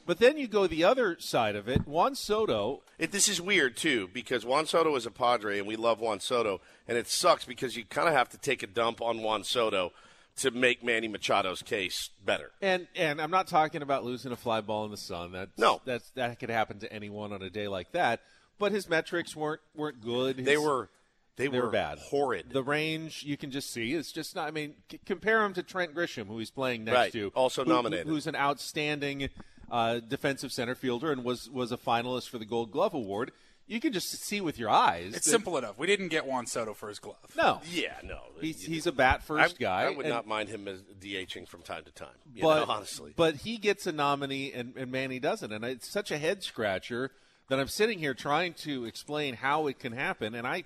But 0.06 0.20
then 0.20 0.38
you 0.38 0.48
go 0.48 0.68
the 0.68 0.84
other 0.86 1.18
side 1.20 1.56
of 1.58 1.68
it. 1.68 1.86
Juan 1.88 2.16
Soto. 2.16 2.84
It, 3.00 3.12
this 3.12 3.28
is 3.28 3.42
weird 3.42 3.76
too 3.76 4.08
because 4.14 4.46
Juan 4.46 4.68
Soto 4.68 4.96
is 4.96 5.06
a 5.06 5.12
Padre, 5.12 5.58
and 5.58 5.68
we 5.68 5.76
love 5.76 6.00
Juan 6.00 6.20
Soto, 6.22 6.62
and 6.88 6.98
it 6.98 7.08
sucks 7.08 7.44
because 7.44 7.76
you 7.76 7.84
kind 7.86 8.08
of 8.08 8.14
have 8.14 8.30
to 8.30 8.38
take 8.38 8.64
a 8.64 8.68
dump 8.68 9.02
on 9.02 9.22
Juan 9.22 9.44
Soto 9.44 9.92
to 10.38 10.52
make 10.52 10.84
Manny 10.84 11.08
Machado's 11.08 11.62
case 11.62 12.10
better. 12.24 12.52
And 12.62 12.88
and 12.96 13.22
I'm 13.22 13.32
not 13.32 13.48
talking 13.48 13.82
about 13.82 14.04
losing 14.04 14.32
a 14.32 14.36
fly 14.36 14.62
ball 14.62 14.86
in 14.86 14.92
the 14.92 14.98
sun. 14.98 15.32
That's, 15.32 15.58
No. 15.58 15.82
that's 15.86 16.10
that 16.12 16.40
could 16.40 16.50
happen 16.50 16.80
to 16.80 16.92
anyone 16.92 17.32
on 17.34 17.42
a 17.42 17.50
day 17.50 17.68
like 17.68 17.92
that. 17.94 18.22
But 18.60 18.72
his 18.72 18.88
metrics 18.90 19.36
weren't 19.36 19.62
weren't 19.76 20.02
good. 20.02 20.38
They 20.38 20.54
His- 20.54 20.62
were 20.62 20.90
they, 21.38 21.50
were 21.50 21.64
were 21.64 21.70
bad, 21.70 22.00
horrid. 22.00 22.46
The 22.52 22.64
range 22.64 23.24
you 23.24 23.36
can 23.36 23.52
just 23.52 23.70
see 23.74 23.92
is 23.92 24.10
just 24.14 24.38
not. 24.38 24.48
I 24.48 24.52
mean, 24.52 24.76
c- 24.90 25.02
compare 25.06 25.44
him 25.44 25.54
to 25.56 25.64
Trent 25.64 25.94
Grisham, 25.94 26.28
who 26.28 26.40
he's 26.40 26.50
playing 26.50 26.86
next 26.86 26.96
Right, 26.96 27.12
to, 27.12 27.30
also 27.36 27.66
who- 27.66 27.72
nominated. 27.74 28.08
who's 28.08 28.26
an 28.26 28.38
outstanding 28.38 29.28
uh, 29.70 30.00
defensive 30.00 30.54
center 30.54 30.76
fielder 30.76 31.12
and 31.12 31.26
was 31.26 31.50
was 31.50 31.74
a 31.74 31.78
finalist 31.78 32.30
for 32.30 32.38
the 32.38 32.46
Gold 32.46 32.72
Glove 32.72 32.94
award. 32.94 33.32
You 33.68 33.80
can 33.80 33.94
just 33.94 34.10
see 34.24 34.42
with 34.42 34.60
your 34.60 34.70
eyes. 34.70 35.16
It's 35.16 35.26
that- 35.26 35.32
simple 35.32 35.58
enough. 35.58 35.78
We 35.78 35.88
didn't 35.88 36.10
get 36.10 36.26
Juan 36.28 36.46
Soto 36.46 36.74
for 36.76 36.88
his 36.88 37.00
glove. 37.00 37.18
No, 37.36 37.62
Yeah, 37.72 37.96
no. 38.04 38.20
he's 38.40 38.62
he's 38.64 38.86
a 38.86 38.92
bat 38.92 39.24
first 39.24 39.56
I, 39.60 39.64
guy. 39.64 39.82
I 39.84 39.90
would 39.90 40.06
and- 40.06 40.14
not 40.14 40.28
mind 40.28 40.50
him 40.50 40.68
as 40.68 40.82
DHing 41.00 41.48
from 41.48 41.62
time 41.64 41.84
to 41.84 41.92
time. 41.92 42.10
You 42.34 42.44
but 42.44 42.66
know, 42.66 42.66
honestly, 42.74 43.14
but 43.16 43.38
he 43.38 43.58
gets 43.58 43.88
a 43.88 43.92
nominee 43.92 44.52
and, 44.54 44.76
and 44.78 44.92
Manny 44.92 45.20
doesn't, 45.20 45.52
and 45.52 45.66
it's 45.66 45.90
such 45.90 46.12
a 46.12 46.18
head 46.18 46.44
scratcher 46.44 47.12
that 47.50 47.60
I'm 47.60 47.68
sitting 47.68 48.00
here 48.00 48.14
trying 48.14 48.54
to 48.56 48.86
explain 48.86 49.36
how 49.36 49.68
it 49.68 49.80
can 49.80 49.94
happen, 49.94 50.36
and 50.36 50.46
I 50.46 50.66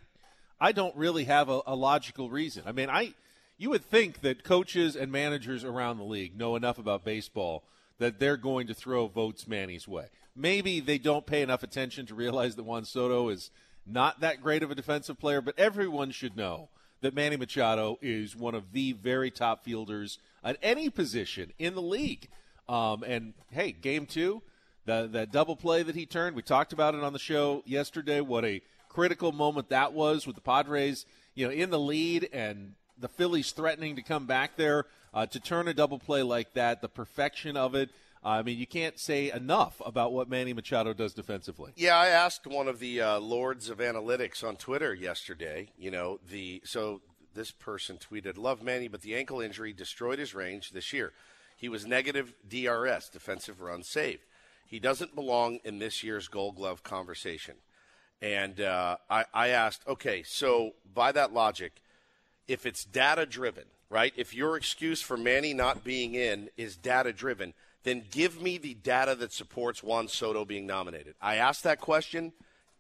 I 0.60 0.74
don't 0.74 0.95
really 0.95 1.24
have 1.24 1.47
a, 1.47 1.62
a 1.66 1.76
logical 1.76 2.30
reason. 2.30 2.64
I 2.66 2.74
mean, 2.74 2.89
I 2.89 3.14
you 3.58 3.70
would 3.70 3.86
think 3.86 4.22
that 4.22 4.43
coaches 4.43 4.95
and 4.97 5.10
managers 5.12 5.64
around 5.64 5.97
the 5.97 6.04
league 6.04 6.38
know 6.38 6.56
enough 6.58 6.78
about 6.78 7.06
baseball 7.06 7.64
that 7.97 8.20
they're 8.20 8.38
going 8.38 8.68
to 8.68 8.74
throw 8.74 9.08
votes 9.08 9.47
Manny's 9.47 9.88
way. 9.88 10.08
Maybe 10.40 10.80
they 10.80 10.98
don't 10.98 11.26
pay 11.26 11.42
enough 11.42 11.64
attention 11.64 12.06
to 12.06 12.16
realize 12.16 12.56
that 12.56 12.64
Juan 12.64 12.86
Soto 12.86 13.28
is 13.28 13.52
not 13.86 14.22
that 14.22 14.42
great 14.42 14.64
of 14.64 14.72
a 14.72 14.76
defensive 14.76 15.20
player, 15.20 15.42
but 15.42 15.60
everyone 15.60 16.12
should 16.12 16.38
know 16.38 16.70
that 17.02 17.14
Manny 17.14 17.36
Machado 17.36 17.98
is 18.02 18.38
one 18.38 18.56
of 18.56 18.72
the 18.72 18.94
very 18.94 19.32
top 19.32 19.66
fielders 19.66 20.18
at 20.42 20.58
any 20.62 20.90
position 20.90 21.52
in 21.60 21.76
the 21.76 21.82
league. 21.82 22.30
Um, 22.70 23.04
and 23.04 23.34
hey, 23.52 23.74
game 23.74 24.06
two, 24.06 24.42
the 24.86 25.10
that 25.12 25.34
double 25.34 25.58
play 25.58 25.84
that 25.84 25.96
he 25.96 26.06
turned, 26.06 26.38
we 26.38 26.42
talked 26.42 26.72
about 26.72 26.96
it 26.96 27.04
on 27.04 27.12
the 27.12 27.20
show 27.20 27.62
yesterday. 27.66 28.22
What 28.22 28.46
a 28.46 28.62
critical 28.88 29.34
moment 29.34 29.70
that 29.70 29.92
was 29.92 30.26
with 30.26 30.36
the 30.36 30.42
Padres, 30.42 31.06
you 31.36 31.48
know, 31.48 31.52
in 31.52 31.70
the 31.70 31.80
lead 31.80 32.30
and 32.32 32.76
the 32.98 33.10
Phillies 33.10 33.52
threatening 33.52 33.98
to 33.98 34.02
come 34.02 34.26
back 34.26 34.56
there 34.56 34.86
uh, 35.14 35.26
to 35.26 35.40
turn 35.40 35.68
a 35.68 35.74
double 35.74 36.00
play 36.00 36.22
like 36.22 36.54
that. 36.54 36.82
The 36.82 36.90
perfection 36.90 37.58
of 37.58 37.76
it. 37.76 37.90
I 38.24 38.41
mean, 38.41 38.57
you 38.57 38.67
can't 38.67 38.99
say 38.99 39.32
enough 39.32 39.82
about 39.86 40.11
what 40.11 40.30
Manny 40.30 40.53
Machado 40.53 40.93
does 40.93 41.13
defensively. 41.13 41.72
Yeah, 41.76 41.97
I 41.97 42.07
asked 42.07 42.45
one 42.45 42.67
of 42.67 42.80
the 42.80 43.01
uh, 43.01 43.20
lords 43.20 43.70
of 43.70 43.78
analytics 43.78 44.43
on 44.43 44.57
Twitter 44.57 44.93
yesterday. 44.93 45.70
You 45.78 45.91
know, 45.91 46.20
the 46.30 46.61
so 46.65 47.01
this 47.34 47.51
person 47.51 47.97
tweeted, 47.97 48.38
"Love 48.38 48.61
Manny, 48.61 48.88
but 48.88 49.01
the 49.01 49.15
ankle 49.15 49.39
injury 49.39 49.72
destroyed 49.72 50.20
his 50.20 50.36
range 50.36 50.72
this 50.72 50.91
year. 50.91 51.13
He 51.55 51.70
was 51.70 51.86
negative 51.86 52.34
DRS, 52.47 53.09
defensive 53.09 53.61
run 53.61 53.84
saved. 53.84 54.24
He 54.65 54.80
doesn't 54.80 55.15
belong 55.15 55.59
in 55.63 55.80
this 55.80 56.03
year's 56.03 56.28
Gold 56.28 56.55
Glove 56.55 56.84
conversation." 56.84 57.55
And 58.22 58.59
uh, 58.59 58.97
I, 59.09 59.26
I 59.34 59.47
asked, 59.49 59.88
okay, 59.88 60.24
so 60.24 60.72
by 60.93 61.11
that 61.13 61.34
logic, 61.34 61.82
if 62.47 62.65
it's 62.65 62.84
data 62.84 63.26
driven, 63.26 63.65
right? 63.89 64.13
If 64.15 64.34
your 64.34 64.57
excuse 64.57 65.01
for 65.01 65.15
Manny 65.15 65.53
not 65.53 65.84
being 65.84 66.15
in 66.15 66.49
is 66.57 66.76
data 66.76 67.13
driven, 67.13 67.53
then 67.84 68.04
give 68.12 68.42
me 68.42 68.58
the 68.58 68.74
data 68.74 69.16
that 69.16 69.32
supports 69.32 69.82
Juan 69.82 70.08
Soto 70.08 70.46
being 70.46 70.68
nominated. 70.68 71.16
I 71.22 71.36
asked 71.36 71.64
that 71.64 71.80
question. 71.80 72.34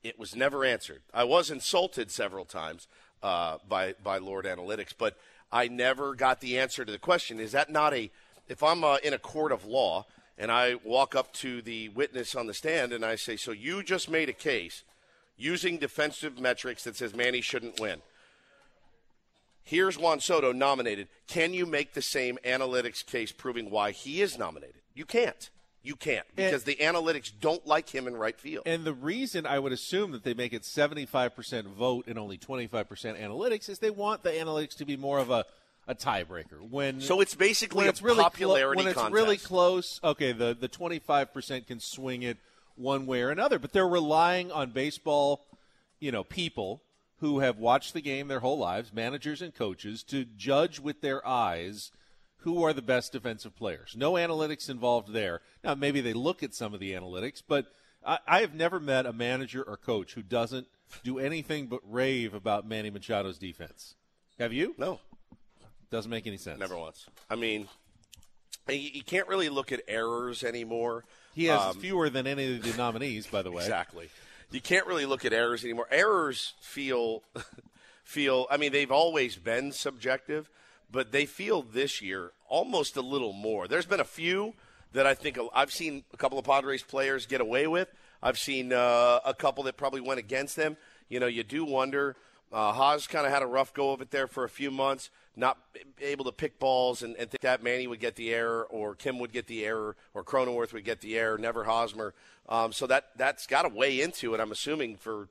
It 0.03 0.19
was 0.19 0.35
never 0.35 0.63
answered. 0.63 1.01
I 1.13 1.23
was 1.23 1.49
insulted 1.51 2.11
several 2.11 2.45
times 2.45 2.87
uh, 3.23 3.57
by, 3.67 3.95
by 4.03 4.17
Lord 4.17 4.45
Analytics, 4.45 4.93
but 4.97 5.17
I 5.51 5.67
never 5.67 6.15
got 6.15 6.41
the 6.41 6.59
answer 6.59 6.85
to 6.85 6.91
the 6.91 6.99
question. 6.99 7.39
Is 7.39 7.51
that 7.53 7.69
not 7.69 7.93
a, 7.93 8.11
if 8.47 8.61
I'm 8.63 8.83
uh, 8.83 8.97
in 9.03 9.13
a 9.13 9.19
court 9.19 9.51
of 9.51 9.65
law 9.65 10.05
and 10.37 10.51
I 10.51 10.75
walk 10.83 11.15
up 11.15 11.33
to 11.33 11.61
the 11.61 11.89
witness 11.89 12.35
on 12.35 12.47
the 12.47 12.53
stand 12.53 12.93
and 12.93 13.03
I 13.03 13.15
say, 13.15 13.35
so 13.35 13.51
you 13.51 13.83
just 13.83 14.09
made 14.09 14.29
a 14.29 14.33
case 14.33 14.83
using 15.37 15.77
defensive 15.77 16.39
metrics 16.39 16.83
that 16.83 16.95
says 16.95 17.15
Manny 17.15 17.41
shouldn't 17.41 17.79
win. 17.79 18.01
Here's 19.69 19.99
Juan 19.99 20.19
Soto 20.19 20.51
nominated. 20.51 21.09
Can 21.27 21.53
you 21.53 21.67
make 21.67 21.93
the 21.93 22.01
same 22.01 22.39
analytics 22.43 23.05
case 23.05 23.31
proving 23.31 23.69
why 23.69 23.91
he 23.91 24.19
is 24.19 24.35
nominated? 24.35 24.81
You 24.95 25.05
can't. 25.05 25.51
You 25.83 25.95
can't 25.95 26.25
because 26.35 26.63
the 26.63 26.75
analytics 26.77 27.31
don't 27.39 27.67
like 27.67 27.87
him 27.87 28.07
in 28.07 28.17
right 28.17 28.35
field. 28.35 28.63
And 28.65 28.83
the 28.83 28.95
reason 28.95 29.45
I 29.45 29.59
would 29.59 29.71
assume 29.71 30.11
that 30.13 30.23
they 30.23 30.33
make 30.33 30.53
it 30.53 30.63
75% 30.63 31.65
vote 31.65 32.07
and 32.07 32.17
only 32.17 32.39
25% 32.39 32.87
analytics 33.21 33.69
is 33.69 33.77
they 33.77 33.91
want 33.91 34.23
the 34.23 34.31
analytics 34.31 34.75
to 34.77 34.85
be 34.85 34.97
more 34.97 35.19
of 35.19 35.29
a, 35.29 35.45
a 35.87 35.93
tiebreaker. 35.93 36.67
When 36.67 36.99
So 36.99 37.21
it's 37.21 37.35
basically 37.35 37.85
it's 37.85 38.01
really 38.01 38.15
clo- 38.15 38.23
popularity 38.23 38.77
when 38.77 38.87
it's 38.87 38.95
contest. 38.95 39.13
really 39.13 39.37
close, 39.37 39.99
okay, 40.03 40.31
the, 40.31 40.57
the 40.59 40.67
25% 40.67 41.67
can 41.67 41.79
swing 41.79 42.23
it 42.23 42.37
one 42.75 43.05
way 43.05 43.21
or 43.21 43.29
another, 43.29 43.59
but 43.59 43.71
they're 43.71 43.87
relying 43.87 44.51
on 44.51 44.71
baseball, 44.71 45.45
you 45.99 46.11
know, 46.11 46.23
people 46.23 46.81
who 47.19 47.39
have 47.39 47.57
watched 47.57 47.93
the 47.93 48.01
game 48.01 48.27
their 48.27 48.39
whole 48.39 48.57
lives, 48.57 48.93
managers 48.93 49.41
and 49.41 49.53
coaches, 49.53 50.03
to 50.03 50.25
judge 50.25 50.79
with 50.79 51.01
their 51.01 51.25
eyes 51.27 51.91
who 52.43 52.63
are 52.63 52.71
the 52.73 52.81
best 52.81 53.11
defensive 53.11 53.55
players. 53.55 53.95
No 53.97 54.13
analytics 54.13 54.69
involved 54.69 55.11
there. 55.11 55.41
Now, 55.63 55.75
maybe 55.75 55.99
they 55.99 56.13
look 56.13 56.41
at 56.43 56.53
some 56.53 56.73
of 56.73 56.79
the 56.79 56.93
analytics, 56.93 57.43
but 57.45 57.67
I, 58.05 58.19
I 58.25 58.39
have 58.41 58.53
never 58.55 58.79
met 58.79 59.05
a 59.05 59.11
manager 59.11 59.61
or 59.61 59.75
coach 59.75 60.13
who 60.13 60.21
doesn't 60.21 60.67
do 61.03 61.19
anything 61.19 61.67
but 61.67 61.81
rave 61.83 62.33
about 62.33 62.65
Manny 62.67 62.89
Machado's 62.89 63.37
defense. 63.37 63.95
Have 64.39 64.53
you? 64.53 64.73
No. 64.77 65.01
Doesn't 65.91 66.09
make 66.09 66.25
any 66.27 66.37
sense. 66.37 66.59
Never 66.59 66.77
once. 66.77 67.05
I 67.29 67.35
mean, 67.35 67.67
you 68.69 69.03
can't 69.03 69.27
really 69.27 69.49
look 69.49 69.71
at 69.73 69.81
errors 69.87 70.43
anymore. 70.43 71.03
He 71.33 71.45
has 71.45 71.59
Um, 71.59 71.79
fewer 71.79 72.09
than 72.09 72.25
any 72.27 72.55
of 72.55 72.63
the 72.63 72.77
nominees, 72.77 73.27
by 73.27 73.41
the 73.41 73.51
way. 73.51 73.63
Exactly. 73.63 74.09
You 74.51 74.61
can't 74.61 74.87
really 74.87 75.05
look 75.05 75.25
at 75.25 75.33
errors 75.33 75.63
anymore. 75.63 75.87
Errors 75.91 76.53
feel 76.59 77.23
feel 78.03 78.47
I 78.49 78.57
mean 78.57 78.71
they've 78.71 78.91
always 78.91 79.35
been 79.35 79.71
subjective, 79.71 80.49
but 80.91 81.11
they 81.11 81.25
feel 81.25 81.61
this 81.61 82.01
year 82.01 82.31
almost 82.47 82.97
a 82.97 83.01
little 83.01 83.33
more. 83.33 83.67
There's 83.67 83.85
been 83.85 83.99
a 83.99 84.05
few 84.05 84.53
that 84.93 85.05
I 85.05 85.13
think 85.13 85.37
I've 85.53 85.71
seen 85.71 86.03
a 86.13 86.17
couple 86.17 86.39
of 86.39 86.45
Padres 86.45 86.81
players 86.81 87.25
get 87.25 87.41
away 87.41 87.67
with. 87.67 87.89
I've 88.21 88.39
seen 88.39 88.73
uh, 88.73 89.19
a 89.23 89.33
couple 89.33 89.63
that 89.63 89.77
probably 89.77 90.01
went 90.01 90.19
against 90.19 90.55
them. 90.55 90.77
You 91.09 91.19
know, 91.19 91.27
you 91.27 91.43
do 91.43 91.63
wonder. 91.63 92.15
Uh, 92.51 92.73
Hoz 92.73 93.07
kind 93.07 93.27
of 93.27 93.31
had 93.31 93.43
a 93.43 93.47
rough 93.47 93.73
go 93.73 93.91
of 93.91 94.01
it 94.01 94.09
there 94.09 94.27
for 94.27 94.43
a 94.43 94.49
few 94.49 94.71
months, 94.71 95.11
not 95.35 95.57
able 96.01 96.25
to 96.25 96.31
pick 96.31 96.59
balls, 96.59 97.03
and, 97.03 97.15
and 97.15 97.29
think 97.29 97.41
that 97.41 97.63
Manny 97.63 97.87
would 97.87 97.99
get 97.99 98.15
the 98.15 98.33
error, 98.33 98.67
or 98.69 98.95
Kim 98.95 99.19
would 99.19 99.31
get 99.31 99.47
the 99.47 99.65
error, 99.65 99.95
or 100.13 100.23
Cronenworth 100.23 100.73
would 100.73 100.85
get 100.85 101.01
the 101.01 101.17
error, 101.17 101.37
never 101.37 101.63
Hosmer. 101.63 102.13
Um, 102.47 102.71
so 102.73 102.87
that 102.87 103.09
that's 103.15 103.47
got 103.47 103.61
to 103.61 103.69
weigh 103.69 104.01
into 104.01 104.33
it. 104.33 104.39
I'm 104.39 104.51
assuming 104.51 104.95
for 104.95 105.27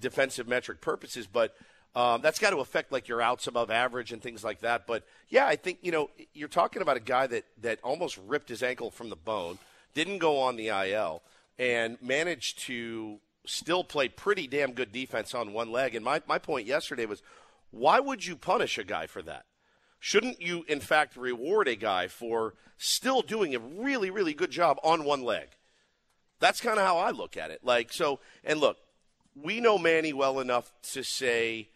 defensive 0.00 0.48
metric 0.48 0.80
purposes, 0.80 1.26
but 1.26 1.54
um, 1.94 2.20
that's 2.20 2.38
got 2.38 2.50
to 2.50 2.58
affect 2.58 2.92
like 2.92 3.08
your 3.08 3.20
outs 3.20 3.46
above 3.46 3.70
average 3.70 4.12
and 4.12 4.22
things 4.22 4.44
like 4.44 4.60
that. 4.60 4.86
But 4.86 5.04
yeah, 5.28 5.46
I 5.46 5.56
think 5.56 5.78
you 5.82 5.92
know 5.92 6.10
you're 6.34 6.48
talking 6.48 6.82
about 6.82 6.96
a 6.96 7.00
guy 7.00 7.26
that 7.28 7.44
that 7.62 7.80
almost 7.82 8.18
ripped 8.26 8.48
his 8.48 8.62
ankle 8.62 8.90
from 8.90 9.10
the 9.10 9.16
bone, 9.16 9.58
didn't 9.94 10.18
go 10.18 10.38
on 10.38 10.56
the 10.56 10.68
IL, 10.68 11.22
and 11.58 11.98
managed 12.00 12.60
to 12.60 13.18
still 13.46 13.82
play 13.82 14.08
pretty 14.08 14.46
damn 14.46 14.72
good 14.72 14.92
defense 14.92 15.34
on 15.34 15.52
one 15.52 15.72
leg. 15.72 15.94
And 15.94 16.04
my 16.04 16.22
my 16.28 16.38
point 16.38 16.66
yesterday 16.66 17.06
was, 17.06 17.22
why 17.70 18.00
would 18.00 18.26
you 18.26 18.36
punish 18.36 18.78
a 18.78 18.84
guy 18.84 19.06
for 19.06 19.22
that? 19.22 19.44
Shouldn't 19.98 20.40
you, 20.40 20.64
in 20.66 20.80
fact, 20.80 21.16
reward 21.16 21.68
a 21.68 21.76
guy 21.76 22.08
for 22.08 22.54
still 22.78 23.20
doing 23.20 23.54
a 23.54 23.58
really, 23.58 24.10
really 24.10 24.32
good 24.32 24.50
job 24.50 24.78
on 24.82 25.04
one 25.04 25.22
leg? 25.22 25.48
That's 26.38 26.60
kind 26.60 26.78
of 26.78 26.86
how 26.86 26.96
I 26.96 27.10
look 27.10 27.36
at 27.36 27.50
it. 27.50 27.60
Like, 27.62 27.92
so, 27.92 28.18
and 28.42 28.60
look, 28.60 28.78
we 29.34 29.60
know 29.60 29.78
Manny 29.78 30.12
well 30.12 30.40
enough 30.40 30.72
to 30.92 31.04
say 31.04 31.68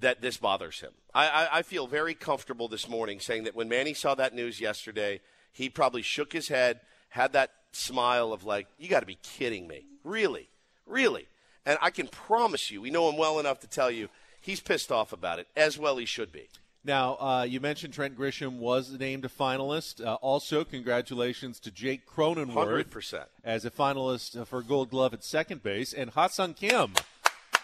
that 0.00 0.20
this 0.20 0.36
bothers 0.36 0.80
him. 0.80 0.90
I, 1.14 1.28
I, 1.28 1.58
I 1.58 1.62
feel 1.62 1.86
very 1.86 2.14
comfortable 2.14 2.66
this 2.66 2.88
morning 2.88 3.20
saying 3.20 3.44
that 3.44 3.54
when 3.54 3.68
Manny 3.68 3.94
saw 3.94 4.16
that 4.16 4.34
news 4.34 4.60
yesterday, 4.60 5.20
he 5.52 5.68
probably 5.68 6.02
shook 6.02 6.32
his 6.32 6.48
head, 6.48 6.80
had 7.10 7.32
that 7.34 7.52
smile 7.70 8.32
of 8.32 8.42
like, 8.42 8.66
you 8.78 8.88
got 8.88 9.00
to 9.00 9.06
be 9.06 9.18
kidding 9.22 9.68
me. 9.68 9.86
Really? 10.02 10.48
Really? 10.84 11.28
And 11.64 11.78
I 11.80 11.90
can 11.90 12.08
promise 12.08 12.72
you, 12.72 12.80
we 12.80 12.90
know 12.90 13.08
him 13.08 13.16
well 13.16 13.38
enough 13.38 13.60
to 13.60 13.68
tell 13.68 13.90
you 13.90 14.08
he's 14.42 14.60
pissed 14.60 14.92
off 14.92 15.12
about 15.12 15.38
it, 15.38 15.48
as 15.56 15.78
well 15.78 15.96
he 15.96 16.04
should 16.04 16.32
be. 16.32 16.48
Now, 16.84 17.14
uh, 17.20 17.46
you 17.48 17.60
mentioned 17.60 17.94
Trent 17.94 18.18
Grisham 18.18 18.58
was 18.58 18.90
named 18.90 19.24
a 19.24 19.28
finalist. 19.28 20.04
Uh, 20.04 20.14
also, 20.14 20.64
congratulations 20.64 21.60
to 21.60 21.70
Jake 21.70 22.06
Cronenworth 22.06 22.86
100%. 22.86 23.24
as 23.44 23.64
a 23.64 23.70
finalist 23.70 24.44
for 24.48 24.62
Gold 24.62 24.90
Glove 24.90 25.14
at 25.14 25.22
second 25.24 25.62
base, 25.62 25.92
and 25.92 26.10
Ha-Seong 26.10 26.56
Kim 26.56 26.94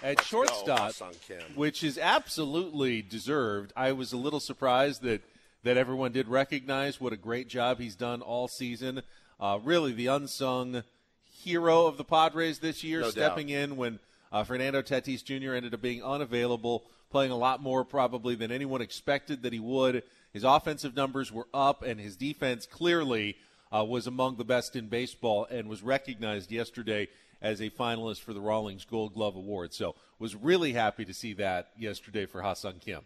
at 0.02 0.18
Let's 0.18 0.26
shortstop, 0.26 0.92
Kim. 1.26 1.42
which 1.56 1.82
is 1.82 1.98
absolutely 1.98 3.02
deserved. 3.02 3.72
I 3.76 3.90
was 3.90 4.12
a 4.12 4.16
little 4.16 4.40
surprised 4.40 5.02
that 5.02 5.22
that 5.64 5.76
everyone 5.76 6.12
did 6.12 6.28
recognize 6.28 7.00
what 7.00 7.12
a 7.12 7.16
great 7.16 7.48
job 7.48 7.80
he's 7.80 7.96
done 7.96 8.22
all 8.22 8.46
season. 8.46 9.02
Uh, 9.40 9.58
really, 9.62 9.92
the 9.92 10.06
unsung 10.06 10.84
hero 11.24 11.86
of 11.86 11.96
the 11.96 12.04
Padres 12.04 12.60
this 12.60 12.84
year, 12.84 13.00
No 13.00 13.10
stepping 13.10 13.48
in 13.48 13.76
when 13.76 13.98
uh, 14.32 14.44
Fernando 14.44 14.82
Tatis 14.82 15.24
Jr. 15.24 15.54
ended 15.54 15.74
up 15.74 15.82
being 15.82 16.02
unavailable, 16.02 16.84
playing 17.10 17.30
a 17.30 17.36
lot 17.36 17.62
more 17.62 17.84
probably 17.84 18.34
than 18.34 18.52
anyone 18.52 18.82
expected 18.82 19.42
that 19.42 19.52
he 19.52 19.60
would. 19.60 20.02
His 20.32 20.44
offensive 20.44 20.94
numbers 20.94 21.32
were 21.32 21.48
up, 21.54 21.82
and 21.82 22.00
his 22.00 22.16
defense 22.16 22.66
clearly 22.66 23.36
uh, 23.74 23.84
was 23.84 24.06
among 24.06 24.36
the 24.36 24.44
best 24.44 24.76
in 24.76 24.88
baseball 24.88 25.46
and 25.50 25.68
was 25.68 25.82
recognized 25.82 26.50
yesterday 26.52 27.08
as 27.40 27.60
a 27.60 27.70
finalist 27.70 28.20
for 28.20 28.32
the 28.32 28.40
Rawlings 28.40 28.84
Gold 28.84 29.14
Glove 29.14 29.36
Award. 29.36 29.72
So 29.72 29.94
was 30.18 30.34
really 30.34 30.72
happy 30.72 31.04
to 31.04 31.14
see 31.14 31.32
that 31.34 31.70
yesterday 31.78 32.26
for 32.26 32.42
Ha-Seong 32.42 32.80
Kim 32.80 33.02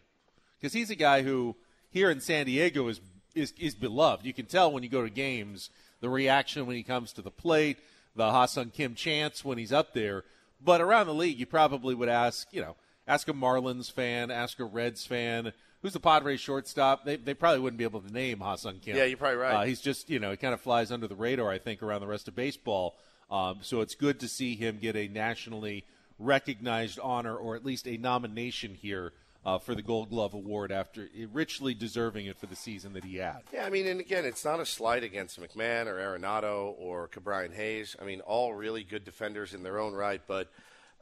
because 0.59 0.73
he's 0.73 0.91
a 0.91 0.97
guy 0.97 1.23
who 1.23 1.57
here 1.91 2.11
in 2.11 2.21
San 2.21 2.47
Diego 2.47 2.89
is, 2.89 3.01
is 3.35 3.53
is 3.59 3.75
beloved. 3.75 4.25
You 4.25 4.33
can 4.33 4.47
tell 4.47 4.73
when 4.73 4.83
you 4.83 4.89
go 4.89 5.03
to 5.03 5.11
games 5.11 5.71
the 6.01 6.09
reaction 6.09 6.67
when 6.67 6.77
he 6.77 6.83
comes 6.83 7.13
to 7.13 7.23
the 7.23 7.31
plate, 7.31 7.79
the 8.17 8.31
Ha-Seong 8.31 8.73
Kim 8.73 8.95
chants 8.95 9.45
when 9.45 9.59
he's 9.59 9.73
up 9.73 9.93
there. 9.93 10.25
But 10.65 10.81
around 10.81 11.07
the 11.07 11.15
league, 11.15 11.39
you 11.39 11.47
probably 11.47 11.95
would 11.95 12.09
ask, 12.09 12.49
you 12.53 12.61
know, 12.61 12.77
ask 13.07 13.29
a 13.29 13.33
Marlins 13.33 13.91
fan, 13.91 14.31
ask 14.31 14.61
a 14.61 14.65
Reds 14.65 15.05
fan, 15.05 15.53
who's 15.81 15.93
the 15.93 16.01
Padres 16.01 16.41
shortstop. 16.41 17.05
They, 17.05 17.17
they 17.17 17.35
probably 17.35 17.61
wouldn't 17.61 17.79
be 17.79 17.85
able 17.85 18.01
to 18.01 18.13
name 18.13 18.41
Ha-Seong 18.41 18.81
Kim. 18.81 18.97
Yeah, 18.97 19.05
you're 19.05 19.17
probably 19.17 19.39
right. 19.39 19.55
Uh, 19.55 19.63
he's 19.63 19.81
just, 19.81 20.09
you 20.09 20.21
know, 20.21 20.31
he 20.31 20.37
kind 20.37 20.55
of 20.55 20.61
flies 20.61 20.93
under 20.93 21.09
the 21.09 21.17
radar, 21.17 21.51
I 21.51 21.59
think, 21.59 21.83
around 21.83 22.01
the 22.01 22.07
rest 22.07 22.29
of 22.29 22.37
baseball. 22.37 22.97
Um, 23.31 23.59
so 23.63 23.81
it's 23.81 23.95
good 23.95 24.21
to 24.21 24.29
see 24.29 24.55
him 24.55 24.79
get 24.81 24.95
a 24.95 25.09
nationally 25.09 25.85
recognized 26.19 27.01
honor, 27.01 27.35
or 27.35 27.57
at 27.57 27.65
least 27.65 27.89
a 27.89 27.97
nomination 27.97 28.75
here 28.75 29.13
uh, 29.45 29.59
for 29.59 29.75
the 29.75 29.83
Gold 29.83 30.11
Glove 30.11 30.35
Award 30.35 30.71
after 30.71 31.09
richly 31.33 31.75
deserving 31.75 32.27
it 32.27 32.39
for 32.39 32.47
the 32.47 32.57
season 32.57 32.93
that 32.93 33.05
he 33.05 33.17
had. 33.17 33.43
Yeah, 33.53 33.65
I 33.65 33.71
mean, 33.71 33.87
and 33.87 34.01
again, 34.01 34.25
it's 34.25 34.45
not 34.45 34.61
a 34.61 34.67
slight 34.67 35.03
against 35.03 35.41
McMahon 35.41 35.87
or 35.87 35.97
Arenado 35.97 36.75
or 36.79 37.09
Ke'Bryan 37.09 37.53
Hayes. 37.53 37.97
I 38.01 38.05
mean, 38.05 38.21
all 38.21 38.55
really 38.55 38.85
good 38.85 39.05
defenders 39.05 39.53
in 39.53 39.63
their 39.63 39.79
own 39.79 39.95
right. 39.95 40.21
But 40.27 40.51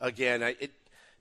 again, 0.01 0.43
I, 0.43 0.57
it, 0.59 0.73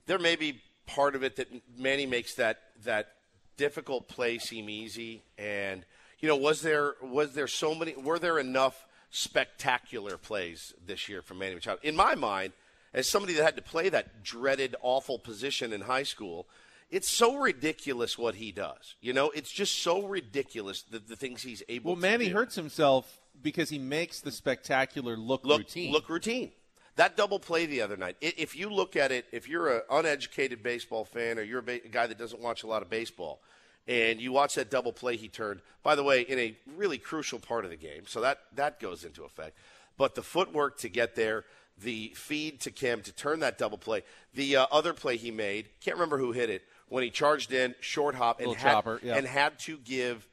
there 0.06 0.18
may 0.18 0.36
be 0.36 0.62
part 0.86 1.14
of 1.14 1.22
it 1.22 1.36
that 1.36 1.48
Manny 1.76 2.06
makes 2.06 2.34
that 2.34 2.60
that 2.84 3.14
difficult 3.56 4.08
play 4.08 4.38
seem 4.38 4.70
easy. 4.70 5.22
And 5.36 5.84
you 6.20 6.28
know, 6.28 6.36
was 6.36 6.62
there 6.62 6.94
was 7.02 7.34
there 7.34 7.48
so 7.48 7.74
many? 7.74 7.94
Were 7.94 8.18
there 8.18 8.38
enough 8.38 8.86
spectacular 9.10 10.16
plays 10.16 10.72
this 10.86 11.08
year 11.08 11.20
from 11.20 11.38
Manny 11.38 11.56
Machado? 11.56 11.80
In 11.82 11.94
my 11.94 12.14
mind, 12.14 12.54
as 12.94 13.08
somebody 13.08 13.34
that 13.34 13.44
had 13.44 13.56
to 13.56 13.62
play 13.62 13.90
that 13.90 14.22
dreaded, 14.22 14.74
awful 14.80 15.18
position 15.18 15.74
in 15.74 15.82
high 15.82 16.02
school. 16.02 16.46
It's 16.90 17.08
so 17.08 17.36
ridiculous 17.36 18.18
what 18.18 18.34
he 18.34 18.50
does. 18.50 18.96
You 19.00 19.12
know, 19.12 19.30
it's 19.30 19.50
just 19.50 19.82
so 19.82 20.06
ridiculous 20.06 20.82
the, 20.82 20.98
the 20.98 21.16
things 21.16 21.42
he's 21.42 21.62
able 21.68 21.94
to 21.94 22.00
do. 22.00 22.02
Well, 22.02 22.10
Manny 22.10 22.28
do. 22.28 22.34
hurts 22.34 22.56
himself 22.56 23.20
because 23.40 23.70
he 23.70 23.78
makes 23.78 24.20
the 24.20 24.32
spectacular 24.32 25.16
look, 25.16 25.44
look 25.44 25.58
routine. 25.58 25.92
Look 25.92 26.08
routine. 26.08 26.50
That 26.96 27.16
double 27.16 27.38
play 27.38 27.66
the 27.66 27.80
other 27.80 27.96
night. 27.96 28.16
If 28.20 28.56
you 28.56 28.68
look 28.68 28.96
at 28.96 29.12
it, 29.12 29.26
if 29.32 29.48
you're 29.48 29.76
an 29.76 29.82
uneducated 29.90 30.62
baseball 30.62 31.04
fan 31.04 31.38
or 31.38 31.42
you're 31.42 31.60
a, 31.60 31.62
ba- 31.62 31.80
a 31.84 31.88
guy 31.88 32.06
that 32.08 32.18
doesn't 32.18 32.42
watch 32.42 32.64
a 32.64 32.66
lot 32.66 32.82
of 32.82 32.90
baseball, 32.90 33.40
and 33.86 34.20
you 34.20 34.32
watch 34.32 34.56
that 34.56 34.70
double 34.70 34.92
play 34.92 35.16
he 35.16 35.28
turned, 35.28 35.60
by 35.82 35.94
the 35.94 36.02
way, 36.02 36.22
in 36.22 36.38
a 36.38 36.56
really 36.76 36.98
crucial 36.98 37.38
part 37.38 37.64
of 37.64 37.70
the 37.70 37.76
game, 37.76 38.02
so 38.06 38.20
that 38.20 38.40
that 38.54 38.80
goes 38.80 39.04
into 39.04 39.24
effect. 39.24 39.56
But 39.96 40.14
the 40.14 40.22
footwork 40.22 40.78
to 40.78 40.88
get 40.88 41.14
there, 41.14 41.44
the 41.78 42.12
feed 42.14 42.60
to 42.62 42.70
Kim 42.70 43.00
to 43.02 43.12
turn 43.12 43.40
that 43.40 43.56
double 43.56 43.78
play, 43.78 44.02
the 44.34 44.56
uh, 44.56 44.66
other 44.70 44.92
play 44.92 45.16
he 45.16 45.30
made, 45.30 45.68
can't 45.80 45.96
remember 45.96 46.18
who 46.18 46.32
hit 46.32 46.50
it 46.50 46.62
when 46.90 47.02
he 47.02 47.10
charged 47.10 47.52
in 47.52 47.74
short 47.80 48.14
hop 48.14 48.40
and 48.40 48.54
had, 48.54 48.72
chopper, 48.72 49.00
yeah. 49.02 49.16
and 49.16 49.26
had 49.26 49.58
to 49.60 49.78
give 49.78 50.28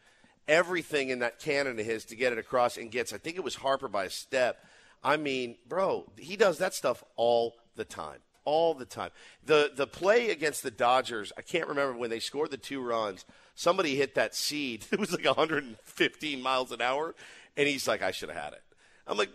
everything 0.48 1.10
in 1.10 1.20
that 1.20 1.40
cannon 1.40 1.80
of 1.80 1.86
his 1.86 2.04
to 2.06 2.16
get 2.16 2.34
it 2.34 2.40
across 2.40 2.78
and 2.78 2.92
gets 2.92 3.14
I 3.14 3.18
think 3.18 3.38
it 3.38 3.44
was 3.44 3.56
Harper 3.56 3.88
by 3.88 4.06
a 4.06 4.10
step. 4.10 4.64
I 5.04 5.18
mean, 5.18 5.56
bro, 5.68 6.10
he 6.18 6.36
does 6.36 6.58
that 6.58 6.74
stuff 6.74 7.04
all 7.16 7.56
the 7.76 7.86
time. 7.86 8.20
All 8.44 8.74
the 8.74 8.86
time. 8.86 9.12
The 9.46 9.72
the 9.74 9.88
play 9.88 10.32
against 10.32 10.64
the 10.64 10.72
Dodgers, 10.72 11.32
I 11.38 11.42
can't 11.42 11.68
remember 11.68 11.98
when 11.98 12.10
they 12.10 12.20
scored 12.20 12.52
the 12.52 12.58
two 12.58 12.82
runs. 12.82 13.26
Somebody 13.56 13.96
hit 13.96 14.16
that 14.16 14.36
seed. 14.36 14.86
It 14.92 15.00
was 15.00 15.12
like 15.12 15.26
115 15.26 16.42
miles 16.42 16.72
an 16.72 16.82
hour, 16.82 17.14
and 17.56 17.68
he's 17.68 17.88
like, 17.88 18.02
"I 18.02 18.12
should 18.12 18.30
have 18.30 18.38
had 18.42 18.54
it." 18.54 18.64
I'm 19.06 19.18
like, 19.18 19.32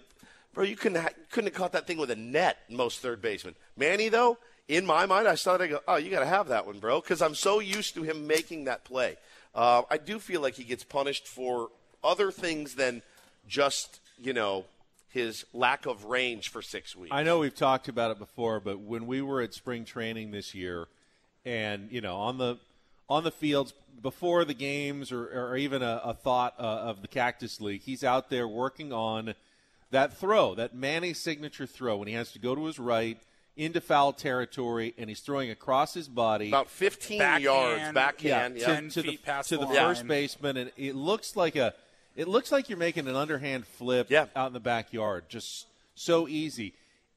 "Bro, 0.54 0.64
you 0.64 0.76
couldn't 0.76 1.02
ha- 1.02 1.10
couldn't 1.30 1.52
have 1.52 1.58
caught 1.58 1.72
that 1.72 1.86
thing 1.86 1.98
with 1.98 2.10
a 2.10 2.16
net." 2.16 2.56
Most 2.70 3.00
third 3.00 3.20
basemen. 3.20 3.54
Manny 3.76 4.08
though, 4.08 4.38
in 4.68 4.86
my 4.86 5.06
mind, 5.06 5.28
I 5.28 5.34
started 5.34 5.64
to 5.64 5.70
go, 5.74 5.80
"Oh, 5.88 5.96
you 5.96 6.10
got 6.10 6.20
to 6.20 6.26
have 6.26 6.48
that 6.48 6.66
one, 6.66 6.78
bro," 6.78 7.00
because 7.00 7.20
I'm 7.22 7.34
so 7.34 7.60
used 7.60 7.94
to 7.94 8.02
him 8.02 8.26
making 8.26 8.64
that 8.64 8.84
play. 8.84 9.16
Uh, 9.54 9.82
I 9.90 9.98
do 9.98 10.18
feel 10.18 10.40
like 10.40 10.54
he 10.54 10.64
gets 10.64 10.84
punished 10.84 11.26
for 11.26 11.68
other 12.02 12.30
things 12.30 12.74
than 12.74 13.02
just 13.48 14.00
you 14.18 14.32
know 14.32 14.64
his 15.10 15.44
lack 15.52 15.86
of 15.86 16.04
range 16.06 16.48
for 16.48 16.62
six 16.62 16.96
weeks. 16.96 17.12
I 17.12 17.22
know 17.22 17.38
we've 17.38 17.54
talked 17.54 17.88
about 17.88 18.10
it 18.10 18.18
before, 18.18 18.60
but 18.60 18.80
when 18.80 19.06
we 19.06 19.20
were 19.20 19.42
at 19.42 19.52
spring 19.52 19.84
training 19.84 20.30
this 20.30 20.54
year, 20.54 20.88
and 21.44 21.90
you 21.90 22.00
know 22.00 22.16
on 22.16 22.38
the 22.38 22.58
on 23.08 23.24
the 23.24 23.30
fields 23.30 23.74
before 24.00 24.44
the 24.44 24.54
games, 24.54 25.12
or, 25.12 25.26
or 25.26 25.56
even 25.56 25.82
a, 25.82 26.00
a 26.04 26.14
thought 26.14 26.54
uh, 26.58 26.62
of 26.62 27.02
the 27.02 27.08
Cactus 27.08 27.60
League, 27.60 27.82
he's 27.82 28.02
out 28.02 28.30
there 28.30 28.48
working 28.48 28.92
on 28.92 29.34
that 29.90 30.16
throw, 30.16 30.54
that 30.54 30.74
Manny 30.74 31.12
signature 31.12 31.66
throw, 31.66 31.96
when 31.98 32.08
he 32.08 32.14
has 32.14 32.32
to 32.32 32.38
go 32.38 32.54
to 32.54 32.64
his 32.64 32.78
right 32.78 33.18
into 33.56 33.80
foul 33.80 34.12
territory, 34.12 34.94
and 34.96 35.08
he's 35.08 35.20
throwing 35.20 35.50
across 35.50 35.92
his 35.94 36.08
body 36.08 36.48
about 36.48 36.70
15 36.70 37.18
Backhand, 37.18 37.42
yards 37.44 37.92
backhand. 37.92 38.56
yeah, 38.56 38.68
Yeah, 38.70 38.80
to, 38.80 38.88
to 38.90 39.02
the, 39.02 39.16
past 39.18 39.48
to 39.50 39.58
the 39.58 39.66
the 39.66 39.74
first 39.74 40.06
baseman, 40.06 40.56
and 40.56 40.72
it 40.76 40.94
looks 40.94 41.36
like 41.36 41.56
a 41.56 41.74
it 42.16 42.28
looks 42.28 42.52
like 42.52 42.68
you're 42.68 42.78
making 42.78 43.08
an 43.08 43.16
underhand 43.16 43.66
flip 43.66 44.08
Yeah. 44.10 44.26
out 44.36 44.48
in 44.48 44.52
the 44.52 44.60
backyard, 44.60 45.24
just 45.28 45.66
so 45.94 46.28
easy. 46.28 46.74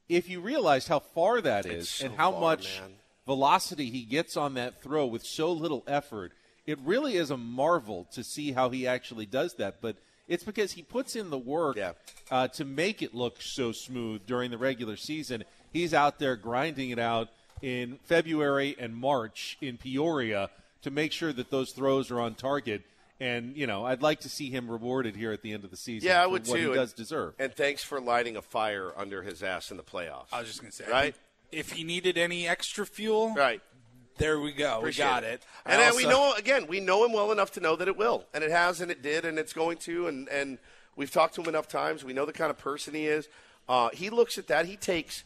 If 0.08 0.30
you 0.30 0.40
realized 0.40 0.88
how 0.88 1.00
far 1.00 1.42
that 1.42 1.66
is 1.66 1.90
so 1.90 2.06
and 2.06 2.16
how 2.16 2.32
far, 2.32 2.42
much 2.42 2.80
man. 2.82 2.92
velocity 3.26 3.90
he 3.90 4.04
gets 4.04 4.38
on 4.38 4.54
that 4.54 4.82
throw 4.82 5.06
with 5.06 5.26
so 5.26 5.52
little 5.52 5.84
effort, 5.88 6.32
it 6.66 6.80
really 6.84 7.16
is 7.18 7.30
a 7.32 7.38
marvel 7.38 8.08
to 8.14 8.24
see 8.24 8.52
how 8.54 8.70
he 8.70 8.88
actually 8.88 9.26
does 9.26 9.56
that. 9.56 9.82
But 9.82 9.98
it's 10.28 10.44
because 10.44 10.74
he 10.74 10.82
puts 10.82 11.16
in 11.16 11.30
the 11.30 11.38
work 11.38 11.76
Yeah. 11.78 11.94
uh, 12.32 12.48
to 12.50 12.64
make 12.66 13.02
it 13.02 13.14
look 13.14 13.42
so 13.42 13.72
smooth 13.72 14.26
during 14.26 14.50
the 14.52 14.58
regular 14.58 14.96
season. 14.96 15.44
He's 15.76 15.93
out 15.93 16.19
there 16.19 16.38
grinding 16.38 16.91
it 16.91 16.99
out 16.99 17.28
in 17.61 17.99
February 18.03 18.78
and 18.80 18.95
March 18.95 19.57
in 19.59 19.76
Peoria 19.76 20.49
to 20.84 20.89
make 20.89 21.11
sure 21.11 21.34
that 21.34 21.51
those 21.51 21.73
throws 21.73 22.09
are 22.11 22.21
on 22.21 22.36
target. 22.36 22.84
And 23.19 23.57
you 23.57 23.67
know, 23.67 23.86
I'd 23.86 24.01
like 24.01 24.21
to 24.21 24.30
see 24.30 24.49
him 24.49 24.71
rewarded 24.71 25.17
here 25.17 25.34
at 25.34 25.41
the 25.41 25.51
end 25.51 25.65
of 25.65 25.71
the 25.71 25.76
season. 25.76 26.07
yeah, 26.07 26.21
I 26.21 26.23
for 26.23 26.30
would 26.30 26.47
what 26.47 26.57
too. 26.57 26.69
He 26.69 26.76
does 26.76 26.91
and, 26.91 26.97
deserve. 26.97 27.34
And 27.39 27.53
thanks 27.53 27.84
for 27.84 27.99
lighting 27.99 28.38
a 28.38 28.41
fire 28.41 28.93
under 28.95 29.21
his 29.21 29.43
ass 29.43 29.69
in 29.69 29.76
the 29.76 29.84
playoffs. 29.84 30.28
I 30.32 30.39
was 30.39 30.47
just 30.47 30.61
going 30.61 30.71
to 30.71 30.78
say, 30.78 30.86
Right? 30.89 31.13
If 31.51 31.73
he 31.73 31.84
needed 31.84 32.17
any 32.17 32.47
extra 32.47 32.86
fuel, 32.86 33.34
right. 33.34 33.61
there 34.17 34.39
we 34.39 34.53
go. 34.53 34.78
Appreciate 34.78 35.03
we 35.03 35.09
got 35.09 35.23
it. 35.26 35.43
I 35.65 35.73
And 35.73 35.82
then 35.82 35.95
we 35.97 36.05
know 36.05 36.34
again, 36.38 36.67
we 36.67 36.80
know 36.80 37.03
him 37.03 37.11
well 37.11 37.34
enough 37.34 37.51
to 37.51 37.59
know 37.59 37.76
that 37.76 37.89
it 37.89 37.97
will, 37.97 38.23
and 38.34 38.45
it 38.45 38.51
has, 38.51 38.80
and 38.80 38.89
it 38.89 39.01
did, 39.01 39.26
and 39.26 39.38
it's 39.38 39.51
going 39.51 39.78
to, 39.80 40.07
and 40.07 40.30
and 40.30 40.57
we've 40.95 41.11
talked 41.11 41.36
to 41.36 41.41
him 41.41 41.49
enough 41.49 41.67
times. 41.67 42.05
We 42.05 42.13
know 42.13 42.26
the 42.26 42.32
kind 42.32 42.49
of 42.49 42.57
person 42.57 42.93
he 42.93 43.07
is. 43.07 43.28
Uh, 43.67 43.89
he 43.91 44.09
looks 44.09 44.38
at 44.38 44.47
that. 44.47 44.67
He 44.67 44.78
takes 44.78 45.26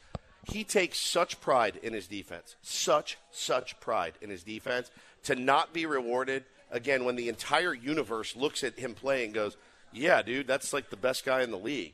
he 0.51 0.63
takes 0.63 0.99
such 0.99 1.39
pride 1.41 1.79
in 1.81 1.93
his 1.93 2.07
defense, 2.07 2.55
such 2.61 3.17
such 3.31 3.79
pride 3.79 4.13
in 4.21 4.29
his 4.29 4.43
defense 4.43 4.91
to 5.23 5.35
not 5.35 5.73
be 5.73 5.85
rewarded 5.85 6.45
again 6.71 7.05
when 7.05 7.15
the 7.15 7.29
entire 7.29 7.73
universe 7.73 8.35
looks 8.35 8.63
at 8.63 8.79
him 8.79 8.93
play 8.93 9.25
and 9.25 9.33
goes, 9.33 9.57
"Yeah, 9.91 10.21
dude, 10.21 10.47
that's 10.47 10.73
like 10.73 10.89
the 10.89 10.97
best 10.97 11.25
guy 11.25 11.41
in 11.41 11.51
the 11.51 11.57
league." 11.57 11.93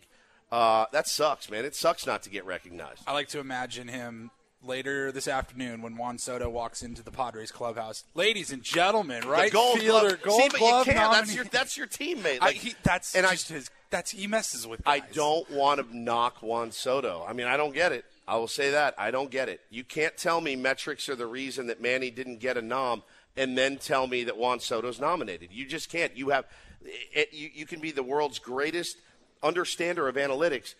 Uh, 0.51 0.85
that 0.91 1.07
sucks, 1.07 1.49
man. 1.49 1.65
It 1.65 1.75
sucks 1.75 2.05
not 2.05 2.21
to 2.23 2.29
get 2.29 2.45
recognized. 2.45 3.01
I 3.07 3.13
like 3.13 3.27
to 3.29 3.39
imagine 3.39 3.87
him 3.87 4.31
later 4.63 5.11
this 5.11 5.27
afternoon 5.27 5.81
when 5.81 5.97
Juan 5.97 6.17
Soto 6.17 6.49
walks 6.49 6.81
into 6.81 7.03
the 7.03 7.11
Padres 7.11 7.51
clubhouse. 7.51 8.03
Ladies 8.13 8.51
and 8.51 8.63
gentlemen, 8.63 9.27
right 9.27 9.51
the 9.51 9.55
gold 9.55 9.79
fielder, 9.79 10.17
gold 10.21 10.41
See, 10.41 10.49
but 10.49 10.59
glove 10.59 10.87
you 10.87 10.93
can't. 10.93 11.11
That's 11.11 11.35
your 11.35 11.45
that's 11.45 11.77
your 11.77 11.87
teammate. 11.87 12.39
I, 12.41 12.51
he, 12.51 12.75
that's 12.83 13.15
and 13.15 13.25
I 13.25 13.31
just 13.31 13.49
his. 13.49 13.69
That's 13.89 14.11
he 14.11 14.27
messes 14.27 14.67
with. 14.67 14.81
I 14.85 14.99
don't 14.99 15.49
want 15.51 15.79
to 15.79 15.97
knock 15.97 16.41
Juan 16.41 16.71
Soto. 16.71 17.25
I 17.27 17.33
mean, 17.33 17.47
I 17.47 17.57
don't 17.57 17.73
get 17.73 17.91
it. 17.91 18.05
I 18.27 18.37
will 18.37 18.47
say 18.47 18.71
that. 18.71 18.95
I 18.97 19.11
don't 19.11 19.29
get 19.29 19.49
it. 19.49 19.61
You 19.69 19.83
can't 19.83 20.17
tell 20.17 20.41
me 20.41 20.55
metrics 20.55 21.09
are 21.09 21.15
the 21.15 21.27
reason 21.27 21.67
that 21.67 21.81
Manny 21.81 22.09
didn't 22.09 22.39
get 22.39 22.57
a 22.57 22.61
nom 22.61 23.03
and 23.37 23.57
then 23.57 23.77
tell 23.77 24.07
me 24.07 24.23
that 24.23 24.37
Juan 24.37 24.59
Soto's 24.59 24.99
nominated. 24.99 25.49
You 25.51 25.65
just 25.65 25.89
can't. 25.89 26.15
You 26.17 26.29
have 26.29 26.45
it, 26.81 27.33
you, 27.33 27.49
you 27.53 27.65
can 27.65 27.79
be 27.79 27.91
the 27.91 28.03
world's 28.03 28.39
greatest 28.39 28.97
understander 29.43 30.07
of 30.07 30.15
analytics. 30.15 30.75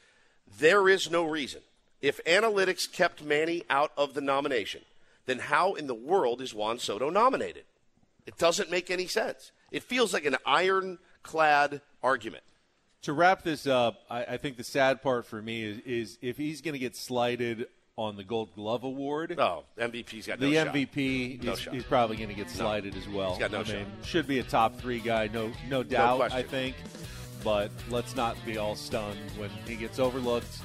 There 0.60 0.88
is 0.90 1.10
no 1.10 1.26
reason. 1.26 1.62
If 2.02 2.24
analytics 2.26 2.92
kept 2.92 3.24
Manny 3.24 3.64
out 3.70 3.92
of 3.98 4.14
the 4.14 4.22
nomination, 4.22 4.82
then 5.26 5.40
how 5.40 5.74
in 5.74 5.88
the 5.88 5.96
world 5.96 6.42
is 6.42 6.54
Juan 6.54 6.80
Soto 6.80 7.10
nominated? 7.10 7.64
It 8.26 8.38
doesn't 8.38 8.72
make 8.72 8.90
any 8.90 9.08
sense. 9.08 9.52
It 9.72 9.84
feels 9.84 10.14
like 10.14 10.26
an 10.26 10.38
ironclad 10.46 11.82
argument. 12.04 12.44
To 13.06 13.14
wrap 13.14 13.44
this 13.44 13.68
up, 13.68 14.00
I, 14.10 14.24
I 14.24 14.38
think 14.38 14.58
the 14.58 14.64
sad 14.64 15.04
part 15.04 15.28
for 15.28 15.40
me 15.40 15.64
is, 15.64 15.78
is 15.86 16.18
if 16.24 16.38
he's 16.38 16.62
going 16.62 16.74
to 16.74 16.80
get 16.80 16.96
slighted 16.96 17.68
on 17.96 18.16
the 18.18 18.24
Gold 18.24 18.56
Glove 18.56 18.84
Award. 18.84 19.36
Oh, 19.38 19.64
MVP's 19.78 20.26
got 20.26 20.40
no 20.40 20.50
the 20.50 20.56
shot. 20.56 20.74
MVP 20.74 21.44
No 21.44 21.52
is, 21.54 21.60
shot. 21.60 21.76
is 21.76 21.84
probably 21.84 22.18
going 22.18 22.30
to 22.30 22.36
get 22.36 22.50
slighted 22.50 22.96
as 22.98 23.08
well. 23.08 23.30
He's 23.30 23.38
got 23.40 23.52
no 23.52 23.60
I 23.60 23.64
shot. 23.64 23.76
mean, 23.76 23.86
should 24.04 24.26
be 24.26 24.40
a 24.40 24.44
top 24.44 24.80
three 24.80 24.98
guy, 25.00 25.30
no 25.32 25.52
no 25.70 25.84
doubt. 25.84 26.34
I 26.34 26.42
think, 26.42 26.76
but 27.44 27.70
let's 27.92 28.16
not 28.16 28.44
be 28.44 28.58
all 28.58 28.76
stunned 28.76 29.20
when 29.38 29.52
he 29.68 29.76
gets 29.76 30.00
overlooked 30.00 30.58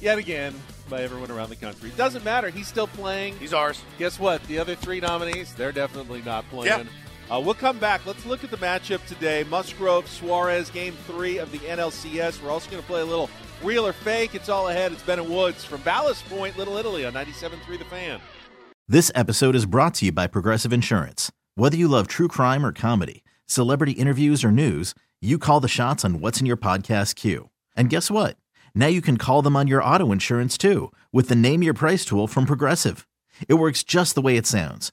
yet 0.00 0.18
again 0.18 0.54
by 0.88 1.02
everyone 1.02 1.32
around 1.32 1.50
the 1.50 1.56
country. 1.56 1.90
Doesn't 1.96 2.24
matter. 2.24 2.48
He's 2.48 2.68
still 2.68 2.86
playing. 2.86 3.36
He's 3.38 3.52
ours. 3.52 3.82
Guess 3.98 4.20
what? 4.20 4.40
The 4.44 4.60
other 4.60 4.76
three 4.76 5.00
nominees, 5.00 5.52
they're 5.54 5.72
definitely 5.72 6.22
not 6.22 6.48
playing. 6.48 6.86
Uh, 7.32 7.40
we'll 7.40 7.54
come 7.54 7.78
back. 7.78 8.04
Let's 8.04 8.26
look 8.26 8.44
at 8.44 8.50
the 8.50 8.58
matchup 8.58 9.02
today. 9.06 9.42
Musgrove 9.44 10.06
Suarez, 10.06 10.68
game 10.68 10.92
three 11.06 11.38
of 11.38 11.50
the 11.50 11.60
NLCS. 11.60 12.42
We're 12.42 12.50
also 12.50 12.70
going 12.70 12.82
to 12.82 12.86
play 12.86 13.00
a 13.00 13.06
little 13.06 13.30
real 13.62 13.86
or 13.86 13.94
fake. 13.94 14.34
It's 14.34 14.50
all 14.50 14.68
ahead. 14.68 14.92
It's 14.92 15.02
Ben 15.02 15.18
and 15.18 15.30
Woods 15.30 15.64
from 15.64 15.80
Ballast 15.80 16.28
Point, 16.28 16.58
Little 16.58 16.76
Italy 16.76 17.06
on 17.06 17.14
97.3 17.14 17.78
The 17.78 17.86
Fan. 17.86 18.20
This 18.86 19.10
episode 19.14 19.56
is 19.56 19.64
brought 19.64 19.94
to 19.94 20.06
you 20.06 20.12
by 20.12 20.26
Progressive 20.26 20.74
Insurance. 20.74 21.32
Whether 21.54 21.78
you 21.78 21.88
love 21.88 22.06
true 22.06 22.28
crime 22.28 22.66
or 22.66 22.72
comedy, 22.72 23.24
celebrity 23.46 23.92
interviews 23.92 24.44
or 24.44 24.52
news, 24.52 24.94
you 25.22 25.38
call 25.38 25.60
the 25.60 25.68
shots 25.68 26.04
on 26.04 26.20
what's 26.20 26.38
in 26.38 26.44
your 26.44 26.58
podcast 26.58 27.14
queue. 27.14 27.48
And 27.74 27.88
guess 27.88 28.10
what? 28.10 28.36
Now 28.74 28.88
you 28.88 29.00
can 29.00 29.16
call 29.16 29.40
them 29.40 29.56
on 29.56 29.68
your 29.68 29.82
auto 29.82 30.12
insurance 30.12 30.58
too 30.58 30.92
with 31.12 31.30
the 31.30 31.34
Name 31.34 31.62
Your 31.62 31.72
Price 31.72 32.04
tool 32.04 32.26
from 32.26 32.44
Progressive. 32.44 33.08
It 33.48 33.54
works 33.54 33.82
just 33.82 34.14
the 34.14 34.20
way 34.20 34.36
it 34.36 34.46
sounds. 34.46 34.92